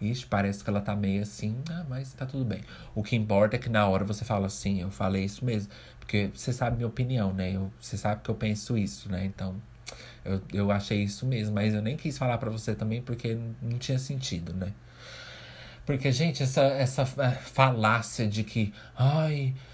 Ixi, 0.00 0.26
parece 0.26 0.62
que 0.62 0.70
ela 0.70 0.80
tá 0.80 0.94
meio 0.94 1.22
assim, 1.22 1.56
ah, 1.70 1.84
mas 1.88 2.12
tá 2.12 2.26
tudo 2.26 2.44
bem. 2.44 2.60
O 2.94 3.02
que 3.02 3.16
importa 3.16 3.56
é 3.56 3.58
que 3.58 3.68
na 3.68 3.86
hora 3.86 4.04
você 4.04 4.24
fala 4.24 4.46
assim, 4.46 4.80
eu 4.80 4.90
falei 4.90 5.24
isso 5.24 5.44
mesmo. 5.44 5.70
Porque 5.98 6.30
você 6.34 6.52
sabe 6.52 6.76
minha 6.76 6.88
opinião, 6.88 7.32
né? 7.32 7.52
Eu, 7.52 7.72
você 7.80 7.96
sabe 7.96 8.22
que 8.22 8.30
eu 8.30 8.34
penso 8.34 8.76
isso, 8.76 9.10
né? 9.10 9.24
Então, 9.24 9.56
eu, 10.24 10.42
eu 10.52 10.70
achei 10.70 11.02
isso 11.02 11.24
mesmo, 11.26 11.54
mas 11.54 11.74
eu 11.74 11.82
nem 11.82 11.96
quis 11.96 12.18
falar 12.18 12.38
para 12.38 12.50
você 12.50 12.74
também 12.74 13.00
porque 13.00 13.38
não 13.62 13.78
tinha 13.78 13.98
sentido, 13.98 14.52
né? 14.52 14.72
Porque, 15.86 16.10
gente, 16.10 16.42
essa, 16.42 16.62
essa 16.62 17.02
é, 17.02 17.30
falácia 17.30 18.26
de 18.26 18.42
que, 18.42 18.72
ai, 18.96 19.54
ah, 19.54 19.73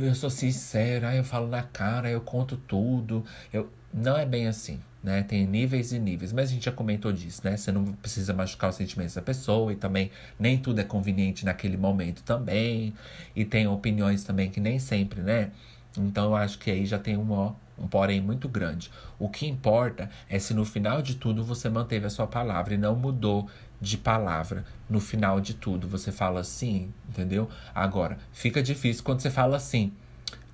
eu 0.00 0.14
sou 0.14 0.30
sincera, 0.30 1.14
eu 1.14 1.24
falo 1.24 1.48
na 1.48 1.62
cara, 1.62 2.10
eu 2.10 2.20
conto 2.20 2.56
tudo. 2.56 3.24
Eu, 3.52 3.70
não 3.92 4.16
é 4.16 4.24
bem 4.24 4.46
assim, 4.46 4.80
né? 5.02 5.22
Tem 5.22 5.46
níveis 5.46 5.92
e 5.92 5.98
níveis, 5.98 6.32
mas 6.32 6.50
a 6.50 6.52
gente 6.52 6.64
já 6.64 6.72
comentou 6.72 7.12
disso, 7.12 7.42
né? 7.44 7.56
Você 7.56 7.70
não 7.72 7.84
precisa 7.92 8.32
machucar 8.32 8.70
os 8.70 8.76
sentimentos 8.76 9.14
da 9.14 9.22
pessoa 9.22 9.72
e 9.72 9.76
também 9.76 10.10
nem 10.38 10.58
tudo 10.58 10.80
é 10.80 10.84
conveniente 10.84 11.44
naquele 11.44 11.76
momento 11.76 12.22
também. 12.22 12.94
E 13.34 13.44
tem 13.44 13.66
opiniões 13.66 14.24
também 14.24 14.50
que 14.50 14.60
nem 14.60 14.78
sempre, 14.78 15.20
né? 15.20 15.50
Então 15.98 16.26
eu 16.26 16.36
acho 16.36 16.58
que 16.58 16.70
aí 16.70 16.86
já 16.86 16.98
tem 16.98 17.16
um, 17.16 17.54
um 17.80 17.88
porém 17.88 18.20
muito 18.20 18.48
grande. 18.48 18.90
O 19.18 19.28
que 19.28 19.46
importa 19.46 20.10
é 20.28 20.38
se 20.38 20.52
no 20.52 20.64
final 20.64 21.00
de 21.00 21.14
tudo 21.14 21.42
você 21.42 21.68
manteve 21.68 22.06
a 22.06 22.10
sua 22.10 22.26
palavra 22.26 22.74
e 22.74 22.78
não 22.78 22.94
mudou 22.94 23.48
de 23.80 23.96
palavra 23.96 24.64
no 24.88 25.00
final 25.00 25.40
de 25.40 25.54
tudo. 25.54 25.88
Você 25.88 26.12
fala 26.12 26.40
assim, 26.40 26.92
entendeu? 27.08 27.48
Agora, 27.74 28.18
fica 28.32 28.62
difícil 28.62 29.02
quando 29.02 29.20
você 29.20 29.30
fala 29.30 29.56
assim. 29.56 29.92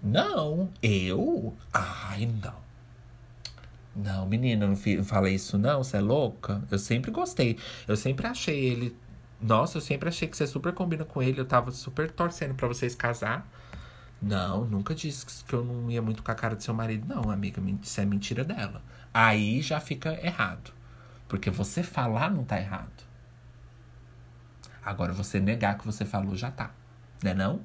Não, 0.03 0.71
eu? 0.83 1.55
Ai, 1.73 2.31
não. 2.43 2.67
Não, 3.97 4.27
menina, 4.27 4.67
não 4.67 4.77
falei 4.77 5.35
isso 5.35 5.57
não, 5.57 5.83
você 5.83 5.97
é 5.97 6.01
louca? 6.01 6.63
Eu 6.71 6.79
sempre 6.79 7.11
gostei. 7.11 7.59
Eu 7.89 7.97
sempre 7.97 8.27
achei 8.27 8.67
ele. 8.67 8.95
Nossa, 9.41 9.79
eu 9.79 9.83
sempre 9.83 10.09
achei 10.09 10.29
que 10.29 10.37
você 10.37 10.47
super 10.47 10.73
combina 10.73 11.05
com 11.05 11.23
ele. 11.23 11.41
Eu 11.41 11.47
tava 11.47 11.71
super 11.71 12.11
torcendo 12.11 12.55
para 12.55 12.69
vocês 12.69 12.95
casar. 12.95 13.49
Não, 14.21 14.65
nunca 14.65 14.95
disse 14.95 15.45
que 15.45 15.53
eu 15.53 15.65
não 15.65 15.91
ia 15.91 16.01
muito 16.01 16.23
com 16.23 16.31
a 16.31 16.35
cara 16.35 16.57
do 16.57 16.63
seu 16.63 16.75
marido. 16.75 17.07
Não, 17.07 17.31
amiga, 17.31 17.63
isso 17.83 18.01
é 18.01 18.05
mentira 18.05 18.45
dela. 18.45 18.83
Aí 19.13 19.61
já 19.63 19.79
fica 19.81 20.19
errado. 20.25 20.73
Porque 21.29 21.51
você 21.51 21.83
falar 21.83 22.31
não 22.31 22.45
tá 22.45 22.59
errado. 22.59 23.05
Agora, 24.85 25.13
você 25.13 25.41
negar 25.41 25.77
que 25.77 25.85
você 25.85 26.05
falou 26.05 26.37
já 26.37 26.51
tá. 26.51 26.71
Né 27.23 27.35
não? 27.35 27.61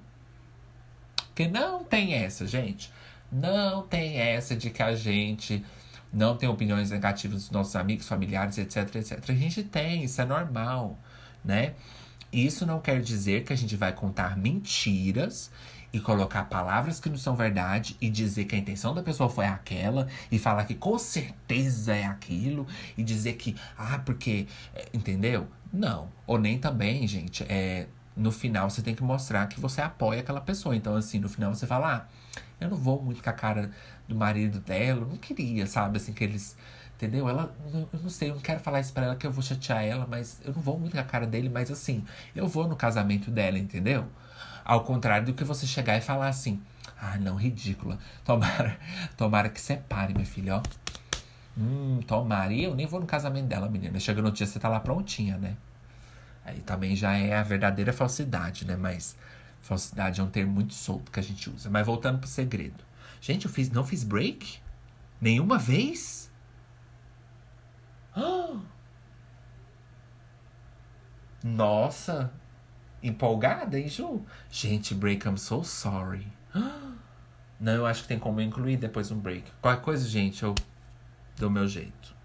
Porque 1.27 1.47
não 1.47 1.83
tem 1.83 2.13
essa, 2.13 2.45
gente. 2.45 2.91
Não 3.31 3.83
tem 3.83 4.17
essa 4.17 4.55
de 4.55 4.69
que 4.69 4.83
a 4.83 4.93
gente 4.95 5.63
não 6.11 6.35
tem 6.35 6.49
opiniões 6.49 6.91
negativas 6.91 7.43
dos 7.43 7.51
nossos 7.51 7.75
amigos, 7.75 8.07
familiares, 8.07 8.57
etc, 8.57 8.95
etc. 8.95 9.29
A 9.29 9.33
gente 9.33 9.63
tem, 9.63 10.03
isso 10.03 10.21
é 10.21 10.25
normal, 10.25 10.99
né? 11.43 11.75
Isso 12.33 12.65
não 12.65 12.79
quer 12.79 13.01
dizer 13.01 13.43
que 13.43 13.53
a 13.53 13.55
gente 13.55 13.75
vai 13.75 13.93
contar 13.93 14.37
mentiras 14.37 15.51
e 15.93 15.99
colocar 15.99 16.45
palavras 16.45 16.99
que 16.99 17.09
não 17.09 17.17
são 17.17 17.35
verdade 17.35 17.97
e 17.99 18.09
dizer 18.09 18.45
que 18.45 18.55
a 18.55 18.57
intenção 18.57 18.93
da 18.93 19.03
pessoa 19.03 19.29
foi 19.29 19.45
aquela 19.45 20.07
e 20.31 20.39
falar 20.39 20.65
que 20.65 20.75
com 20.75 20.97
certeza 20.97 21.93
é 21.93 22.05
aquilo 22.05 22.65
e 22.97 23.03
dizer 23.03 23.33
que, 23.33 23.55
ah, 23.77 23.99
porque, 24.05 24.47
é, 24.73 24.87
entendeu? 24.93 25.47
Não. 25.71 26.09
Ou 26.25 26.37
nem 26.37 26.57
também, 26.57 27.05
gente, 27.07 27.43
é, 27.49 27.87
no 28.15 28.31
final 28.31 28.69
você 28.69 28.81
tem 28.81 28.95
que 28.95 29.03
mostrar 29.03 29.47
que 29.47 29.59
você 29.59 29.81
apoia 29.81 30.21
aquela 30.21 30.41
pessoa. 30.41 30.75
Então, 30.75 30.95
assim, 30.95 31.19
no 31.19 31.29
final 31.29 31.53
você 31.53 31.67
fala, 31.67 31.95
ah, 31.95 32.41
eu 32.59 32.69
não 32.69 32.77
vou 32.77 33.01
muito 33.01 33.21
com 33.21 33.29
a 33.29 33.33
cara 33.33 33.71
do 34.07 34.15
marido 34.15 34.59
dela, 34.59 35.01
eu 35.01 35.07
não 35.07 35.17
queria, 35.17 35.65
sabe, 35.67 35.97
assim, 35.97 36.13
que 36.13 36.23
eles. 36.23 36.55
Entendeu? 36.95 37.27
Ela, 37.27 37.51
eu 37.73 37.99
não 37.99 38.09
sei, 38.11 38.29
eu 38.29 38.35
não 38.35 38.41
quero 38.41 38.59
falar 38.59 38.79
isso 38.79 38.93
pra 38.93 39.05
ela 39.05 39.15
que 39.15 39.25
eu 39.25 39.31
vou 39.31 39.41
chatear 39.41 39.83
ela, 39.83 40.05
mas 40.07 40.39
eu 40.45 40.53
não 40.53 40.61
vou 40.61 40.77
muito 40.77 40.93
com 40.93 40.99
a 40.99 41.03
cara 41.03 41.25
dele, 41.25 41.49
mas 41.49 41.71
assim, 41.71 42.05
eu 42.35 42.47
vou 42.47 42.67
no 42.67 42.75
casamento 42.75 43.31
dela, 43.31 43.57
entendeu? 43.57 44.05
Ao 44.71 44.85
contrário 44.85 45.25
do 45.25 45.33
que 45.33 45.43
você 45.43 45.67
chegar 45.67 45.97
e 45.97 46.01
falar 46.01 46.29
assim: 46.29 46.61
ah, 46.97 47.17
não, 47.17 47.35
ridícula. 47.35 47.99
Tomara, 48.23 48.79
tomara 49.17 49.49
que 49.49 49.59
separe, 49.59 50.13
minha 50.13 50.25
filha, 50.25 50.55
ó. 50.55 50.61
Hum, 51.57 51.99
tomara. 52.07 52.53
E 52.53 52.63
eu 52.63 52.73
nem 52.73 52.87
vou 52.87 53.01
no 53.01 53.05
casamento 53.05 53.47
dela, 53.47 53.67
menina. 53.67 53.99
Chega 53.99 54.21
no 54.21 54.31
dia, 54.31 54.47
você 54.47 54.57
tá 54.57 54.69
lá 54.69 54.79
prontinha, 54.79 55.37
né? 55.37 55.57
Aí 56.45 56.61
também 56.61 56.95
já 56.95 57.11
é 57.11 57.35
a 57.35 57.43
verdadeira 57.43 57.91
falsidade, 57.91 58.65
né? 58.65 58.77
Mas 58.77 59.17
falsidade 59.61 60.21
é 60.21 60.23
um 60.23 60.29
termo 60.29 60.53
muito 60.53 60.73
solto 60.73 61.11
que 61.11 61.19
a 61.19 61.23
gente 61.23 61.49
usa. 61.49 61.69
Mas 61.69 61.85
voltando 61.85 62.19
pro 62.19 62.29
segredo. 62.29 62.81
Gente, 63.19 63.47
eu 63.47 63.51
fiz, 63.51 63.69
não 63.69 63.83
fiz 63.83 64.05
break? 64.05 64.57
Nenhuma 65.19 65.57
vez? 65.57 66.31
Nossa! 71.43 72.31
Empolgada, 73.03 73.79
hein, 73.79 73.87
Ju? 73.87 74.23
Gente, 74.49 74.93
break, 74.93 75.27
I'm 75.27 75.37
so 75.37 75.63
sorry. 75.63 76.27
Não, 77.59 77.73
eu 77.73 77.85
acho 77.85 78.03
que 78.03 78.07
tem 78.07 78.19
como 78.19 78.41
incluir 78.41 78.77
depois 78.77 79.11
um 79.11 79.19
break. 79.19 79.51
Qualquer 79.61 79.83
coisa, 79.83 80.07
gente, 80.07 80.43
eu 80.43 80.53
dou 81.37 81.49
meu 81.49 81.67
jeito. 81.67 82.15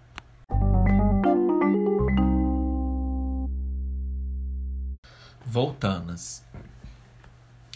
Voltanas. 5.45 6.43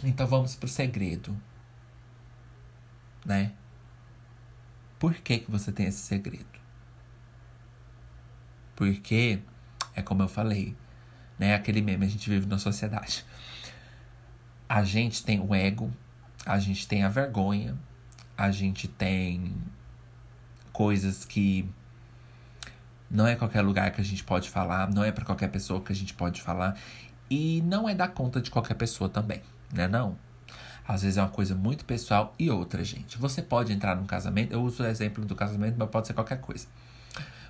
Então 0.03 0.27
vamos 0.27 0.55
pro 0.55 0.67
segredo. 0.67 1.35
Né? 3.25 3.53
Por 4.99 5.13
que, 5.15 5.39
que 5.39 5.49
você 5.49 5.71
tem 5.71 5.87
esse 5.87 5.99
segredo? 5.99 6.45
Porque, 8.75 9.39
é 9.95 10.01
como 10.01 10.23
eu 10.23 10.27
falei, 10.27 10.75
né? 11.41 11.55
Aquele 11.55 11.81
meme, 11.81 12.05
a 12.05 12.09
gente 12.09 12.29
vive 12.29 12.45
na 12.45 12.59
sociedade. 12.59 13.25
A 14.69 14.83
gente 14.83 15.25
tem 15.25 15.39
o 15.39 15.55
ego, 15.55 15.91
a 16.45 16.59
gente 16.59 16.87
tem 16.87 17.03
a 17.03 17.09
vergonha, 17.09 17.75
a 18.37 18.51
gente 18.51 18.87
tem 18.87 19.51
coisas 20.71 21.25
que 21.25 21.67
não 23.09 23.25
é 23.25 23.35
qualquer 23.35 23.61
lugar 23.61 23.89
que 23.89 23.99
a 23.99 24.03
gente 24.03 24.23
pode 24.23 24.51
falar, 24.51 24.87
não 24.93 25.03
é 25.03 25.11
para 25.11 25.25
qualquer 25.25 25.49
pessoa 25.49 25.81
que 25.81 25.91
a 25.91 25.95
gente 25.95 26.13
pode 26.13 26.43
falar 26.43 26.77
e 27.27 27.61
não 27.65 27.89
é 27.89 27.95
dar 27.95 28.09
conta 28.09 28.39
de 28.39 28.51
qualquer 28.51 28.75
pessoa 28.75 29.09
também, 29.09 29.41
né 29.73 29.87
não? 29.87 30.15
Às 30.87 31.01
vezes 31.01 31.17
é 31.17 31.23
uma 31.23 31.29
coisa 31.29 31.55
muito 31.55 31.85
pessoal 31.85 32.35
e 32.37 32.51
outra, 32.51 32.83
gente. 32.83 33.17
Você 33.17 33.41
pode 33.41 33.73
entrar 33.73 33.95
num 33.95 34.05
casamento, 34.05 34.53
eu 34.53 34.61
uso 34.61 34.83
o 34.83 34.85
exemplo 34.85 35.25
do 35.25 35.35
casamento, 35.35 35.75
mas 35.75 35.89
pode 35.89 36.05
ser 36.05 36.13
qualquer 36.13 36.39
coisa. 36.39 36.67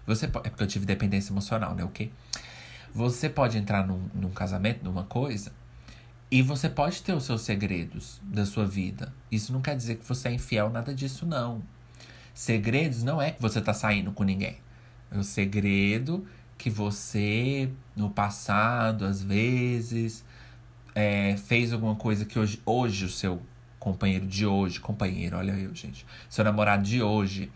Você 0.08 0.30
pode, 0.30 0.48
é 0.48 0.50
porque 0.50 0.64
eu 0.64 0.68
tive 0.68 0.86
dependência 0.86 1.34
emocional, 1.34 1.76
né, 1.76 1.84
ok? 1.84 2.10
Você 2.94 3.30
pode 3.30 3.58
entrar 3.58 3.86
num, 3.86 4.10
num 4.14 4.30
casamento, 4.30 4.84
numa 4.84 5.04
coisa, 5.04 5.52
e 6.30 6.42
você 6.42 6.70
pode 6.70 7.02
ter 7.02 7.14
os 7.14 7.24
seus 7.24 7.42
segredos 7.42 8.22
da 8.24 8.46
sua 8.46 8.66
vida. 8.66 9.14
Isso 9.32 9.52
não 9.52 9.62
quer 9.62 9.76
dizer 9.76 9.96
que 9.96 10.06
você 10.08 10.30
é 10.30 10.34
infiel, 10.34 10.70
nada 10.70 10.94
disso, 10.94 11.26
não. 11.26 11.62
Segredos 12.34 13.04
não 13.04 13.22
é 13.22 13.32
que 13.32 13.42
você 13.42 13.62
tá 13.62 13.74
saindo 13.74 14.12
com 14.12 14.24
ninguém. 14.24 14.58
É 15.12 15.18
o 15.18 15.24
segredo 15.24 16.26
que 16.58 16.70
você, 16.70 17.70
no 17.96 18.10
passado, 18.10 19.06
às 19.06 19.22
vezes, 19.22 20.24
é, 20.96 21.36
fez 21.38 21.74
alguma 21.74 21.96
coisa 21.96 22.24
que 22.24 22.40
hoje, 22.40 22.62
hoje 22.66 23.06
o 23.06 23.10
seu 23.10 23.42
companheiro 23.80 24.28
de 24.28 24.46
hoje, 24.46 24.80
companheiro, 24.80 25.38
olha 25.38 25.54
eu, 25.54 25.74
gente, 25.74 26.06
seu 26.30 26.46
namorado 26.46 26.84
de 26.84 27.02
hoje 27.02 27.52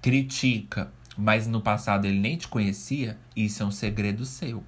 critica, 0.00 0.90
mas 1.16 1.46
no 1.46 1.60
passado 1.60 2.06
ele 2.06 2.18
nem 2.18 2.36
te 2.36 2.48
conhecia, 2.48 3.18
isso 3.36 3.62
é 3.62 3.66
um 3.66 3.70
segredo 3.70 4.24
seu. 4.24 4.64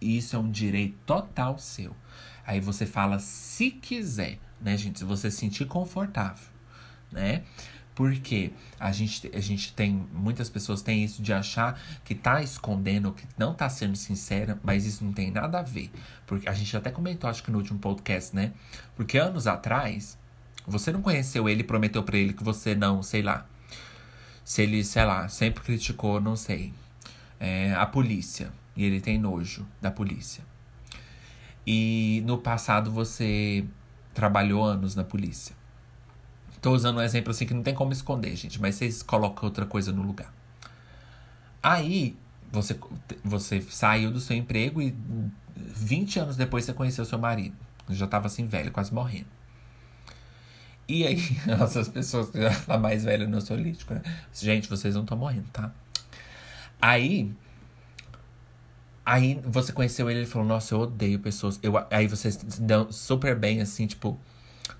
Isso 0.00 0.36
é 0.36 0.38
um 0.38 0.50
direito 0.50 0.96
total 1.06 1.58
seu. 1.58 1.96
Aí 2.46 2.60
você 2.60 2.86
fala 2.86 3.18
se 3.18 3.70
quiser, 3.70 4.38
né, 4.60 4.76
gente? 4.76 4.98
Se 4.98 5.04
você 5.04 5.30
sentir 5.30 5.66
confortável, 5.66 6.46
né? 7.10 7.42
Porque 7.94 8.52
a 8.78 8.92
gente, 8.92 9.30
a 9.34 9.40
gente 9.40 9.72
tem. 9.72 10.06
Muitas 10.12 10.50
pessoas 10.50 10.82
têm 10.82 11.02
isso 11.02 11.22
de 11.22 11.32
achar 11.32 11.80
que 12.04 12.14
tá 12.14 12.42
escondendo, 12.42 13.10
que 13.10 13.26
não 13.38 13.54
tá 13.54 13.70
sendo 13.70 13.96
sincera, 13.96 14.60
mas 14.62 14.84
isso 14.84 15.02
não 15.02 15.14
tem 15.14 15.30
nada 15.30 15.60
a 15.60 15.62
ver. 15.62 15.90
Porque 16.26 16.46
a 16.46 16.52
gente 16.52 16.76
até 16.76 16.90
comentou, 16.90 17.28
acho 17.28 17.42
que 17.42 17.50
no 17.50 17.56
último 17.56 17.78
podcast, 17.78 18.36
né? 18.36 18.52
Porque 18.94 19.16
anos 19.16 19.46
atrás, 19.46 20.18
você 20.66 20.92
não 20.92 21.00
conheceu 21.00 21.48
ele 21.48 21.62
e 21.62 21.64
prometeu 21.64 22.02
para 22.02 22.18
ele 22.18 22.34
que 22.34 22.44
você 22.44 22.74
não, 22.74 23.02
sei 23.02 23.22
lá. 23.22 23.46
Se 24.46 24.62
ele, 24.62 24.84
sei 24.84 25.04
lá, 25.04 25.28
sempre 25.28 25.60
criticou, 25.64 26.20
não 26.20 26.36
sei, 26.36 26.72
é, 27.40 27.74
a 27.74 27.84
polícia. 27.84 28.52
E 28.76 28.84
ele 28.84 29.00
tem 29.00 29.18
nojo 29.18 29.66
da 29.82 29.90
polícia. 29.90 30.44
E 31.66 32.22
no 32.24 32.38
passado 32.38 32.92
você 32.92 33.64
trabalhou 34.14 34.62
anos 34.62 34.94
na 34.94 35.02
polícia. 35.02 35.52
Tô 36.62 36.70
usando 36.70 36.98
um 36.98 37.02
exemplo 37.02 37.32
assim 37.32 37.44
que 37.44 37.52
não 37.52 37.64
tem 37.64 37.74
como 37.74 37.92
esconder, 37.92 38.36
gente, 38.36 38.60
mas 38.60 38.76
vocês 38.76 39.02
colocam 39.02 39.46
outra 39.46 39.66
coisa 39.66 39.92
no 39.92 40.02
lugar. 40.02 40.32
Aí 41.60 42.16
você, 42.52 42.78
você 43.24 43.60
saiu 43.62 44.12
do 44.12 44.20
seu 44.20 44.36
emprego 44.36 44.80
e 44.80 44.94
20 45.56 46.20
anos 46.20 46.36
depois 46.36 46.64
você 46.64 46.72
conheceu 46.72 47.04
seu 47.04 47.18
marido. 47.18 47.56
Já 47.90 48.06
tava 48.06 48.28
assim 48.28 48.46
velho, 48.46 48.70
quase 48.70 48.94
morrendo. 48.94 49.35
E 50.88 51.06
aí, 51.06 51.20
essas 51.62 51.88
pessoas 51.88 52.30
que 52.30 52.40
já 52.40 52.54
tá 52.60 52.78
mais 52.78 53.04
velha 53.04 53.26
no 53.26 53.40
solítico, 53.40 53.94
né? 53.94 54.02
Gente, 54.32 54.68
vocês 54.68 54.94
não 54.94 55.02
estão 55.02 55.16
morrendo, 55.16 55.48
tá? 55.52 55.72
Aí 56.80 57.32
Aí 59.04 59.40
você 59.44 59.72
conheceu 59.72 60.10
ele 60.10 60.22
e 60.22 60.26
falou, 60.26 60.48
nossa, 60.48 60.74
eu 60.74 60.80
odeio 60.80 61.20
pessoas. 61.20 61.60
Eu, 61.62 61.74
aí 61.92 62.08
você 62.08 62.32
se 62.32 62.60
deu 62.60 62.90
super 62.90 63.36
bem, 63.36 63.60
assim, 63.60 63.86
tipo, 63.86 64.18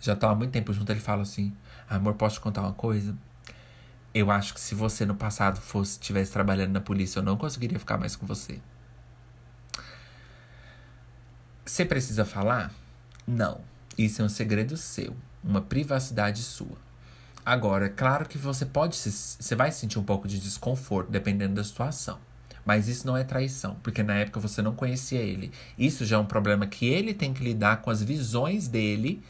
já 0.00 0.16
tá 0.16 0.30
há 0.30 0.34
muito 0.34 0.50
tempo 0.50 0.72
junto. 0.72 0.90
Ele 0.90 1.00
fala 1.00 1.22
assim: 1.22 1.52
Amor, 1.88 2.14
posso 2.14 2.36
te 2.36 2.40
contar 2.40 2.62
uma 2.62 2.72
coisa? 2.72 3.16
Eu 4.12 4.30
acho 4.30 4.54
que 4.54 4.60
se 4.60 4.74
você 4.74 5.04
no 5.04 5.14
passado 5.14 5.60
fosse 5.60 5.92
estivesse 5.92 6.32
trabalhando 6.32 6.72
na 6.72 6.80
polícia, 6.80 7.18
eu 7.18 7.22
não 7.22 7.36
conseguiria 7.36 7.78
ficar 7.78 7.98
mais 7.98 8.16
com 8.16 8.26
você. 8.26 8.60
Você 11.64 11.84
precisa 11.84 12.24
falar? 12.24 12.72
Não. 13.26 13.60
Isso 13.98 14.22
é 14.22 14.24
um 14.24 14.28
segredo 14.28 14.76
seu, 14.76 15.16
uma 15.46 15.60
privacidade 15.60 16.42
sua. 16.42 16.76
Agora, 17.44 17.86
é 17.86 17.88
claro 17.88 18.28
que 18.28 18.36
você 18.36 18.66
pode 18.66 18.96
se, 18.96 19.10
você 19.10 19.54
vai 19.54 19.70
sentir 19.70 19.98
um 19.98 20.02
pouco 20.02 20.26
de 20.26 20.40
desconforto 20.40 21.10
dependendo 21.10 21.54
da 21.54 21.62
situação. 21.62 22.18
Mas 22.64 22.88
isso 22.88 23.06
não 23.06 23.16
é 23.16 23.22
traição, 23.22 23.76
porque 23.80 24.02
na 24.02 24.14
época 24.14 24.40
você 24.40 24.60
não 24.60 24.74
conhecia 24.74 25.20
ele. 25.20 25.52
Isso 25.78 26.04
já 26.04 26.16
é 26.16 26.18
um 26.18 26.26
problema 26.26 26.66
que 26.66 26.84
ele 26.84 27.14
tem 27.14 27.32
que 27.32 27.44
lidar 27.44 27.80
com 27.80 27.90
as 27.90 28.02
visões 28.02 28.66
dele 28.66 29.22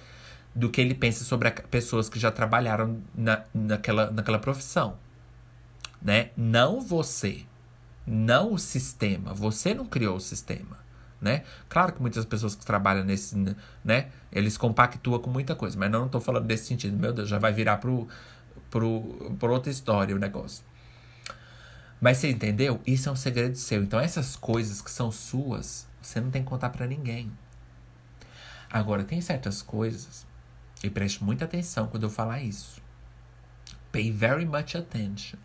do 0.55 0.71
que 0.71 0.81
ele 0.81 0.95
pensa 0.95 1.23
sobre 1.23 1.51
pessoas 1.51 2.09
que 2.09 2.19
já 2.19 2.31
trabalharam 2.31 3.03
na, 3.15 3.45
naquela, 3.53 4.11
naquela 4.11 4.39
profissão. 4.39 4.97
Né? 6.01 6.31
Não 6.35 6.81
você. 6.81 7.43
Não 8.07 8.55
o 8.55 8.59
sistema. 8.59 9.35
Você 9.35 9.75
não 9.75 9.85
criou 9.85 10.17
o 10.17 10.21
sistema. 10.21 10.86
Né? 11.27 11.43
Claro 11.69 11.93
que 11.93 12.01
muitas 12.01 12.25
pessoas 12.25 12.55
que 12.55 12.65
trabalham 12.65 13.05
nesse, 13.05 13.37
né, 13.85 14.11
eles 14.31 14.57
compactuam 14.57 15.19
com 15.19 15.29
muita 15.29 15.57
coisa, 15.57 15.77
mas 15.77 15.91
não 15.91 16.07
estou 16.07 16.21
falando 16.21 16.47
desse 16.47 16.67
sentido. 16.67 16.97
Meu 16.97 17.13
Deus, 17.13 17.29
já 17.29 17.37
vai 17.37 17.53
virar 17.53 17.79
pro, 17.79 18.07
pro, 18.71 19.35
pro 19.37 19.53
outra 19.53 19.69
história 19.69 20.15
o 20.15 20.21
negócio. 20.21 20.65
Mas 22.01 22.19
você 22.19 22.31
entendeu? 22.31 22.81
Isso 22.87 23.09
é 23.09 23.13
um 23.13 23.17
segredo 23.17 23.57
seu. 23.57 23.83
Então 23.83 23.99
essas 23.99 24.37
coisas 24.37 24.81
que 24.81 24.89
são 24.89 25.11
suas, 25.11 25.89
você 26.01 26.21
não 26.21 26.31
tem 26.31 26.45
que 26.45 26.49
contar 26.49 26.71
para 26.71 26.87
ninguém. 26.87 27.33
Agora, 28.71 29.03
tem 29.03 29.21
certas 29.21 29.63
coisas, 29.63 30.25
e 30.85 30.89
preste 30.89 31.25
muita 31.25 31.45
atenção 31.45 31.89
quando 31.89 32.05
eu 32.05 32.11
falar 32.11 32.41
isso. 32.41 32.81
Pay 33.91 34.13
very 34.13 34.47
much 34.47 34.77
attention. 34.77 35.41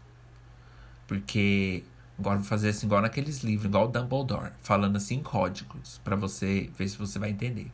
Porque 1.08 1.84
agora 2.22 2.38
vou 2.38 2.46
fazer 2.46 2.70
assim, 2.70 2.86
igual 2.86 3.02
naqueles 3.02 3.44
livros, 3.44 3.66
igual 3.66 3.86
o 3.86 3.88
Dumbledore, 3.88 4.52
falando 4.62 4.96
assim 4.96 5.16
em 5.16 5.24
códigos, 5.24 6.00
para 6.04 6.16
você 6.16 6.70
ver 6.78 6.88
se 6.88 6.98
você 6.98 7.18
vai 7.18 7.32
entender. 7.32 7.72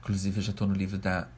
Inclusive, 0.00 0.38
eu 0.38 0.42
já 0.42 0.52
tô 0.52 0.66
no 0.66 0.74
livro 0.74 0.98
da 0.98 1.28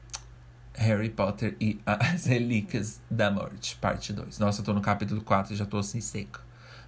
Harry 0.73 1.09
Potter 1.09 1.55
e 1.59 1.79
as 1.85 2.25
Relíquias 2.25 3.01
da 3.11 3.29
Morte, 3.29 3.75
parte 3.75 4.13
2. 4.13 4.39
Nossa, 4.39 4.61
eu 4.61 4.65
tô 4.65 4.73
no 4.73 4.81
capítulo 4.81 5.21
4 5.21 5.53
e 5.53 5.55
já 5.55 5.65
tô 5.65 5.77
assim 5.77 5.99
seca. 5.99 6.39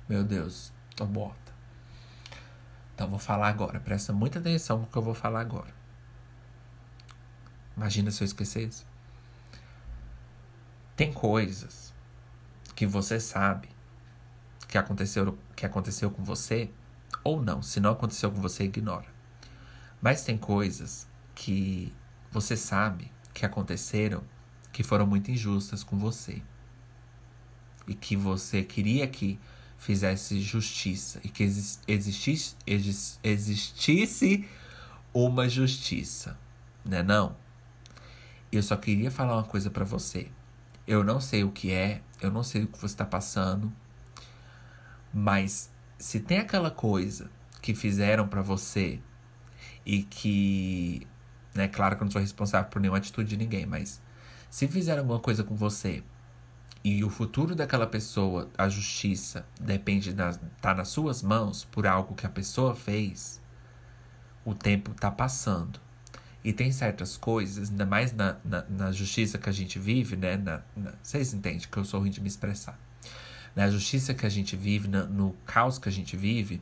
Meu 0.08 0.24
Deus, 0.24 0.72
tô 0.96 1.06
morta. 1.06 1.54
Então 2.94 3.10
vou 3.10 3.20
falar 3.20 3.50
agora. 3.50 3.80
Presta 3.80 4.14
muita 4.14 4.40
atenção 4.40 4.80
no 4.80 4.88
que 4.88 4.98
eu 4.98 5.02
vou 5.02 5.14
falar 5.14 5.42
agora. 5.42 5.74
Imagina 7.76 8.10
se 8.10 8.24
eu 8.24 8.26
esquecesse. 8.26 8.86
Tem 10.96 11.12
coisas 11.12 11.94
que 12.74 12.86
você 12.86 13.20
sabe 13.20 13.75
que 14.68 14.78
aconteceu, 14.78 15.38
que 15.56 15.66
aconteceu 15.66 16.10
com 16.12 16.24
você 16.24 16.70
ou 17.24 17.42
não. 17.42 17.62
Se 17.62 17.80
não 17.80 17.92
aconteceu 17.92 18.32
com 18.32 18.42
você, 18.42 18.64
ignora. 18.64 19.08
Mas 20.02 20.24
tem 20.24 20.38
coisas 20.38 21.08
que 21.34 21.94
você 22.32 22.56
sabe 22.56 23.12
que 23.34 23.46
aconteceram 23.46 24.24
que 24.72 24.84
foram 24.84 25.08
muito 25.08 25.32
injustas 25.32 25.84
com 25.84 25.98
você. 25.98 26.42
E 27.88 27.94
que 27.94 28.16
você 28.16 28.64
queria 28.64 29.08
que 29.08 29.40
fizesse 29.78 30.42
justiça 30.42 31.20
e 31.24 31.30
que 31.30 31.44
existisse, 31.44 32.56
existisse 33.24 34.50
uma 35.14 35.48
justiça, 35.48 36.38
né 36.84 37.04
não? 37.04 37.36
Eu 38.52 38.64
só 38.64 38.76
queria 38.76 39.12
falar 39.12 39.36
uma 39.36 39.44
coisa 39.44 39.70
para 39.70 39.86
você. 39.86 40.30
Eu 40.88 41.04
não 41.04 41.22
sei 41.22 41.44
o 41.44 41.52
que 41.52 41.72
é, 41.72 42.02
eu 42.22 42.32
não 42.32 42.44
sei 42.44 42.64
o 42.64 42.68
que 42.68 42.78
você 42.78 42.94
está 42.94 43.06
passando, 43.06 43.72
mas 45.18 45.72
se 45.98 46.20
tem 46.20 46.40
aquela 46.40 46.70
coisa 46.70 47.32
que 47.62 47.74
fizeram 47.74 48.28
para 48.28 48.42
você 48.42 49.00
e 49.86 50.04
que, 50.04 51.08
né, 51.54 51.70
claro 51.70 51.96
que 51.96 52.04
eu 52.04 52.06
não 52.06 52.12
sou 52.12 52.20
responsável 52.20 52.70
por 52.70 52.82
nenhuma 52.82 52.98
atitude 52.98 53.30
de 53.30 53.38
ninguém, 53.38 53.66
mas 53.66 54.02
se 54.50 54.68
fizeram 54.68 55.04
alguma 55.04 55.20
coisa 55.20 55.42
com 55.42 55.56
você 55.56 56.04
e 56.84 57.02
o 57.02 57.10
futuro 57.10 57.56
daquela 57.56 57.88
pessoa, 57.88 58.50
a 58.58 58.68
justiça, 58.68 59.46
depende 59.58 60.12
da, 60.12 60.34
tá 60.62 60.76
nas 60.76 60.90
suas 60.90 61.24
mãos 61.24 61.64
por 61.64 61.88
algo 61.88 62.14
que 62.14 62.26
a 62.26 62.30
pessoa 62.30 62.76
fez, 62.76 63.42
o 64.44 64.54
tempo 64.54 64.94
tá 64.94 65.10
passando. 65.10 65.80
E 66.44 66.52
tem 66.52 66.74
certas 66.74 67.16
coisas, 67.16 67.70
ainda 67.72 67.86
mais 67.86 68.12
na, 68.12 68.36
na, 68.44 68.66
na 68.70 68.92
justiça 68.92 69.38
que 69.38 69.50
a 69.50 69.54
gente 69.54 69.80
vive, 69.80 70.18
né? 70.18 70.36
Na, 70.36 70.62
na, 70.76 70.94
vocês 71.02 71.34
entendem 71.34 71.60
que 71.60 71.78
eu 71.78 71.86
sou 71.86 72.02
ruim 72.02 72.12
de 72.12 72.22
me 72.22 72.28
expressar. 72.28 72.78
Na 73.56 73.70
justiça 73.70 74.14
que 74.14 74.26
a 74.26 74.30
gente 74.30 74.56
vive, 74.56 74.88
na, 74.88 75.04
no 75.04 75.34
caos 75.46 75.80
que 75.80 75.88
a 75.88 75.92
gente 75.92 76.18
vive, 76.18 76.62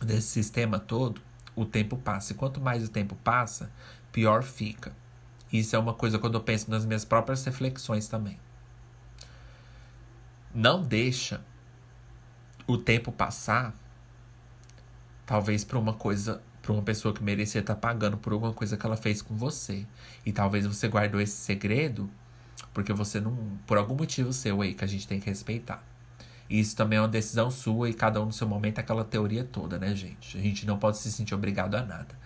desse 0.00 0.28
sistema 0.28 0.78
todo, 0.78 1.20
o 1.54 1.64
tempo 1.64 1.96
passa. 1.96 2.32
E 2.32 2.36
quanto 2.36 2.60
mais 2.60 2.84
o 2.84 2.88
tempo 2.88 3.16
passa, 3.16 3.70
pior 4.12 4.42
fica. 4.42 4.94
Isso 5.52 5.74
é 5.74 5.78
uma 5.78 5.94
coisa 5.94 6.18
quando 6.18 6.34
eu 6.34 6.42
penso 6.42 6.70
nas 6.70 6.84
minhas 6.84 7.04
próprias 7.04 7.44
reflexões 7.44 8.08
também. 8.08 8.38
Não 10.54 10.82
deixa 10.82 11.40
o 12.66 12.76
tempo 12.76 13.12
passar, 13.12 13.74
talvez 15.24 15.64
para 15.64 15.78
uma 15.78 15.94
coisa 15.94 16.42
para 16.62 16.72
uma 16.72 16.82
pessoa 16.82 17.14
que 17.14 17.22
merecia 17.22 17.60
estar 17.60 17.76
tá 17.76 17.80
pagando 17.80 18.16
por 18.16 18.32
alguma 18.32 18.52
coisa 18.52 18.76
que 18.76 18.84
ela 18.84 18.96
fez 18.96 19.22
com 19.22 19.36
você. 19.36 19.86
E 20.24 20.32
talvez 20.32 20.66
você 20.66 20.88
guardou 20.88 21.20
esse 21.20 21.36
segredo 21.36 22.10
porque 22.74 22.92
você 22.92 23.20
não. 23.20 23.36
Por 23.66 23.78
algum 23.78 23.94
motivo 23.94 24.32
seu 24.32 24.60
aí 24.60 24.74
que 24.74 24.82
a 24.82 24.86
gente 24.88 25.06
tem 25.06 25.20
que 25.20 25.26
respeitar. 25.30 25.82
Isso 26.48 26.76
também 26.76 26.98
é 26.98 27.02
uma 27.02 27.08
decisão 27.08 27.50
sua 27.50 27.90
e 27.90 27.94
cada 27.94 28.20
um 28.22 28.26
no 28.26 28.32
seu 28.32 28.48
momento, 28.48 28.78
aquela 28.78 29.04
teoria 29.04 29.44
toda, 29.44 29.78
né, 29.78 29.94
gente? 29.94 30.38
A 30.38 30.40
gente 30.40 30.66
não 30.66 30.78
pode 30.78 30.98
se 30.98 31.10
sentir 31.10 31.34
obrigado 31.34 31.74
a 31.74 31.84
nada. 31.84 32.16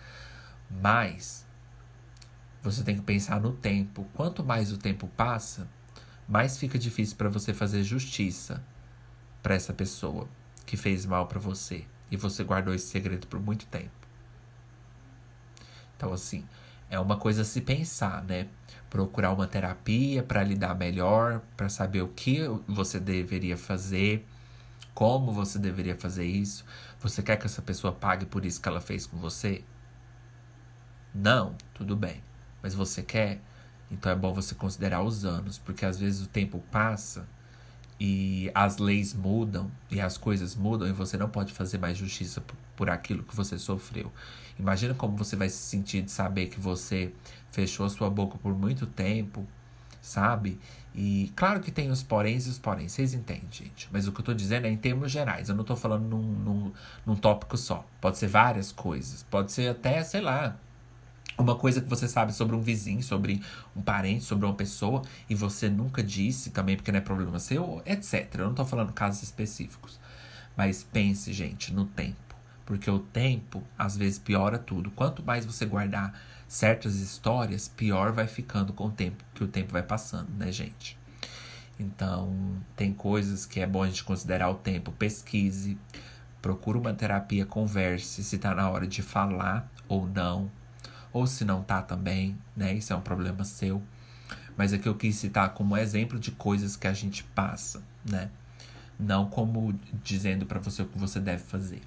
Mas 0.69 1.45
você 2.61 2.83
tem 2.83 2.95
que 2.95 3.01
pensar 3.01 3.41
no 3.41 3.51
tempo. 3.51 4.07
Quanto 4.13 4.43
mais 4.43 4.71
o 4.71 4.77
tempo 4.77 5.07
passa, 5.17 5.67
mais 6.27 6.57
fica 6.57 6.77
difícil 6.77 7.17
para 7.17 7.29
você 7.29 7.53
fazer 7.53 7.83
justiça 7.83 8.63
para 9.41 9.55
essa 9.55 9.73
pessoa 9.73 10.27
que 10.65 10.77
fez 10.77 11.05
mal 11.05 11.25
para 11.27 11.39
você 11.39 11.85
e 12.11 12.15
você 12.15 12.43
guardou 12.43 12.73
esse 12.73 12.87
segredo 12.87 13.25
por 13.27 13.39
muito 13.39 13.65
tempo. 13.65 13.89
Então, 15.97 16.13
assim, 16.13 16.45
é 16.91 16.99
uma 16.99 17.15
coisa 17.15 17.41
a 17.41 17.45
se 17.45 17.61
pensar, 17.61 18.21
né? 18.25 18.47
Procurar 18.89 19.31
uma 19.31 19.47
terapia 19.47 20.21
para 20.21 20.43
lidar 20.43 20.75
melhor, 20.75 21.41
para 21.55 21.69
saber 21.69 22.01
o 22.01 22.09
que 22.09 22.41
você 22.67 22.99
deveria 22.99 23.57
fazer, 23.57 24.27
como 24.93 25.31
você 25.31 25.57
deveria 25.57 25.95
fazer 25.95 26.25
isso. 26.25 26.65
Você 26.99 27.23
quer 27.23 27.37
que 27.37 27.45
essa 27.45 27.61
pessoa 27.61 27.93
pague 27.93 28.25
por 28.25 28.45
isso 28.45 28.61
que 28.61 28.67
ela 28.67 28.81
fez 28.81 29.07
com 29.07 29.17
você? 29.17 29.63
Não, 31.15 31.55
tudo 31.73 31.95
bem. 31.95 32.21
Mas 32.61 32.73
você 32.73 33.01
quer? 33.01 33.41
Então 33.89 34.11
é 34.11 34.15
bom 34.15 34.33
você 34.33 34.53
considerar 34.53 35.01
os 35.01 35.23
anos, 35.23 35.57
porque 35.57 35.85
às 35.85 35.97
vezes 35.97 36.21
o 36.21 36.27
tempo 36.27 36.61
passa 36.69 37.25
e 38.03 38.49
as 38.55 38.79
leis 38.79 39.13
mudam 39.13 39.71
e 39.89 40.01
as 40.01 40.17
coisas 40.17 40.55
mudam 40.55 40.87
e 40.87 40.91
você 40.91 41.17
não 41.17 41.29
pode 41.29 41.53
fazer 41.53 41.77
mais 41.77 41.97
justiça 41.97 42.43
por, 42.75 42.89
aquilo 42.89 43.21
que 43.21 43.35
você 43.35 43.59
sofreu. 43.59 44.11
Imagina 44.61 44.93
como 44.93 45.17
você 45.17 45.35
vai 45.35 45.49
se 45.49 45.57
sentir 45.57 46.03
de 46.03 46.11
saber 46.11 46.45
que 46.45 46.59
você 46.59 47.11
fechou 47.51 47.85
a 47.85 47.89
sua 47.89 48.09
boca 48.09 48.37
por 48.37 48.53
muito 48.53 48.85
tempo, 48.85 49.45
sabe? 49.99 50.59
E 50.93 51.31
claro 51.35 51.59
que 51.61 51.71
tem 51.71 51.89
os 51.89 52.03
poréns 52.03 52.45
e 52.45 52.49
os 52.49 52.59
porém, 52.59 52.87
vocês 52.87 53.13
entendem, 53.15 53.47
gente. 53.51 53.89
Mas 53.91 54.07
o 54.07 54.11
que 54.11 54.21
eu 54.21 54.25
tô 54.25 54.33
dizendo 54.35 54.67
é 54.67 54.69
em 54.69 54.77
termos 54.77 55.11
gerais, 55.11 55.49
eu 55.49 55.55
não 55.55 55.63
tô 55.63 55.75
falando 55.75 56.07
num, 56.07 56.21
num, 56.21 56.71
num 57.05 57.15
tópico 57.15 57.57
só. 57.57 57.85
Pode 57.99 58.19
ser 58.19 58.27
várias 58.27 58.71
coisas, 58.71 59.23
pode 59.23 59.51
ser 59.51 59.69
até, 59.69 60.03
sei 60.03 60.21
lá, 60.21 60.55
uma 61.37 61.55
coisa 61.55 61.81
que 61.81 61.89
você 61.89 62.07
sabe 62.07 62.31
sobre 62.31 62.55
um 62.55 62.61
vizinho, 62.61 63.01
sobre 63.01 63.41
um 63.75 63.81
parente, 63.81 64.23
sobre 64.23 64.45
uma 64.45 64.53
pessoa, 64.53 65.01
e 65.27 65.33
você 65.33 65.69
nunca 65.69 66.03
disse 66.03 66.51
também, 66.51 66.75
porque 66.75 66.91
não 66.91 66.99
é 66.99 67.01
problema 67.01 67.39
seu, 67.39 67.81
etc. 67.83 68.35
Eu 68.37 68.45
não 68.45 68.53
tô 68.53 68.63
falando 68.63 68.93
casos 68.93 69.23
específicos. 69.23 69.99
Mas 70.55 70.83
pense, 70.83 71.33
gente, 71.33 71.73
no 71.73 71.85
tempo. 71.85 72.30
Porque 72.71 72.89
o 72.89 72.99
tempo, 72.99 73.61
às 73.77 73.97
vezes, 73.97 74.17
piora 74.17 74.57
tudo. 74.57 74.89
Quanto 74.91 75.21
mais 75.21 75.45
você 75.45 75.65
guardar 75.65 76.17
certas 76.47 76.95
histórias, 76.95 77.67
pior 77.67 78.13
vai 78.13 78.27
ficando 78.27 78.71
com 78.71 78.85
o 78.85 78.89
tempo, 78.89 79.25
que 79.35 79.43
o 79.43 79.47
tempo 79.49 79.73
vai 79.73 79.83
passando, 79.83 80.29
né, 80.37 80.53
gente? 80.53 80.97
Então, 81.77 82.33
tem 82.77 82.93
coisas 82.93 83.45
que 83.45 83.59
é 83.59 83.67
bom 83.67 83.83
a 83.83 83.87
gente 83.87 84.05
considerar 84.05 84.49
o 84.49 84.55
tempo. 84.55 84.89
Pesquise, 84.93 85.77
procure 86.41 86.77
uma 86.77 86.93
terapia, 86.93 87.45
converse 87.45 88.23
se 88.23 88.37
tá 88.37 88.55
na 88.55 88.69
hora 88.69 88.87
de 88.87 89.01
falar 89.01 89.69
ou 89.89 90.07
não 90.07 90.49
ou 91.11 91.27
se 91.27 91.43
não 91.43 91.61
tá 91.61 91.81
também, 91.81 92.37
né? 92.55 92.73
Isso 92.73 92.93
é 92.93 92.95
um 92.95 93.01
problema 93.01 93.43
seu. 93.43 93.83
Mas 94.55 94.71
aqui 94.71 94.87
eu 94.87 94.95
quis 94.95 95.17
citar 95.17 95.53
como 95.55 95.75
exemplo 95.75 96.17
de 96.17 96.31
coisas 96.31 96.77
que 96.77 96.87
a 96.87 96.93
gente 96.93 97.25
passa, 97.35 97.83
né? 98.09 98.31
Não 98.97 99.25
como 99.25 99.77
dizendo 100.01 100.45
para 100.45 100.61
você 100.61 100.83
o 100.83 100.85
que 100.85 100.97
você 100.97 101.19
deve 101.19 101.43
fazer. 101.43 101.81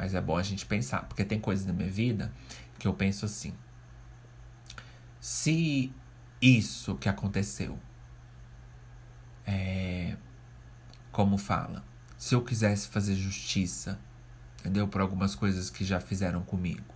Mas 0.00 0.14
é 0.14 0.20
bom 0.20 0.38
a 0.38 0.42
gente 0.42 0.64
pensar, 0.64 1.02
porque 1.02 1.24
tem 1.24 1.38
coisas 1.38 1.66
na 1.66 1.74
minha 1.74 1.90
vida 1.90 2.32
que 2.78 2.88
eu 2.88 2.94
penso 2.94 3.26
assim: 3.26 3.52
se 5.20 5.92
isso 6.40 6.94
que 6.94 7.08
aconteceu 7.08 7.78
é 9.46 10.16
como 11.12 11.36
fala, 11.36 11.84
se 12.16 12.34
eu 12.34 12.42
quisesse 12.42 12.88
fazer 12.88 13.14
justiça, 13.14 14.00
entendeu? 14.60 14.88
Por 14.88 15.02
algumas 15.02 15.34
coisas 15.34 15.68
que 15.68 15.84
já 15.84 16.00
fizeram 16.00 16.42
comigo 16.42 16.94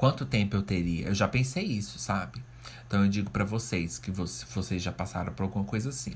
Quanto 0.00 0.24
tempo 0.24 0.56
eu 0.56 0.62
teria? 0.62 1.08
Eu 1.08 1.14
já 1.14 1.28
pensei 1.28 1.62
isso, 1.62 1.98
sabe? 1.98 2.42
Então 2.86 3.04
eu 3.04 3.10
digo 3.10 3.30
para 3.30 3.44
vocês 3.44 3.98
que 3.98 4.10
você, 4.10 4.46
vocês 4.46 4.82
já 4.82 4.90
passaram 4.90 5.30
por 5.34 5.42
alguma 5.42 5.66
coisa 5.66 5.90
assim. 5.90 6.14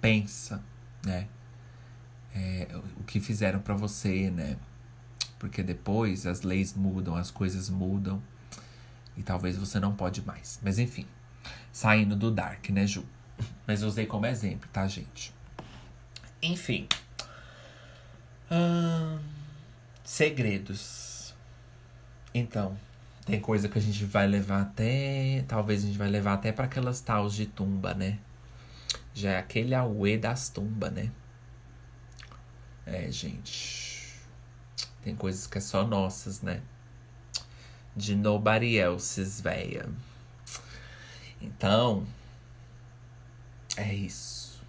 Pensa, 0.00 0.60
né? 1.06 1.28
É, 2.34 2.66
o 2.96 3.04
que 3.04 3.20
fizeram 3.20 3.60
para 3.60 3.74
você, 3.74 4.32
né? 4.32 4.56
Porque 5.42 5.60
depois 5.60 6.24
as 6.24 6.42
leis 6.42 6.72
mudam, 6.72 7.16
as 7.16 7.28
coisas 7.28 7.68
mudam 7.68 8.22
e 9.16 9.24
talvez 9.24 9.56
você 9.56 9.80
não 9.80 9.92
pode 9.92 10.24
mais. 10.24 10.60
Mas 10.62 10.78
enfim, 10.78 11.04
saindo 11.72 12.14
do 12.14 12.30
dark, 12.30 12.68
né, 12.68 12.86
Ju? 12.86 13.04
Mas 13.66 13.82
eu 13.82 13.88
usei 13.88 14.06
como 14.06 14.24
exemplo, 14.24 14.70
tá, 14.72 14.86
gente? 14.86 15.34
Enfim. 16.40 16.86
Hum, 18.48 19.18
segredos. 20.04 21.34
Então, 22.32 22.78
tem 23.26 23.40
coisa 23.40 23.68
que 23.68 23.76
a 23.76 23.82
gente 23.82 24.04
vai 24.04 24.28
levar 24.28 24.60
até. 24.60 25.44
Talvez 25.48 25.82
a 25.82 25.86
gente 25.88 25.98
vai 25.98 26.08
levar 26.08 26.34
até 26.34 26.52
para 26.52 26.66
aquelas 26.66 27.00
taus 27.00 27.34
de 27.34 27.46
tumba, 27.46 27.94
né? 27.94 28.20
Já 29.12 29.32
é 29.32 29.38
aquele 29.38 29.74
auê 29.74 30.16
das 30.16 30.48
tumbas, 30.50 30.92
né? 30.92 31.10
É, 32.86 33.10
gente. 33.10 33.81
Tem 35.02 35.14
coisas 35.16 35.46
que 35.46 35.58
é 35.58 35.60
só 35.60 35.86
nossas, 35.86 36.42
né? 36.42 36.62
De 37.94 38.14
nobody 38.14 38.76
else's, 38.76 39.40
véia. 39.40 39.88
Então. 41.40 42.06
É 43.76 43.92
isso. 43.92 44.62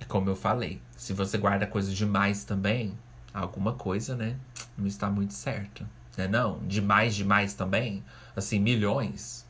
E 0.00 0.04
como 0.06 0.28
eu 0.30 0.36
falei, 0.36 0.80
se 0.96 1.12
você 1.12 1.38
guarda 1.38 1.66
coisa 1.66 1.92
demais 1.92 2.44
também, 2.44 2.98
alguma 3.32 3.74
coisa, 3.74 4.16
né? 4.16 4.36
Não 4.76 4.86
está 4.86 5.08
muito 5.10 5.34
certo. 5.34 5.86
Né? 6.16 6.26
Não, 6.26 6.58
demais, 6.66 7.14
demais 7.14 7.54
também. 7.54 8.04
Assim, 8.34 8.58
milhões. 8.58 9.46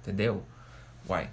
Entendeu? 0.00 0.44
Uai. 1.08 1.30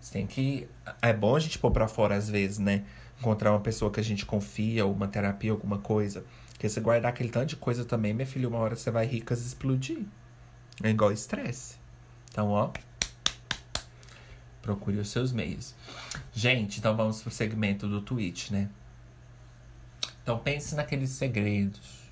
Você 0.00 0.12
tem 0.12 0.26
que. 0.26 0.68
É 1.00 1.12
bom 1.12 1.34
a 1.34 1.40
gente 1.40 1.58
pôr 1.58 1.70
pra 1.70 1.88
fora 1.88 2.14
às 2.14 2.28
vezes, 2.28 2.58
né? 2.58 2.84
Encontrar 3.18 3.52
uma 3.52 3.60
pessoa 3.60 3.90
que 3.90 4.00
a 4.00 4.04
gente 4.04 4.26
confia, 4.26 4.86
uma 4.86 5.08
terapia, 5.08 5.52
alguma 5.52 5.78
coisa. 5.78 6.24
Porque 6.52 6.68
se 6.68 6.80
guardar 6.80 7.10
aquele 7.12 7.28
tanto 7.28 7.50
de 7.50 7.56
coisa 7.56 7.84
também, 7.84 8.14
minha 8.14 8.26
filha, 8.26 8.48
uma 8.48 8.58
hora 8.58 8.76
você 8.76 8.90
vai 8.90 9.06
ricas 9.06 9.44
explodir. 9.44 10.04
É 10.82 10.90
igual 10.90 11.12
estresse. 11.12 11.76
Então, 12.30 12.50
ó. 12.50 12.70
Procure 14.62 14.98
os 14.98 15.08
seus 15.08 15.32
meios. 15.32 15.74
Gente, 16.32 16.78
então 16.78 16.96
vamos 16.96 17.22
pro 17.22 17.30
segmento 17.30 17.86
do 17.86 18.00
Twitch, 18.00 18.50
né? 18.50 18.68
Então 20.22 20.38
pense 20.38 20.74
naqueles 20.74 21.10
segredos. 21.10 22.04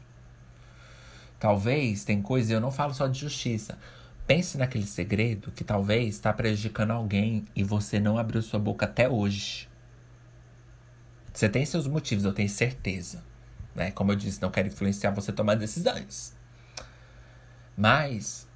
Talvez 1.41 2.05
tem 2.05 2.21
coisa, 2.21 2.53
eu 2.53 2.61
não 2.61 2.71
falo 2.71 2.93
só 2.93 3.09
de 3.09 3.19
justiça. 3.19 3.79
Pense 4.27 4.57
naquele 4.57 4.87
segredo 4.87 5.51
que 5.51 5.65
talvez 5.65 6.15
está 6.15 6.33
prejudicando 6.33 6.93
alguém 6.93 7.47
e 7.57 7.65
você 7.65 7.99
não 7.99 8.19
abriu 8.19 8.41
sua 8.43 8.61
boca 8.61 8.85
até 8.85 9.09
hoje. 9.09 9.69
Você 11.33 11.49
tem 11.49 11.65
seus 11.65 11.87
motivos, 11.87 12.25
eu 12.25 12.33
tenho 12.33 12.49
certeza. 12.49 13.25
né? 13.75 13.91
Como 13.91 14.13
eu 14.13 14.17
disse, 14.17 14.41
não 14.43 14.51
quero 14.51 14.69
influenciar 14.69 15.11
você 15.13 15.31
a 15.31 15.35
tomar 15.35 15.55
decisões. 15.55 16.37
Mas 17.77 18.47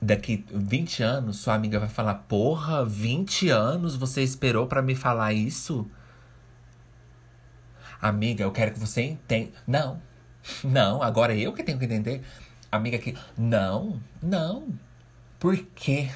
daqui 0.00 0.44
20 0.52 1.02
anos, 1.02 1.38
sua 1.38 1.54
amiga 1.54 1.78
vai 1.80 1.88
falar: 1.88 2.14
Porra, 2.14 2.84
20 2.84 3.48
anos 3.48 3.96
você 3.96 4.22
esperou 4.22 4.66
para 4.66 4.82
me 4.82 4.94
falar 4.94 5.32
isso? 5.32 5.88
Amiga, 8.00 8.42
eu 8.44 8.50
quero 8.52 8.72
que 8.72 8.80
você 8.80 9.02
entenda. 9.02 9.52
Não, 9.66 10.02
não, 10.64 11.02
agora 11.02 11.34
eu 11.34 11.52
que 11.52 11.62
tenho 11.62 11.78
que 11.78 11.84
entender. 11.84 12.22
Amiga 12.70 12.98
que. 12.98 13.16
Não, 13.38 14.00
não. 14.22 14.68
Por 15.38 15.56
quê? 15.56 16.10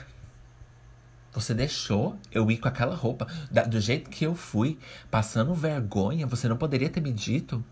Você 1.36 1.52
deixou 1.52 2.18
eu 2.32 2.50
ir 2.50 2.56
com 2.56 2.66
aquela 2.66 2.94
roupa, 2.94 3.26
da, 3.50 3.62
do 3.62 3.78
jeito 3.78 4.08
que 4.08 4.24
eu 4.24 4.34
fui, 4.34 4.78
passando 5.10 5.52
vergonha, 5.54 6.26
você 6.26 6.48
não 6.48 6.56
poderia 6.56 6.88
ter 6.88 7.02
me 7.02 7.12
dito? 7.12 7.62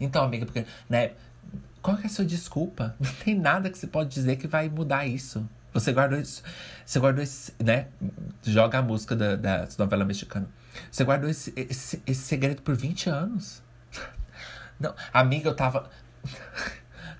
Então, 0.00 0.24
amiga, 0.24 0.44
porque, 0.44 0.66
né, 0.88 1.12
qual 1.80 1.96
é 1.98 2.06
a 2.06 2.08
sua 2.08 2.24
desculpa? 2.24 2.96
Não 2.98 3.12
tem 3.24 3.38
nada 3.38 3.70
que 3.70 3.78
você 3.78 3.86
pode 3.86 4.10
dizer 4.10 4.34
que 4.34 4.48
vai 4.48 4.68
mudar 4.68 5.06
isso. 5.06 5.48
Você 5.72 5.92
guardou 5.92 6.18
isso. 6.18 6.42
Você 6.84 6.98
guardou 6.98 7.22
esse, 7.22 7.54
né? 7.62 7.86
Joga 8.42 8.78
a 8.78 8.82
música 8.82 9.14
da, 9.14 9.36
da 9.36 9.68
novela 9.78 10.04
mexicana. 10.04 10.48
Você 10.90 11.04
guardou 11.04 11.30
esse, 11.30 11.52
esse, 11.56 12.02
esse 12.04 12.22
segredo 12.22 12.62
por 12.62 12.74
20 12.74 13.08
anos. 13.08 13.62
Não, 14.80 14.92
amiga, 15.12 15.50
eu 15.50 15.54
tava. 15.54 15.88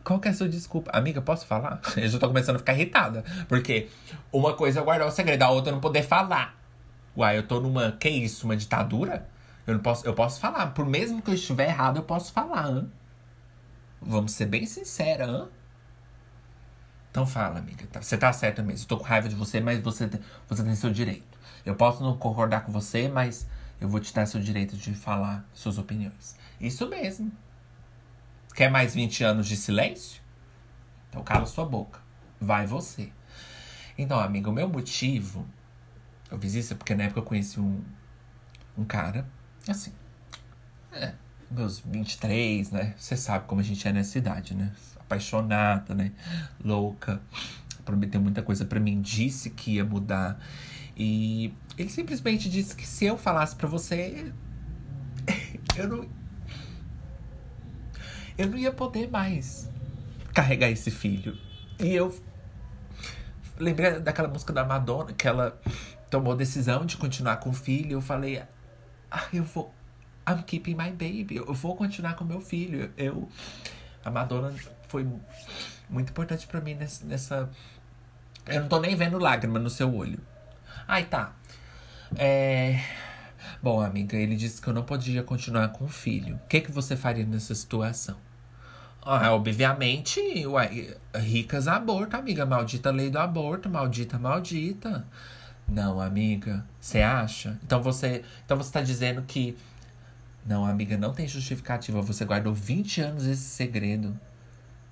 Qual 0.08 0.18
que 0.18 0.26
é 0.26 0.30
a 0.30 0.34
sua 0.34 0.48
desculpa? 0.48 0.90
Amiga, 0.94 1.20
posso 1.20 1.44
falar? 1.44 1.82
Eu 1.94 2.08
já 2.08 2.18
tô 2.18 2.26
começando 2.28 2.56
a 2.56 2.58
ficar 2.60 2.72
irritada. 2.72 3.22
Porque 3.46 3.90
uma 4.32 4.54
coisa 4.54 4.80
é 4.80 4.82
guardar 4.82 5.06
o 5.06 5.10
segredo, 5.10 5.42
a 5.42 5.50
outra 5.50 5.70
é 5.70 5.74
não 5.74 5.82
poder 5.82 6.02
falar. 6.02 6.58
Uai, 7.14 7.36
eu 7.36 7.46
tô 7.46 7.60
numa. 7.60 7.92
Que 7.92 8.08
isso? 8.08 8.46
Uma 8.46 8.56
ditadura? 8.56 9.28
Eu 9.66 9.74
não 9.74 9.82
posso. 9.82 10.06
Eu 10.06 10.14
posso 10.14 10.40
falar. 10.40 10.68
Por 10.68 10.86
mesmo 10.86 11.20
que 11.20 11.28
eu 11.28 11.34
estiver 11.34 11.68
errado, 11.68 11.98
eu 11.98 12.04
posso 12.04 12.32
falar, 12.32 12.70
hein? 12.70 12.90
Vamos 14.00 14.32
ser 14.32 14.46
bem 14.46 14.64
sincera, 14.64 15.26
hein? 15.26 15.46
Então 17.10 17.26
fala, 17.26 17.58
amiga. 17.58 17.86
Tá, 17.92 18.00
você 18.00 18.16
tá 18.16 18.32
certa 18.32 18.62
mesmo. 18.62 18.84
Eu 18.84 18.88
tô 18.88 18.96
com 18.96 19.04
raiva 19.04 19.28
de 19.28 19.34
você, 19.34 19.60
mas 19.60 19.78
você, 19.78 20.08
você 20.48 20.64
tem 20.64 20.74
seu 20.74 20.90
direito. 20.90 21.38
Eu 21.66 21.74
posso 21.74 22.02
não 22.02 22.16
concordar 22.16 22.64
com 22.64 22.72
você, 22.72 23.08
mas 23.08 23.46
eu 23.78 23.90
vou 23.90 24.00
te 24.00 24.14
dar 24.14 24.24
seu 24.24 24.40
direito 24.40 24.74
de 24.74 24.94
falar 24.94 25.46
suas 25.52 25.76
opiniões. 25.76 26.34
Isso 26.58 26.88
mesmo. 26.88 27.30
Quer 28.58 28.72
mais 28.72 28.92
20 28.92 29.22
anos 29.22 29.46
de 29.46 29.56
silêncio? 29.56 30.20
Então 31.08 31.22
cala 31.22 31.46
sua 31.46 31.64
boca. 31.64 32.00
Vai 32.40 32.66
você. 32.66 33.12
Então, 33.96 34.18
amiga, 34.18 34.50
o 34.50 34.52
meu 34.52 34.68
motivo. 34.68 35.46
Eu 36.28 36.40
fiz 36.40 36.54
isso 36.54 36.74
porque 36.74 36.92
na 36.92 37.04
época 37.04 37.20
eu 37.20 37.24
conheci 37.24 37.60
um, 37.60 37.80
um 38.76 38.84
cara, 38.84 39.28
assim. 39.68 39.92
É, 40.90 41.14
meus 41.48 41.78
23, 41.78 42.72
né? 42.72 42.94
Você 42.98 43.16
sabe 43.16 43.46
como 43.46 43.60
a 43.60 43.64
gente 43.64 43.86
é 43.86 43.92
nessa 43.92 44.18
idade, 44.18 44.56
né? 44.56 44.72
Apaixonada, 44.98 45.94
né? 45.94 46.10
Louca. 46.58 47.22
Prometeu 47.84 48.20
muita 48.20 48.42
coisa 48.42 48.64
para 48.64 48.80
mim, 48.80 49.00
disse 49.00 49.50
que 49.50 49.74
ia 49.74 49.84
mudar. 49.84 50.36
E 50.96 51.54
ele 51.78 51.90
simplesmente 51.90 52.50
disse 52.50 52.74
que 52.74 52.84
se 52.84 53.04
eu 53.04 53.16
falasse 53.16 53.54
para 53.54 53.68
você, 53.68 54.32
eu 55.78 55.86
não, 55.86 56.17
eu 58.38 58.46
não 58.46 58.56
ia 58.56 58.72
poder 58.72 59.10
mais 59.10 59.68
carregar 60.32 60.70
esse 60.70 60.90
filho. 60.90 61.36
E 61.80 61.92
eu 61.92 62.14
lembrei 63.58 63.98
daquela 63.98 64.28
música 64.28 64.52
da 64.52 64.64
Madonna, 64.64 65.12
que 65.12 65.26
ela 65.26 65.60
tomou 66.08 66.36
decisão 66.36 66.86
de 66.86 66.96
continuar 66.96 67.38
com 67.38 67.50
o 67.50 67.52
filho. 67.52 67.92
Eu 67.94 68.00
falei, 68.00 68.42
ah, 69.10 69.26
eu 69.32 69.42
vou. 69.42 69.74
I'm 70.28 70.42
keeping 70.42 70.74
my 70.74 70.90
baby. 70.90 71.36
Eu 71.36 71.52
vou 71.52 71.74
continuar 71.74 72.14
com 72.14 72.24
meu 72.24 72.40
filho. 72.40 72.92
Eu. 72.96 73.28
A 74.04 74.10
Madonna 74.10 74.54
foi 74.86 75.06
muito 75.90 76.10
importante 76.10 76.46
para 76.46 76.60
mim 76.60 76.74
nessa. 76.74 77.50
Eu 78.46 78.62
não 78.62 78.68
tô 78.68 78.80
nem 78.80 78.94
vendo 78.94 79.18
lágrima 79.18 79.58
no 79.58 79.68
seu 79.68 79.92
olho. 79.94 80.20
Ai, 80.86 81.04
tá. 81.04 81.34
É. 82.16 82.80
Bom, 83.60 83.80
amiga, 83.80 84.16
ele 84.16 84.36
disse 84.36 84.60
que 84.62 84.68
eu 84.68 84.74
não 84.74 84.84
podia 84.84 85.22
continuar 85.22 85.68
com 85.70 85.84
o 85.84 85.88
filho. 85.88 86.36
O 86.36 86.48
que, 86.48 86.60
que 86.60 86.70
você 86.70 86.96
faria 86.96 87.24
nessa 87.24 87.54
situação? 87.54 88.16
Ah, 89.02 89.32
obviamente, 89.32 90.20
uai, 90.46 90.94
ricas 91.14 91.66
aborto, 91.66 92.16
amiga. 92.16 92.44
Maldita 92.44 92.90
lei 92.90 93.10
do 93.10 93.18
aborto, 93.18 93.68
maldita, 93.68 94.18
maldita. 94.18 95.06
Não, 95.68 96.00
amiga. 96.00 96.66
Você 96.80 97.00
acha? 97.02 97.58
Então 97.64 97.82
você, 97.82 98.24
então 98.44 98.56
você 98.56 98.72
tá 98.72 98.80
dizendo 98.80 99.22
que. 99.22 99.56
Não, 100.46 100.64
amiga, 100.64 100.96
não 100.96 101.12
tem 101.12 101.28
justificativa. 101.28 102.00
Você 102.02 102.24
guardou 102.24 102.54
20 102.54 103.00
anos 103.02 103.26
esse 103.26 103.42
segredo 103.42 104.18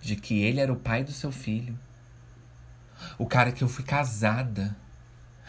de 0.00 0.16
que 0.16 0.42
ele 0.42 0.61
era 0.61 0.72
o 0.72 0.76
pai 0.76 1.02
do 1.02 1.12
seu 1.12 1.32
filho. 1.32 1.78
O 3.18 3.26
cara 3.26 3.52
que 3.52 3.64
eu 3.64 3.68
fui 3.68 3.84
casada. 3.84 4.76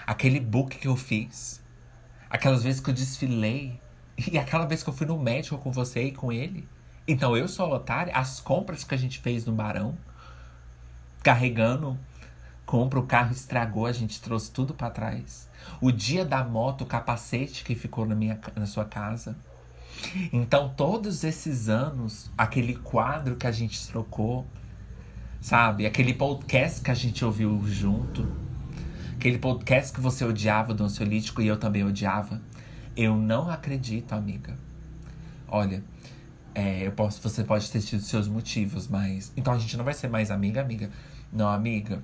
Aquele 0.06 0.40
book 0.40 0.78
que 0.78 0.88
eu 0.88 0.96
fiz. 0.96 1.62
Aquelas 2.30 2.64
vezes 2.64 2.82
que 2.82 2.90
eu 2.90 2.94
desfilei. 2.94 3.80
E 4.32 4.38
aquela 4.38 4.66
vez 4.66 4.82
que 4.82 4.90
eu 4.90 4.94
fui 4.94 5.06
no 5.06 5.20
médico 5.20 5.58
com 5.58 5.72
você 5.72 6.06
e 6.06 6.12
com 6.12 6.32
ele. 6.32 6.68
Então 7.08 7.38
eu 7.38 7.48
sou 7.48 7.72
otária. 7.72 8.14
As 8.14 8.40
compras 8.40 8.84
que 8.84 8.94
a 8.94 8.98
gente 8.98 9.20
fez 9.20 9.46
no 9.46 9.54
Barão, 9.54 9.98
carregando, 11.24 11.98
compra, 12.66 13.00
o 13.00 13.08
carro 13.08 13.32
estragou, 13.32 13.86
a 13.86 13.92
gente 13.94 14.22
trouxe 14.22 14.52
tudo 14.52 14.74
para 14.74 14.90
trás. 14.90 15.50
O 15.80 15.92
dia 15.92 16.26
da 16.26 16.44
moto, 16.44 16.82
o 16.82 16.86
capacete 16.86 17.64
que 17.64 17.76
ficou 17.76 18.06
na, 18.06 18.14
minha, 18.14 18.40
na 18.56 18.66
sua 18.66 18.84
casa. 18.84 19.38
Então, 20.32 20.74
todos 20.76 21.24
esses 21.24 21.70
anos, 21.70 22.30
aquele 22.38 22.76
quadro 22.76 23.36
que 23.36 23.48
a 23.48 23.52
gente 23.52 23.88
trocou, 23.88 24.46
sabe? 25.42 25.86
Aquele 25.86 26.14
podcast 26.14 26.82
que 26.82 26.92
a 26.92 26.94
gente 26.94 27.24
ouviu 27.24 27.62
junto, 27.66 28.30
aquele 29.16 29.40
podcast 29.40 29.94
que 29.94 30.02
você 30.02 30.24
odiava 30.26 30.74
do 30.74 30.84
ansiolítico 30.84 31.42
e 31.42 31.48
eu 31.48 31.58
também 31.58 31.84
odiava. 31.84 32.42
Eu 32.96 33.16
não 33.16 33.50
acredito, 33.50 34.14
amiga. 34.14 34.58
Olha, 35.48 35.84
é, 36.58 36.88
eu 36.88 36.92
posso, 36.92 37.22
você 37.22 37.44
pode 37.44 37.70
ter 37.70 37.80
tido 37.82 38.02
seus 38.02 38.28
motivos, 38.28 38.88
mas. 38.88 39.32
Então 39.38 39.54
a 39.54 39.60
gente 39.60 39.78
não 39.78 39.86
vai 39.86 39.94
ser 39.94 40.08
mais 40.08 40.32
amiga, 40.32 40.60
amiga. 40.60 40.90
Não, 41.32 41.48
amiga. 41.48 42.02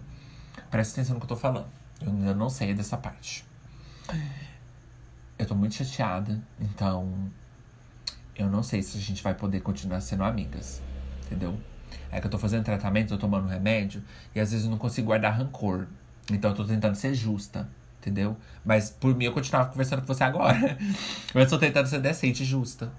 Presta 0.70 0.94
atenção 0.94 1.16
no 1.16 1.20
que 1.20 1.26
eu 1.26 1.30
tô 1.30 1.36
falando. 1.36 1.66
Eu, 2.00 2.28
eu 2.28 2.36
não 2.36 2.52
sei 2.52 2.72
dessa 2.72 2.96
parte. 2.96 3.44
Eu 5.40 5.48
tô 5.48 5.56
muito 5.56 5.74
chateada, 5.74 6.40
então. 6.62 7.32
Eu 8.36 8.48
não 8.48 8.62
sei 8.62 8.84
se 8.84 8.96
a 8.96 9.02
gente 9.02 9.24
vai 9.24 9.34
poder 9.34 9.62
continuar 9.62 10.02
sendo 10.02 10.24
amigas. 10.24 10.84
Entendeu? 11.26 11.60
É 12.12 12.22
que 12.22 12.28
eu 12.28 12.32
tô 12.32 12.38
fazendo 12.38 12.64
tratamento, 12.64 13.10
tô 13.10 13.18
tomando 13.18 13.48
remédio, 13.48 14.04
e 14.36 14.40
às 14.40 14.52
vezes 14.52 14.66
eu 14.66 14.72
não 14.72 14.78
consigo 14.78 15.08
guardar 15.08 15.36
rancor. 15.36 15.88
Então 16.32 16.52
eu 16.52 16.56
tô 16.56 16.64
tentando 16.64 16.94
ser 16.94 17.16
justa, 17.16 17.68
entendeu? 18.00 18.38
Mas 18.64 18.92
por 18.92 19.16
mim 19.16 19.26
eu 19.26 19.34
continuava 19.34 19.72
conversando 19.72 20.02
com 20.02 20.08
você 20.08 20.24
agora. 20.24 20.78
Mas 21.34 21.46
eu 21.46 21.50
tô 21.50 21.58
tentando 21.58 21.88
ser 21.88 22.00
decente 22.00 22.44
e 22.44 22.46
justa. 22.46 22.92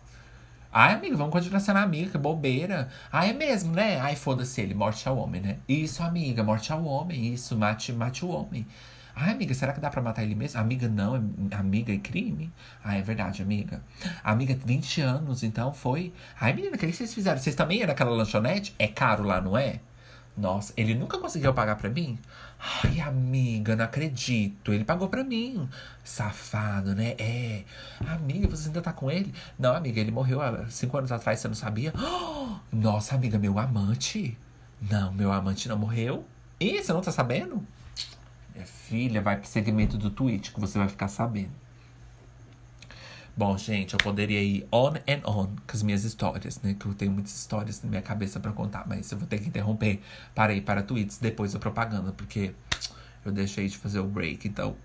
Ai, 0.76 0.94
amiga, 0.94 1.16
vamos 1.16 1.32
continuar 1.32 1.60
sendo 1.60 1.76
amiga, 1.76 2.10
que 2.10 2.18
bobeira. 2.18 2.88
Ai, 3.12 3.30
é 3.30 3.32
mesmo, 3.32 3.72
né? 3.72 4.00
Ai, 4.00 4.16
foda-se 4.16 4.60
ele, 4.60 4.74
morte 4.74 5.08
ao 5.08 5.16
homem, 5.16 5.40
né? 5.40 5.58
Isso, 5.68 6.02
amiga, 6.02 6.42
morte 6.42 6.72
ao 6.72 6.84
homem, 6.84 7.32
isso, 7.32 7.56
mate, 7.56 7.92
mate 7.92 8.24
o 8.24 8.28
homem. 8.28 8.66
Ai, 9.14 9.30
amiga, 9.30 9.54
será 9.54 9.72
que 9.72 9.78
dá 9.78 9.88
pra 9.88 10.02
matar 10.02 10.24
ele 10.24 10.34
mesmo? 10.34 10.60
Amiga, 10.60 10.88
não, 10.88 11.14
é, 11.14 11.20
amiga 11.54 11.94
é 11.94 11.98
crime. 11.98 12.52
Ah, 12.82 12.96
é 12.96 13.02
verdade, 13.02 13.40
amiga. 13.40 13.84
Amiga, 14.24 14.58
20 14.66 15.00
anos, 15.00 15.44
então 15.44 15.72
foi. 15.72 16.12
Ai, 16.40 16.52
menina, 16.52 16.74
o 16.74 16.78
que 16.78 16.92
vocês 16.92 17.14
fizeram? 17.14 17.38
Vocês 17.38 17.54
também 17.54 17.78
iam 17.78 17.86
naquela 17.86 18.10
lanchonete? 18.10 18.74
É 18.76 18.88
caro 18.88 19.22
lá, 19.22 19.40
não 19.40 19.56
é? 19.56 19.78
Nossa, 20.36 20.72
ele 20.76 20.94
nunca 20.94 21.16
conseguiu 21.18 21.54
pagar 21.54 21.76
pra 21.76 21.88
mim? 21.88 22.18
Ai, 22.82 23.00
amiga, 23.00 23.76
não 23.76 23.84
acredito. 23.84 24.72
Ele 24.72 24.84
pagou 24.84 25.08
pra 25.08 25.22
mim. 25.22 25.68
Safado, 26.02 26.94
né? 26.94 27.14
É. 27.18 27.62
Amiga, 28.06 28.48
você 28.48 28.66
ainda 28.66 28.82
tá 28.82 28.92
com 28.92 29.10
ele? 29.10 29.32
Não, 29.56 29.74
amiga, 29.74 30.00
ele 30.00 30.10
morreu 30.10 30.40
há 30.42 30.66
cinco 30.68 30.96
anos 30.98 31.12
atrás, 31.12 31.38
você 31.38 31.46
não 31.46 31.54
sabia? 31.54 31.92
Nossa, 32.72 33.14
amiga, 33.14 33.38
meu 33.38 33.58
amante. 33.58 34.36
Não, 34.80 35.12
meu 35.12 35.32
amante 35.32 35.68
não 35.68 35.78
morreu. 35.78 36.26
Ih, 36.58 36.82
você 36.82 36.92
não 36.92 37.00
tá 37.00 37.12
sabendo? 37.12 37.64
Minha 38.52 38.66
filha, 38.66 39.22
vai 39.22 39.36
pro 39.36 39.48
segmento 39.48 39.96
do 39.96 40.10
Twitch 40.10 40.52
que 40.52 40.60
você 40.60 40.78
vai 40.78 40.88
ficar 40.88 41.08
sabendo. 41.08 41.63
Bom, 43.36 43.58
gente, 43.58 43.94
eu 43.94 43.98
poderia 43.98 44.40
ir 44.40 44.64
on 44.70 44.94
and 45.08 45.28
on 45.28 45.46
com 45.46 45.72
as 45.72 45.82
minhas 45.82 46.04
histórias, 46.04 46.60
né? 46.62 46.76
Que 46.78 46.86
eu 46.86 46.94
tenho 46.94 47.10
muitas 47.10 47.34
histórias 47.34 47.82
na 47.82 47.90
minha 47.90 48.02
cabeça 48.02 48.38
para 48.38 48.52
contar, 48.52 48.86
mas 48.86 49.10
eu 49.10 49.18
vou 49.18 49.26
ter 49.26 49.40
que 49.40 49.48
interromper 49.48 50.00
para 50.32 50.54
ir 50.54 50.60
para 50.60 50.84
tweets 50.84 51.18
depois 51.18 51.52
da 51.52 51.58
propaganda, 51.58 52.12
porque 52.12 52.54
eu 53.24 53.32
deixei 53.32 53.66
de 53.66 53.76
fazer 53.76 53.98
o 53.98 54.06
break, 54.06 54.46
então. 54.46 54.76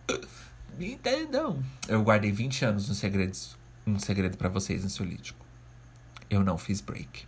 Me 0.80 0.94
entendam. 0.94 1.64
Eu 1.88 2.02
guardei 2.02 2.32
20 2.32 2.66
anos 2.66 2.90
no 2.90 2.96
segredos, 2.96 3.56
um 3.86 4.00
segredo 4.00 4.36
para 4.36 4.50
vocês 4.50 4.84
ansiolítico. 4.84 5.46
Eu 6.28 6.44
não 6.44 6.58
fiz 6.58 6.82
break. 6.82 7.28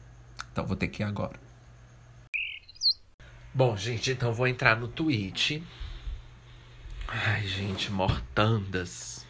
Então 0.52 0.66
vou 0.66 0.76
ter 0.76 0.88
que 0.88 1.04
ir 1.04 1.06
agora. 1.06 1.40
Bom, 3.54 3.78
gente, 3.78 4.12
então 4.12 4.34
vou 4.34 4.48
entrar 4.48 4.76
no 4.76 4.88
tweet. 4.88 5.64
Ai, 7.08 7.46
gente, 7.46 7.92
mortandas. 7.92 9.21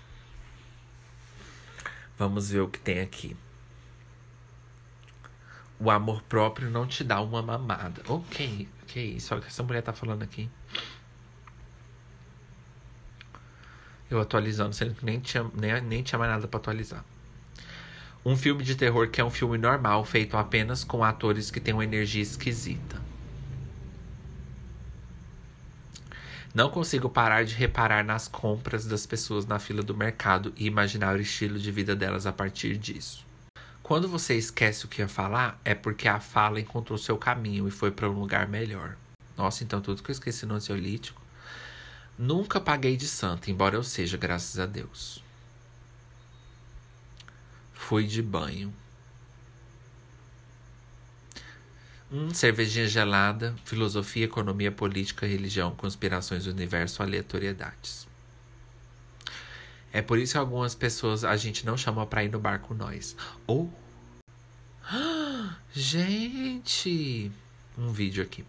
Vamos 2.18 2.52
ver 2.52 2.62
o 2.62 2.68
que 2.68 2.80
tem 2.80 3.00
aqui. 3.00 3.36
O 5.80 5.90
amor 5.90 6.22
próprio 6.24 6.70
não 6.70 6.86
te 6.86 7.04
dá 7.04 7.20
uma 7.22 7.42
mamada. 7.42 8.04
Ok, 8.08 8.68
ok. 8.84 9.20
Só 9.20 9.40
que 9.40 9.48
essa 9.48 9.64
mulher 9.64 9.82
tá 9.82 9.92
falando 9.92 10.22
aqui. 10.22 10.50
Eu 14.10 14.20
atualizando, 14.20 14.76
sendo 14.76 14.94
que 14.94 15.04
nem 15.04 15.20
tinha, 15.20 15.50
nem, 15.54 15.82
nem 15.82 16.04
tinha 16.04 16.20
mais 16.20 16.30
nada 16.30 16.48
pra 16.48 16.60
atualizar. 16.60 17.04
Um 18.24 18.36
filme 18.36 18.64
de 18.64 18.76
terror 18.76 19.10
que 19.10 19.20
é 19.20 19.26
um 19.26 19.32
filme 19.32 19.58
normal, 19.58 20.06
feito 20.06 20.38
apenas 20.38 20.84
com 20.84 21.04
atores 21.04 21.50
que 21.50 21.60
têm 21.60 21.74
uma 21.74 21.84
energia 21.84 22.22
esquisita. 22.22 23.02
Não 26.54 26.70
consigo 26.70 27.10
parar 27.10 27.46
de 27.46 27.56
reparar 27.56 28.04
nas 28.04 28.28
compras 28.28 28.86
das 28.86 29.06
pessoas 29.06 29.46
na 29.46 29.58
fila 29.58 29.82
do 29.82 29.96
mercado 29.96 30.54
e 30.58 30.66
imaginar 30.66 31.16
o 31.16 31.22
estilo 31.22 31.58
de 31.58 31.72
vida 31.72 31.96
delas 31.96 32.26
a 32.26 32.34
partir 32.34 32.78
disso. 32.78 33.26
Quando 33.82 34.08
você 34.08 34.36
esquece 34.36 34.86
o 34.86 34.88
que 34.90 35.02
ia 35.02 35.08
falar, 35.08 35.60
é 35.64 35.74
porque 35.74 36.10
a 36.10 36.20
fala 36.20 36.60
encontrou 36.60 36.98
seu 36.98 37.18
caminho 37.18 37.68
e 37.68 37.72
foi 37.72 37.90
para 37.90 38.10
um 38.10 38.20
lugar 38.20 38.50
melhor. 38.50 38.98
Nossa, 39.38 39.64
então 39.64 39.80
tudo 39.80 40.04
que 40.04 40.12
eu 40.12 40.14
esqueci 40.14 40.46
no 40.46 40.56
ansiolítico. 40.56 41.22
Nunca 42.18 42.60
paguei 42.60 42.98
de 42.98 43.08
santo, 43.08 43.50
embora 43.50 43.76
eu 43.76 43.84
seja, 43.84 44.18
graças 44.18 44.60
a 44.60 44.66
Deus. 44.66 45.24
Fui 47.74 48.06
de 48.06 48.22
banho. 48.22 48.74
Hum, 52.12 52.34
cervejinha 52.34 52.88
gelada, 52.88 53.56
filosofia, 53.64 54.26
economia, 54.26 54.70
política, 54.70 55.26
religião, 55.26 55.74
conspirações 55.74 56.44
do 56.44 56.52
universo, 56.52 57.02
aleatoriedades. 57.02 58.06
É 59.94 60.02
por 60.02 60.20
isso 60.20 60.34
que 60.34 60.38
algumas 60.38 60.76
pessoas 60.76 61.24
a 61.24 61.38
gente 61.38 61.66
não 61.66 61.78
chama 61.78 62.06
pra 62.06 62.24
ir 62.24 62.30
no 62.30 62.40
bar 62.40 62.60
com 62.60 62.74
nós. 62.74 63.16
Ou. 63.48 63.72
Gente! 65.74 67.32
Um 67.78 67.94
vídeo 67.94 68.22
aqui. 68.24 68.44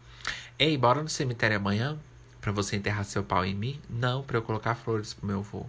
Ei, 0.58 0.76
bora 0.76 1.00
no 1.00 1.08
cemitério 1.08 1.56
amanhã? 1.56 1.98
Pra 2.40 2.50
você 2.50 2.74
enterrar 2.74 3.04
seu 3.04 3.22
pau 3.22 3.44
em 3.44 3.54
mim? 3.54 3.80
Não, 3.88 4.24
pra 4.24 4.38
eu 4.38 4.42
colocar 4.42 4.74
flores 4.74 5.14
pro 5.14 5.26
meu 5.26 5.38
avô. 5.38 5.66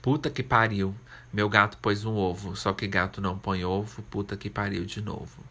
Puta 0.00 0.30
que 0.30 0.42
pariu. 0.42 0.94
Meu 1.34 1.48
gato 1.48 1.76
pôs 1.78 2.04
um 2.04 2.14
ovo, 2.14 2.54
só 2.54 2.72
que 2.72 2.86
gato 2.86 3.20
não 3.20 3.36
põe 3.36 3.64
ovo, 3.64 4.02
puta 4.02 4.36
que 4.36 4.48
pariu 4.48 4.84
de 4.84 5.02
novo. 5.02 5.42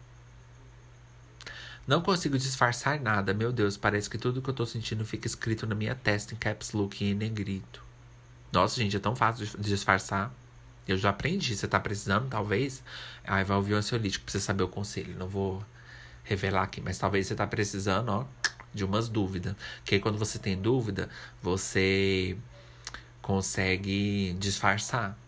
Não 1.86 2.02
consigo 2.02 2.38
disfarçar 2.38 3.02
nada, 3.02 3.34
meu 3.34 3.52
Deus, 3.52 3.76
parece 3.76 4.10
que 4.10 4.18
tudo 4.18 4.42
que 4.42 4.50
eu 4.50 4.54
tô 4.54 4.66
sentindo 4.66 5.04
fica 5.04 5.28
escrito 5.28 5.68
na 5.68 5.76
minha 5.76 5.94
testa 5.94 6.34
em 6.34 6.38
caps 6.38 6.72
look 6.72 7.02
e 7.02 7.12
em 7.12 7.14
negrito. 7.14 7.84
Nossa, 8.50 8.78
gente, 8.78 8.96
é 8.96 9.00
tão 9.00 9.14
fácil 9.14 9.46
de 9.46 9.70
disfarçar. 9.70 10.34
Eu 10.88 10.96
já 10.96 11.10
aprendi, 11.10 11.54
você 11.54 11.68
tá 11.68 11.82
precisando, 11.82 12.30
talvez. 12.30 12.82
Aí 13.26 13.44
vai 13.44 13.58
ouvir 13.58 13.74
o 13.74 13.78
ansiolítico 13.78 14.24
pra 14.24 14.32
você 14.32 14.40
saber 14.40 14.64
o 14.64 14.70
conselho. 14.70 15.18
Não 15.18 15.28
vou 15.28 15.62
revelar 16.24 16.64
aqui, 16.64 16.80
mas 16.80 16.98
talvez 16.98 17.28
você 17.28 17.36
tá 17.36 17.46
precisando, 17.46 18.08
ó, 18.08 18.26
de 18.74 18.86
umas 18.86 19.10
dúvidas. 19.10 19.54
Que 19.84 19.96
aí 19.96 20.02
quando 20.02 20.18
você 20.18 20.40
tem 20.40 20.56
dúvida, 20.56 21.10
você 21.42 22.38
consegue 23.22 24.34
disfarçar. 24.40 25.22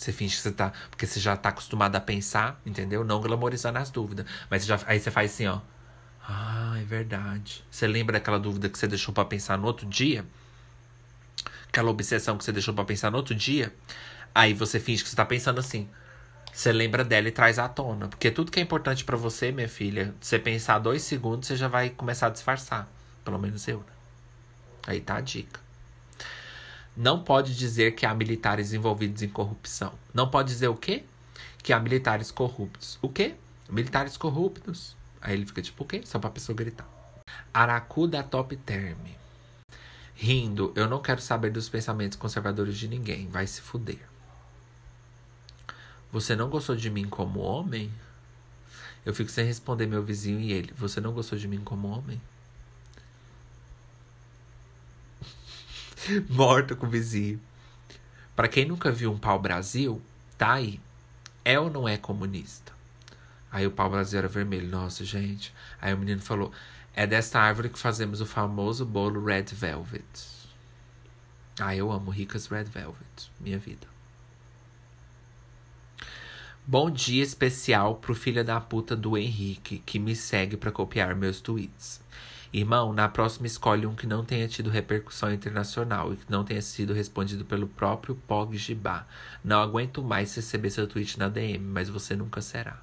Você 0.00 0.12
finge 0.12 0.34
que 0.34 0.40
você 0.40 0.50
tá. 0.50 0.72
Porque 0.88 1.06
você 1.06 1.20
já 1.20 1.36
tá 1.36 1.50
acostumado 1.50 1.94
a 1.94 2.00
pensar, 2.00 2.58
entendeu? 2.64 3.04
Não 3.04 3.20
glamorizando 3.20 3.78
as 3.78 3.90
dúvidas. 3.90 4.24
Mas 4.48 4.64
já, 4.64 4.80
aí 4.86 4.98
você 4.98 5.10
faz 5.10 5.30
assim, 5.30 5.46
ó. 5.46 5.60
Ah, 6.26 6.74
é 6.80 6.84
verdade. 6.84 7.62
Você 7.70 7.86
lembra 7.86 8.14
daquela 8.14 8.38
dúvida 8.38 8.70
que 8.70 8.78
você 8.78 8.88
deixou 8.88 9.12
para 9.12 9.26
pensar 9.26 9.58
no 9.58 9.66
outro 9.66 9.86
dia? 9.86 10.24
Aquela 11.68 11.90
obsessão 11.90 12.38
que 12.38 12.44
você 12.44 12.50
deixou 12.50 12.72
para 12.72 12.82
pensar 12.86 13.10
no 13.10 13.18
outro 13.18 13.34
dia? 13.34 13.74
Aí 14.34 14.54
você 14.54 14.80
finge 14.80 15.02
que 15.02 15.10
você 15.10 15.16
tá 15.16 15.26
pensando 15.26 15.60
assim. 15.60 15.86
Você 16.50 16.72
lembra 16.72 17.04
dela 17.04 17.28
e 17.28 17.30
traz 17.30 17.58
à 17.58 17.68
tona. 17.68 18.08
Porque 18.08 18.30
tudo 18.30 18.50
que 18.50 18.58
é 18.58 18.62
importante 18.62 19.04
para 19.04 19.18
você, 19.18 19.52
minha 19.52 19.68
filha, 19.68 20.14
você 20.18 20.38
pensar 20.38 20.78
dois 20.78 21.02
segundos, 21.02 21.46
você 21.46 21.56
já 21.56 21.68
vai 21.68 21.90
começar 21.90 22.28
a 22.28 22.30
disfarçar. 22.30 22.88
Pelo 23.22 23.38
menos 23.38 23.68
eu, 23.68 23.80
né? 23.80 23.92
Aí 24.86 24.98
tá 24.98 25.16
a 25.16 25.20
dica. 25.20 25.60
Não 27.00 27.24
pode 27.24 27.56
dizer 27.56 27.94
que 27.94 28.04
há 28.04 28.12
militares 28.12 28.74
envolvidos 28.74 29.22
em 29.22 29.28
corrupção. 29.30 29.94
Não 30.12 30.28
pode 30.28 30.48
dizer 30.48 30.68
o 30.68 30.76
quê? 30.76 31.02
Que 31.62 31.72
há 31.72 31.80
militares 31.80 32.30
corruptos. 32.30 32.98
O 33.00 33.08
quê? 33.08 33.36
Militares 33.70 34.18
corruptos. 34.18 34.94
Aí 35.18 35.32
ele 35.32 35.46
fica 35.46 35.62
tipo, 35.62 35.82
o 35.82 35.86
quê? 35.86 36.02
Só 36.04 36.18
pra 36.18 36.28
pessoa 36.28 36.54
gritar. 36.54 36.86
Aracu 37.54 38.06
da 38.06 38.22
Top 38.22 38.54
Term. 38.54 38.98
Rindo, 40.14 40.74
eu 40.76 40.86
não 40.86 41.00
quero 41.00 41.22
saber 41.22 41.48
dos 41.48 41.70
pensamentos 41.70 42.18
conservadores 42.18 42.76
de 42.76 42.86
ninguém. 42.86 43.28
Vai 43.28 43.46
se 43.46 43.62
fuder. 43.62 44.06
Você 46.12 46.36
não 46.36 46.50
gostou 46.50 46.76
de 46.76 46.90
mim 46.90 47.08
como 47.08 47.40
homem? 47.40 47.90
Eu 49.06 49.14
fico 49.14 49.30
sem 49.30 49.46
responder 49.46 49.86
meu 49.86 50.02
vizinho 50.02 50.38
e 50.38 50.52
ele. 50.52 50.74
Você 50.76 51.00
não 51.00 51.14
gostou 51.14 51.38
de 51.38 51.48
mim 51.48 51.60
como 51.64 51.88
homem? 51.88 52.20
Morta 56.28 56.74
com 56.74 56.86
o 56.86 56.90
vizinho. 56.90 57.40
Para 58.34 58.48
quem 58.48 58.64
nunca 58.64 58.90
viu 58.90 59.12
um 59.12 59.18
pau-brasil, 59.18 60.00
tá 60.38 60.54
aí. 60.54 60.80
É 61.44 61.58
ou 61.58 61.70
não 61.70 61.88
é 61.88 61.96
comunista? 61.96 62.72
Aí 63.50 63.66
o 63.66 63.70
pau-brasil 63.70 64.18
era 64.18 64.28
vermelho. 64.28 64.68
Nossa, 64.68 65.04
gente. 65.04 65.52
Aí 65.80 65.92
o 65.92 65.98
menino 65.98 66.20
falou: 66.20 66.52
É 66.94 67.06
desta 67.06 67.40
árvore 67.40 67.68
que 67.68 67.78
fazemos 67.78 68.20
o 68.20 68.26
famoso 68.26 68.84
bolo 68.84 69.24
Red 69.24 69.46
Velvet. 69.52 70.04
Ah, 71.58 71.74
eu 71.76 71.90
amo 71.90 72.10
ricas 72.10 72.46
Red 72.46 72.64
Velvet. 72.64 73.30
Minha 73.38 73.58
vida. 73.58 73.86
Bom 76.66 76.90
dia 76.90 77.22
especial 77.22 77.96
pro 77.96 78.14
filho 78.14 78.44
da 78.44 78.60
puta 78.60 78.94
do 78.94 79.18
Henrique, 79.18 79.78
que 79.78 79.98
me 79.98 80.14
segue 80.14 80.56
para 80.56 80.70
copiar 80.70 81.16
meus 81.16 81.40
tweets. 81.40 82.00
Irmão, 82.52 82.92
na 82.92 83.08
próxima 83.08 83.46
escolhe 83.46 83.86
um 83.86 83.94
que 83.94 84.08
não 84.08 84.24
tenha 84.24 84.48
tido 84.48 84.70
repercussão 84.70 85.32
internacional 85.32 86.12
e 86.12 86.16
que 86.16 86.28
não 86.30 86.44
tenha 86.44 86.60
sido 86.60 86.92
respondido 86.92 87.44
pelo 87.44 87.68
próprio 87.68 88.16
Pogba. 88.26 89.06
Não 89.44 89.62
aguento 89.62 90.02
mais 90.02 90.34
receber 90.34 90.70
seu 90.70 90.88
tweet 90.88 91.16
na 91.16 91.28
DM, 91.28 91.64
mas 91.64 91.88
você 91.88 92.16
nunca 92.16 92.40
será. 92.40 92.80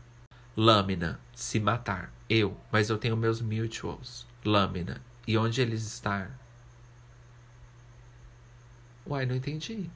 Lâmina, 0.55 1.19
se 1.35 1.59
matar. 1.59 2.13
Eu, 2.29 2.55
mas 2.71 2.89
eu 2.89 2.97
tenho 2.97 3.17
meus 3.17 3.41
mutuals. 3.41 4.25
Lâmina, 4.45 5.01
e 5.27 5.37
onde 5.37 5.61
eles 5.61 5.85
estão? 5.85 6.27
Uai, 9.05 9.25
não 9.25 9.35
entendi. 9.35 9.89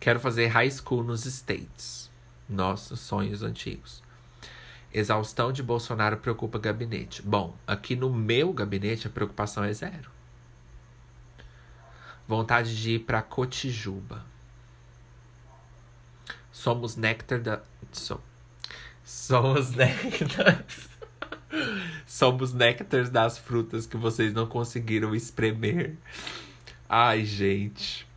Quero 0.00 0.18
fazer 0.18 0.48
high 0.48 0.70
school 0.70 1.04
nos 1.04 1.24
States. 1.24 2.10
Nossos 2.48 3.00
sonhos 3.00 3.42
antigos. 3.42 4.02
Exaustão 4.98 5.52
de 5.52 5.62
Bolsonaro 5.62 6.16
preocupa 6.16 6.58
gabinete. 6.58 7.20
Bom, 7.20 7.54
aqui 7.66 7.94
no 7.94 8.10
meu 8.10 8.50
gabinete 8.50 9.06
a 9.06 9.10
preocupação 9.10 9.62
é 9.62 9.70
zero. 9.70 10.10
Vontade 12.26 12.74
de 12.74 12.92
ir 12.92 13.00
para 13.00 13.20
Cotijuba. 13.20 14.24
Somos 16.50 16.96
néctar 16.96 17.42
da. 17.42 17.60
So... 17.92 18.22
Somos 19.04 19.72
néctares. 19.72 20.88
Somos 22.08 22.54
néctares 22.54 23.10
das 23.10 23.36
frutas 23.36 23.84
que 23.86 23.98
vocês 23.98 24.32
não 24.32 24.46
conseguiram 24.46 25.14
espremer. 25.14 25.94
Ai, 26.88 27.22
gente. 27.26 28.08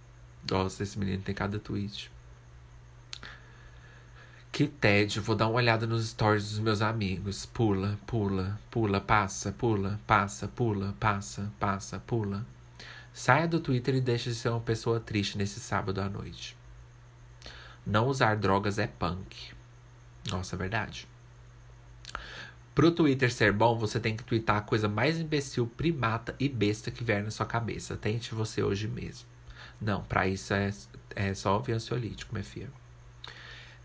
Nossa, 0.50 0.82
esse 0.84 0.98
menino 0.98 1.22
tem 1.22 1.36
cada 1.36 1.60
tweet. 1.60 2.10
Que 4.60 4.68
tédio, 4.68 5.22
vou 5.22 5.38
dar 5.38 5.48
uma 5.48 5.56
olhada 5.56 5.88
nos 5.88 6.10
stories 6.10 6.50
dos 6.50 6.60
meus 6.60 6.82
amigos. 6.82 7.46
Pula, 7.46 7.98
pula, 8.06 8.60
pula, 8.70 9.00
passa, 9.00 9.54
pula, 9.54 9.98
passa, 10.06 10.50
pula, 10.50 10.94
passa, 11.00 11.50
passa, 11.58 11.98
pula. 12.00 12.46
Saia 13.14 13.48
do 13.48 13.62
Twitter 13.62 13.96
e 13.96 14.02
deixe 14.02 14.32
de 14.32 14.36
ser 14.36 14.50
uma 14.50 14.60
pessoa 14.60 15.00
triste 15.00 15.38
nesse 15.38 15.62
sábado 15.62 16.02
à 16.02 16.10
noite. 16.10 16.58
Não 17.86 18.08
usar 18.08 18.36
drogas 18.36 18.78
é 18.78 18.86
punk. 18.86 19.54
Nossa, 20.30 20.58
é 20.58 20.60
verdade. 20.60 21.08
Pro 22.76 22.92
Twitter 22.92 23.32
ser 23.32 23.54
bom, 23.54 23.78
você 23.78 23.98
tem 23.98 24.14
que 24.14 24.26
twittar 24.26 24.58
a 24.58 24.62
coisa 24.62 24.90
mais 24.90 25.18
imbecil, 25.18 25.68
primata 25.68 26.36
e 26.38 26.50
besta 26.50 26.92
que 26.92 27.02
vier 27.02 27.24
na 27.24 27.32
sua 27.32 27.46
cabeça. 27.46 27.96
Tente 27.96 28.36
você 28.36 28.62
hoje 28.62 28.90
mesmo. 28.90 29.26
Não, 29.80 30.04
para 30.04 30.28
isso 30.28 30.54
é, 30.54 30.70
é 31.16 31.34
só 31.34 31.56
ouvir 31.56 31.72
ansiolítico, 31.72 32.34
minha 32.34 32.44
filha. 32.44 32.70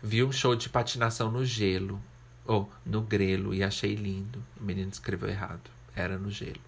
Vi 0.05 0.23
um 0.23 0.31
show 0.31 0.55
de 0.55 0.69
patinação 0.69 1.31
no 1.31 1.43
gelo, 1.43 1.99
ou 2.45 2.71
no 2.85 3.01
grelo, 3.01 3.55
e 3.55 3.63
achei 3.63 3.95
lindo. 3.95 4.37
O 4.61 4.63
menino 4.63 4.91
escreveu 4.91 5.27
errado. 5.27 5.71
Era 5.95 6.15
no 6.15 6.29
gelo. 6.29 6.61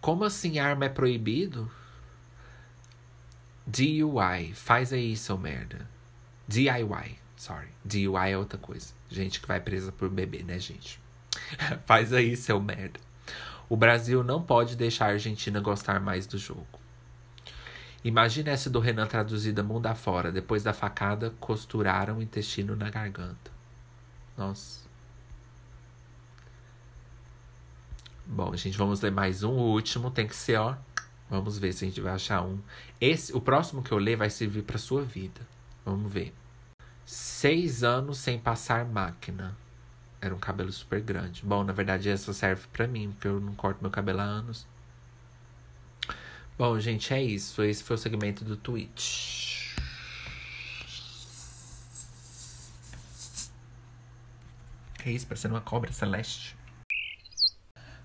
Como 0.00 0.24
assim 0.24 0.58
arma 0.58 0.86
é 0.86 0.88
proibido? 0.88 1.70
DUI. 3.64 4.52
Faz 4.52 4.92
aí, 4.92 5.16
seu 5.16 5.38
merda. 5.38 5.88
DIY. 6.48 7.20
Sorry. 7.36 7.68
DUI 7.84 8.32
é 8.32 8.36
outra 8.36 8.58
coisa. 8.58 8.92
Gente 9.08 9.40
que 9.40 9.46
vai 9.46 9.60
presa 9.60 9.92
por 9.92 10.10
bebê, 10.10 10.42
né, 10.42 10.58
gente? 10.58 10.98
Faz 11.86 12.12
aí, 12.12 12.36
seu 12.36 12.60
merda. 12.60 12.98
O 13.68 13.76
Brasil 13.76 14.24
não 14.24 14.42
pode 14.42 14.74
deixar 14.74 15.04
a 15.06 15.12
Argentina 15.12 15.60
gostar 15.60 16.00
mais 16.00 16.26
do 16.26 16.36
jogo. 16.36 16.66
Imagina 18.04 18.50
essa 18.50 18.68
do 18.68 18.80
Renan 18.80 19.06
traduzida 19.06 19.62
mundo 19.62 19.86
afora. 19.86 20.32
Depois 20.32 20.62
da 20.62 20.72
facada, 20.72 21.30
costuraram 21.38 22.18
o 22.18 22.22
intestino 22.22 22.74
na 22.74 22.90
garganta. 22.90 23.50
Nossa. 24.36 24.82
Bom, 28.26 28.56
gente, 28.56 28.76
vamos 28.76 29.00
ler 29.00 29.12
mais 29.12 29.42
um 29.44 29.52
o 29.52 29.72
último. 29.72 30.10
Tem 30.10 30.26
que 30.26 30.34
ser, 30.34 30.56
ó. 30.56 30.76
Vamos 31.30 31.58
ver 31.58 31.72
se 31.72 31.84
a 31.84 31.88
gente 31.88 32.00
vai 32.00 32.12
achar 32.12 32.42
um. 32.42 32.58
Esse, 33.00 33.34
o 33.36 33.40
próximo 33.40 33.82
que 33.82 33.92
eu 33.92 33.98
ler 33.98 34.16
vai 34.16 34.30
servir 34.30 34.62
para 34.62 34.78
sua 34.78 35.02
vida. 35.02 35.40
Vamos 35.84 36.12
ver. 36.12 36.34
Seis 37.06 37.82
anos 37.84 38.18
sem 38.18 38.38
passar 38.38 38.84
máquina. 38.84 39.56
Era 40.20 40.34
um 40.34 40.38
cabelo 40.38 40.72
super 40.72 41.00
grande. 41.00 41.44
Bom, 41.44 41.64
na 41.64 41.72
verdade, 41.72 42.08
essa 42.08 42.32
serve 42.32 42.66
para 42.72 42.86
mim, 42.86 43.10
porque 43.12 43.28
eu 43.28 43.40
não 43.40 43.54
corto 43.54 43.82
meu 43.82 43.90
cabelo 43.90 44.20
há 44.20 44.24
anos. 44.24 44.66
Bom, 46.58 46.78
gente, 46.78 47.12
é 47.12 47.22
isso. 47.22 47.62
Esse 47.62 47.82
foi 47.82 47.96
o 47.96 47.98
segmento 47.98 48.44
do 48.44 48.56
Twitch. 48.56 49.74
Que 54.98 55.08
é 55.08 55.12
isso? 55.12 55.26
Parecendo 55.26 55.54
uma 55.54 55.60
cobra 55.60 55.92
celeste. 55.92 56.56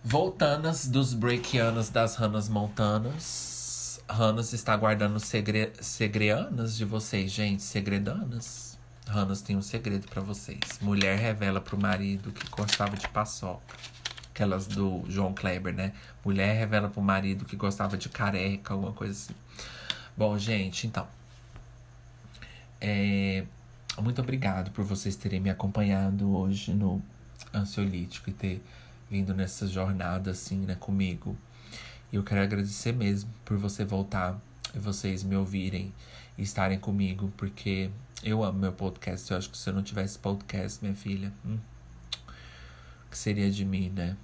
Voltanas 0.03 0.87
dos 0.87 1.13
breakianos 1.13 1.89
das 1.89 2.15
Ranas 2.15 2.49
Montanas. 2.49 4.01
Ranas 4.09 4.53
está 4.53 4.75
guardando 4.75 5.19
segre... 5.19 5.73
segreanas 5.81 6.77
de 6.77 6.85
vocês, 6.85 7.31
gente. 7.31 7.61
Segredanas. 7.61 8.79
Ranas 9.07 9.41
tem 9.41 9.55
um 9.55 9.61
segredo 9.61 10.07
para 10.07 10.21
vocês. 10.21 10.59
Mulher 10.81 11.19
revela 11.19 11.61
pro 11.61 11.77
marido 11.77 12.31
que 12.31 12.47
gostava 12.49 12.95
de 12.95 13.07
paçoca. 13.09 13.75
Aquelas 14.37 14.67
do 14.67 15.03
João 15.09 15.33
Kleber, 15.33 15.73
né? 15.73 15.93
Mulher 16.23 16.55
revela 16.55 16.87
pro 16.89 17.01
marido 17.01 17.43
que 17.43 17.55
gostava 17.55 17.97
de 17.97 18.07
careca, 18.07 18.71
alguma 18.71 18.93
coisa 18.93 19.13
assim. 19.13 19.33
Bom, 20.15 20.37
gente, 20.37 20.85
então. 20.85 21.07
É, 22.79 23.43
muito 23.99 24.21
obrigado 24.21 24.69
por 24.69 24.85
vocês 24.85 25.15
terem 25.15 25.39
me 25.39 25.49
acompanhado 25.49 26.37
hoje 26.37 26.71
no 26.71 27.01
ansiolítico 27.51 28.29
e 28.29 28.33
ter 28.33 28.63
vindo 29.09 29.33
nessa 29.33 29.65
jornada 29.65 30.29
assim, 30.29 30.57
né, 30.67 30.75
comigo. 30.75 31.35
E 32.13 32.15
eu 32.17 32.23
quero 32.23 32.43
agradecer 32.43 32.93
mesmo 32.93 33.33
por 33.43 33.57
você 33.57 33.83
voltar 33.83 34.39
e 34.75 34.77
vocês 34.77 35.23
me 35.23 35.35
ouvirem 35.35 35.91
e 36.37 36.43
estarem 36.43 36.77
comigo, 36.77 37.33
porque 37.35 37.89
eu 38.21 38.43
amo 38.43 38.59
meu 38.59 38.71
podcast. 38.71 39.31
Eu 39.31 39.37
acho 39.39 39.49
que 39.49 39.57
se 39.57 39.67
eu 39.67 39.73
não 39.73 39.81
tivesse 39.81 40.19
podcast, 40.19 40.77
minha 40.83 40.95
filha, 40.95 41.33
hum, 41.43 41.57
que 43.09 43.17
seria 43.17 43.49
de 43.49 43.65
mim, 43.65 43.89
né? 43.89 44.15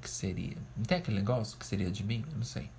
Que 0.00 0.08
seria? 0.08 0.56
Não 0.76 0.84
tem 0.84 0.98
aquele 0.98 1.18
negócio? 1.18 1.58
Que 1.58 1.66
seria 1.66 1.90
de 1.90 2.04
mim? 2.04 2.24
Eu 2.30 2.36
não 2.36 2.44
sei. 2.44 2.70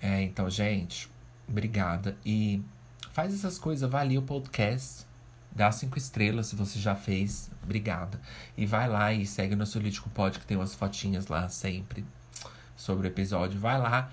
É, 0.00 0.22
então, 0.22 0.48
gente, 0.50 1.10
obrigada. 1.48 2.16
E 2.24 2.62
faz 3.12 3.32
essas 3.32 3.58
coisas, 3.58 3.82
avalia 3.82 4.18
o 4.18 4.22
podcast. 4.22 5.06
Dá 5.54 5.70
cinco 5.70 5.96
estrelas 5.96 6.48
se 6.48 6.56
você 6.56 6.78
já 6.78 6.96
fez. 6.96 7.50
Obrigada. 7.62 8.20
E 8.56 8.66
vai 8.66 8.88
lá 8.88 9.12
e 9.12 9.24
segue 9.24 9.54
no 9.54 9.64
Solítico 9.64 10.10
Pod, 10.10 10.38
que 10.38 10.46
tem 10.46 10.56
umas 10.56 10.74
fotinhas 10.74 11.28
lá 11.28 11.48
sempre 11.48 12.04
sobre 12.76 13.06
o 13.06 13.10
episódio. 13.10 13.58
Vai 13.60 13.78
lá 13.78 14.10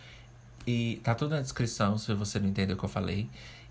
e 0.66 1.02
tá 1.04 1.16
tudo 1.16 1.36
na 1.36 1.42
descrição 1.42 1.98
se 1.98 2.14
você 2.14 2.40
não 2.40 2.48
entendeu 2.48 2.76
o 2.76 2.80
que 2.80 2.86
eu 2.86 2.90
falei. 2.90 3.30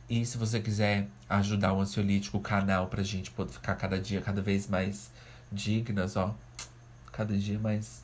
E 0.08 0.26
se 0.26 0.36
você 0.36 0.58
quiser 0.60 1.06
ajudar 1.28 1.72
o 1.72 1.80
ansiolítico, 1.80 2.38
o 2.38 2.40
canal, 2.40 2.88
pra 2.88 3.02
gente 3.02 3.30
poder 3.30 3.52
ficar 3.52 3.76
cada 3.76 4.00
dia 4.00 4.20
cada 4.20 4.42
vez 4.42 4.66
mais 4.66 5.12
dignas, 5.52 6.16
ó. 6.16 6.34
Cada 7.20 7.36
dia 7.36 7.58
mais. 7.58 8.02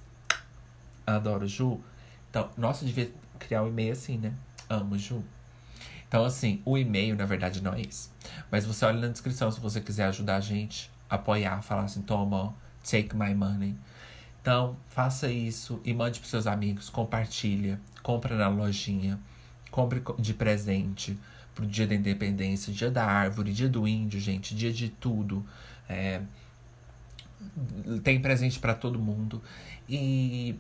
Adoro, 1.07 1.49
Ju. 1.49 1.81
Então, 2.29 2.51
nossa, 2.55 2.85
devia 2.85 3.11
criar 3.39 3.63
um 3.63 3.69
e-mail 3.69 3.95
assim, 3.95 4.19
né? 4.19 4.35
Amo, 4.69 4.99
Ju. 4.99 5.25
Então, 6.07 6.23
assim, 6.23 6.61
o 6.67 6.77
e-mail, 6.77 7.17
na 7.17 7.25
verdade, 7.25 7.63
não 7.63 7.73
é 7.73 7.81
isso. 7.81 8.13
Mas 8.51 8.67
você 8.67 8.85
olha 8.85 9.01
na 9.01 9.09
descrição 9.09 9.51
se 9.51 9.59
você 9.59 9.81
quiser 9.81 10.05
ajudar 10.09 10.37
a 10.37 10.41
gente, 10.41 10.91
apoiar, 11.09 11.63
falar 11.63 11.85
assim, 11.85 12.03
toma, 12.03 12.55
take 12.85 13.17
my 13.17 13.35
money. 13.35 13.75
Então, 14.43 14.77
faça 14.91 15.31
isso 15.31 15.81
e 15.83 15.95
mande 15.95 16.21
para 16.21 16.29
seus 16.29 16.47
amigos, 16.47 16.91
compartilha, 16.91 17.81
compra 18.03 18.37
na 18.37 18.49
lojinha, 18.49 19.19
compre 19.71 20.03
de 20.19 20.35
presente 20.35 21.19
pro 21.55 21.65
dia 21.65 21.87
da 21.87 21.95
independência, 21.95 22.71
dia 22.71 22.91
da 22.91 23.07
árvore, 23.07 23.55
dia 23.55 23.67
do 23.71 23.89
índio, 23.89 24.21
gente, 24.21 24.55
dia 24.55 24.75
de 24.75 24.91
tudo. 24.91 25.43
É, 25.89 26.21
tem 28.03 28.21
presente 28.21 28.59
para 28.59 28.75
todo 28.75 28.99
mundo. 28.99 29.43
E 29.89 30.59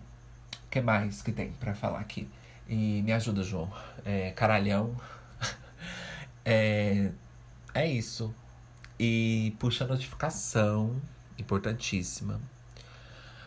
o 0.66 0.70
que 0.70 0.80
mais 0.80 1.22
que 1.22 1.32
tem 1.32 1.52
para 1.52 1.74
falar 1.74 2.00
aqui? 2.00 2.28
E 2.68 3.02
me 3.02 3.12
ajuda, 3.12 3.42
João. 3.42 3.70
É, 4.04 4.30
caralhão. 4.32 4.96
é, 6.44 7.10
é 7.74 7.86
isso. 7.86 8.34
E 8.98 9.54
puxa 9.58 9.84
a 9.84 9.86
notificação, 9.86 11.00
importantíssima 11.38 12.40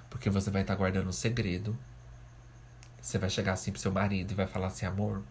porque 0.09 0.29
você 0.29 0.49
vai 0.49 0.61
estar 0.61 0.73
tá 0.73 0.77
guardando 0.77 1.07
um 1.07 1.13
segredo. 1.13 1.77
Você 2.99 3.17
vai 3.17 3.29
chegar 3.29 3.53
assim 3.53 3.71
pro 3.71 3.79
seu 3.79 3.91
marido 3.91 4.31
e 4.31 4.35
vai 4.35 4.47
falar 4.47 4.67
assim: 4.67 4.85
amor, 4.85 5.23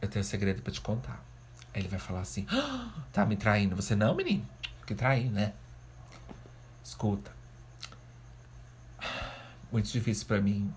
eu 0.00 0.08
tenho 0.08 0.24
um 0.24 0.26
segredo 0.26 0.62
para 0.62 0.72
te 0.72 0.80
contar. 0.80 1.24
Aí 1.72 1.82
ele 1.82 1.88
vai 1.88 1.98
falar 1.98 2.20
assim: 2.20 2.46
ah, 2.50 3.04
tá 3.12 3.24
me 3.24 3.36
traindo. 3.36 3.76
Você 3.76 3.94
não, 3.94 4.14
menino? 4.14 4.46
Que 4.86 4.94
trair, 4.94 5.30
né? 5.30 5.52
Escuta. 6.90 7.30
Muito 9.70 9.88
difícil 9.88 10.26
para 10.26 10.40
mim. 10.40 10.74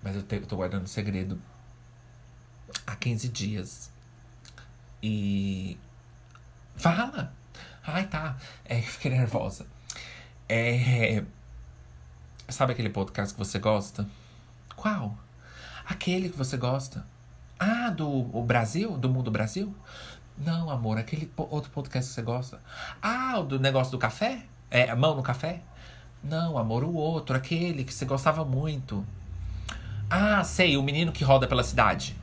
Mas 0.00 0.14
eu, 0.14 0.22
te, 0.22 0.36
eu 0.36 0.46
tô 0.46 0.54
guardando 0.54 0.84
um 0.84 0.86
segredo 0.86 1.42
há 2.86 2.94
15 2.94 3.28
dias. 3.28 3.90
E. 5.02 5.76
Fala! 6.76 7.34
Ai, 7.84 8.06
tá. 8.06 8.36
É, 8.64 8.80
fiquei 8.80 9.10
nervosa. 9.10 9.66
É. 10.48 11.24
Sabe 12.48 12.74
aquele 12.74 12.90
podcast 12.90 13.34
que 13.34 13.38
você 13.38 13.58
gosta? 13.58 14.08
Qual? 14.76 15.18
Aquele 15.84 16.30
que 16.30 16.38
você 16.38 16.56
gosta. 16.56 17.04
Ah, 17.58 17.90
do 17.90 18.42
Brasil? 18.42 18.96
Do 18.96 19.08
Mundo 19.08 19.30
Brasil? 19.30 19.74
Não, 20.36 20.70
amor, 20.70 20.98
aquele 20.98 21.30
outro 21.36 21.70
podcast 21.70 22.08
que 22.08 22.14
você 22.14 22.22
gosta. 22.22 22.60
Ah, 23.00 23.38
o 23.38 23.42
do 23.42 23.60
negócio 23.60 23.92
do 23.92 23.98
café? 23.98 24.44
É, 24.70 24.90
a 24.90 24.96
mão 24.96 25.14
no 25.14 25.22
café? 25.22 25.60
Não, 26.22 26.56
amor, 26.56 26.84
o 26.84 26.94
outro, 26.94 27.36
aquele 27.36 27.84
que 27.84 27.92
você 27.92 28.04
gostava 28.04 28.44
muito. 28.44 29.04
Ah, 30.08 30.42
sei, 30.44 30.76
o 30.76 30.82
menino 30.82 31.12
que 31.12 31.24
roda 31.24 31.46
pela 31.46 31.64
cidade. 31.64 32.16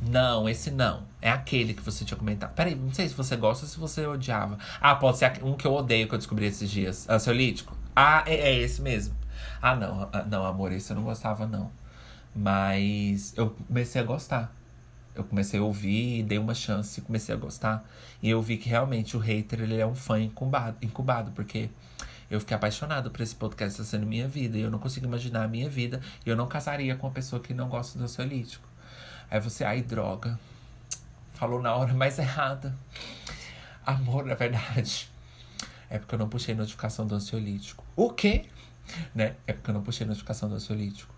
Não, 0.00 0.48
esse 0.48 0.70
não. 0.70 1.04
É 1.20 1.30
aquele 1.30 1.74
que 1.74 1.82
você 1.82 2.04
tinha 2.04 2.18
comentado. 2.18 2.52
Peraí, 2.54 2.74
não 2.74 2.92
sei 2.92 3.08
se 3.08 3.14
você 3.14 3.36
gosta 3.36 3.64
ou 3.64 3.70
se 3.70 3.78
você 3.78 4.06
odiava. 4.06 4.58
Ah, 4.80 4.96
pode 4.96 5.18
ser 5.18 5.32
um 5.44 5.54
que 5.54 5.66
eu 5.66 5.72
odeio 5.72 6.08
que 6.08 6.14
eu 6.14 6.18
descobri 6.18 6.46
esses 6.46 6.68
dias. 6.68 7.08
Ansiolítico? 7.08 7.76
Ah, 7.94 8.24
é, 8.26 8.34
é 8.34 8.58
esse 8.58 8.82
mesmo. 8.82 9.14
Ah, 9.60 9.76
não. 9.76 10.08
Ah, 10.12 10.24
não, 10.24 10.44
amor, 10.44 10.72
esse 10.72 10.90
eu 10.90 10.96
não 10.96 11.04
gostava, 11.04 11.46
não. 11.46 11.70
Mas 12.34 13.32
eu 13.36 13.50
comecei 13.68 14.00
a 14.00 14.04
gostar. 14.04 14.52
Eu 15.14 15.24
comecei 15.24 15.60
a 15.60 15.62
ouvir, 15.62 16.22
dei 16.22 16.38
uma 16.38 16.54
chance 16.54 17.00
comecei 17.02 17.34
a 17.34 17.38
gostar. 17.38 17.84
E 18.22 18.30
eu 18.30 18.40
vi 18.40 18.56
que 18.56 18.68
realmente 18.68 19.16
o 19.16 19.20
hater 19.20 19.60
ele 19.60 19.78
é 19.78 19.86
um 19.86 19.94
fã 19.94 20.18
incubado, 20.20 20.76
incubado 20.80 21.30
porque 21.32 21.68
eu 22.32 22.40
fiquei 22.40 22.56
apaixonado 22.56 23.10
por 23.10 23.20
esse 23.20 23.34
podcast 23.34 23.76
tá 23.76 23.84
sendo 23.84 24.06
minha 24.06 24.26
vida. 24.26 24.56
E 24.56 24.62
eu 24.62 24.70
não 24.70 24.78
consigo 24.78 25.04
imaginar 25.04 25.44
a 25.44 25.48
minha 25.48 25.68
vida. 25.68 26.00
E 26.24 26.30
eu 26.30 26.34
não 26.34 26.46
casaria 26.46 26.96
com 26.96 27.06
uma 27.06 27.12
pessoa 27.12 27.42
que 27.42 27.52
não 27.52 27.68
gosta 27.68 27.98
do 27.98 28.04
ansiolítico. 28.04 28.66
Aí 29.30 29.38
você, 29.38 29.64
ai, 29.64 29.82
droga. 29.82 30.40
Falou 31.34 31.60
na 31.60 31.74
hora 31.74 31.92
mais 31.92 32.16
errada. 32.18 32.74
Amor, 33.84 34.24
na 34.24 34.34
verdade. 34.34 35.10
É 35.90 35.98
porque 35.98 36.14
eu 36.14 36.18
não 36.18 36.26
puxei 36.26 36.54
notificação 36.54 37.06
do 37.06 37.14
ansiolítico. 37.14 37.84
O 37.94 38.08
quê? 38.08 38.46
Né? 39.14 39.36
É 39.46 39.52
porque 39.52 39.68
eu 39.68 39.74
não 39.74 39.82
puxei 39.82 40.06
notificação 40.06 40.48
do 40.48 40.54
ansiolítico. 40.54 41.14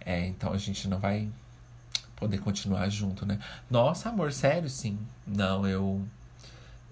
É, 0.00 0.24
então 0.24 0.54
a 0.54 0.56
gente 0.56 0.88
não 0.88 0.98
vai 0.98 1.28
poder 2.16 2.38
continuar 2.38 2.88
junto, 2.88 3.24
né? 3.26 3.38
Nossa, 3.70 4.08
amor, 4.08 4.32
sério, 4.32 4.68
sim. 4.68 4.98
Não, 5.26 5.66
eu. 5.66 6.06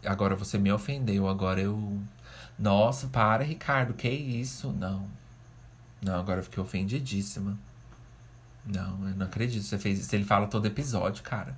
Agora 0.05 0.37
você 0.37 0.59
me 0.59 0.71
ofendeu, 0.71 1.29
agora 1.29 1.61
eu. 1.61 2.01
Nossa, 2.59 3.09
para, 3.09 3.43
Ricardo, 3.43 3.95
que 3.95 4.09
isso? 4.09 4.71
Não. 4.73 5.09
Não, 6.03 6.21
agora 6.21 6.41
eu 6.41 6.45
fiquei 6.45 6.63
ofendidíssima. 6.63 7.59
Não, 8.67 9.09
eu 9.09 9.17
não 9.17 9.27
acredito 9.27 9.63
você 9.65 9.79
fez 9.79 9.99
isso. 9.99 10.15
Ele 10.15 10.25
fala 10.25 10.47
todo 10.47 10.67
episódio, 10.67 11.23
cara. 11.23 11.57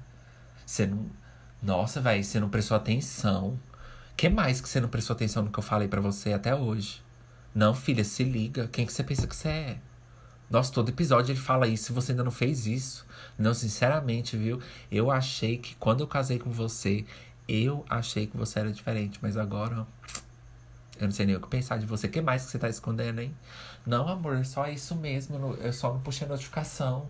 Você 0.65 0.87
não. 0.87 1.07
Nossa, 1.63 2.01
velho, 2.01 2.23
você 2.23 2.39
não 2.41 2.49
prestou 2.49 2.77
atenção. 2.77 3.59
que 4.17 4.29
mais 4.29 4.61
que 4.61 4.69
você 4.69 4.81
não 4.81 4.89
prestou 4.89 5.15
atenção 5.15 5.43
no 5.45 5.51
que 5.51 5.59
eu 5.59 5.63
falei 5.63 5.89
para 5.89 6.01
você 6.01 6.33
até 6.33 6.55
hoje? 6.55 7.03
Não, 7.55 7.75
filha, 7.75 8.05
se 8.05 8.25
liga. 8.25 8.69
Quem 8.69 8.87
que 8.87 8.93
você 8.93 9.03
pensa 9.03 9.27
que 9.27 9.35
você 9.35 9.49
é? 9.49 9.79
Nossa, 10.49 10.73
todo 10.73 10.89
episódio 10.89 11.33
ele 11.33 11.41
fala 11.41 11.67
isso 11.67 11.93
você 11.93 12.13
ainda 12.13 12.25
não 12.25 12.31
fez 12.31 12.67
isso. 12.67 13.07
Não, 13.39 13.53
sinceramente, 13.53 14.37
viu? 14.37 14.61
Eu 14.91 15.11
achei 15.11 15.59
que 15.59 15.75
quando 15.77 16.01
eu 16.01 16.07
casei 16.07 16.39
com 16.39 16.51
você, 16.51 17.05
eu 17.49 17.85
achei 17.89 18.27
que 18.27 18.37
você 18.37 18.61
era 18.61 18.73
diferente. 18.73 19.19
Mas 19.23 19.37
agora, 19.37 19.87
Eu 20.99 21.05
não 21.07 21.13
sei 21.13 21.27
nem 21.27 21.37
o 21.37 21.41
que 21.41 21.49
pensar 21.49 21.79
de 21.79 21.87
você. 21.87 22.07
O 22.07 22.11
que 22.11 22.21
mais 22.23 22.45
que 22.45 22.51
você 22.51 22.59
tá 22.59 22.69
escondendo, 22.69 23.21
hein? 23.21 23.35
Não, 23.87 24.09
amor, 24.09 24.45
só 24.47 24.67
isso 24.67 24.97
mesmo. 24.97 25.55
Eu 25.61 25.73
só 25.73 25.93
não 25.93 26.01
puxei 26.01 26.27
a 26.27 26.31
notificação. 26.31 27.09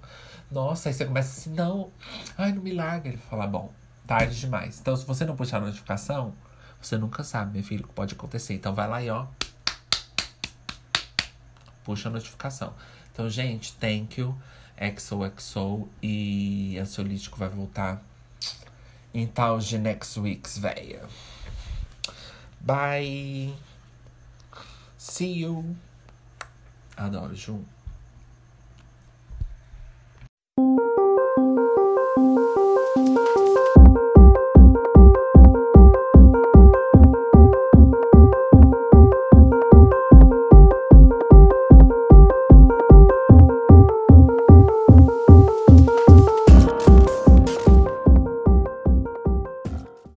Nossa, 0.51 0.89
aí 0.89 0.93
você 0.95 1.05
começa 1.05 1.39
assim, 1.41 1.51
não. 1.55 1.91
Ai, 2.37 2.53
não 2.53 2.62
me 2.62 2.72
larga. 2.72 3.09
Ele 3.09 3.16
fala, 3.16 3.47
bom, 3.47 3.72
tarde 4.07 4.39
demais. 4.39 4.80
Então, 4.80 4.97
se 4.97 5.07
você 5.07 5.24
não 5.24 5.37
puxar 5.37 5.59
a 5.59 5.61
notificação, 5.61 6.34
você 6.80 6.99
nunca 6.99 7.22
sabe, 7.22 7.53
meu 7.53 7.62
filho, 7.62 7.84
o 7.84 7.89
que 7.89 7.95
pode 7.95 8.14
acontecer. 8.14 8.55
Então, 8.55 8.74
vai 8.74 8.89
lá 8.89 9.03
e 9.03 9.09
ó. 9.09 9.26
Puxa 11.84 12.09
a 12.09 12.12
notificação. 12.12 12.74
Então, 13.16 13.30
gente, 13.30 13.72
thank 13.76 14.20
you. 14.20 14.36
XOXO. 14.78 15.88
E 16.02 16.76
ansiolítico 16.78 17.38
vai 17.38 17.48
voltar 17.48 18.04
em 19.14 19.26
tal 19.26 19.58
de 19.58 19.78
next 19.78 20.20
week's, 20.20 20.58
véia. 20.58 21.02
Bye. 22.60 23.54
See 24.98 25.40
you. 25.40 25.74
Adoro, 26.94 27.34
Ju. 27.34 27.64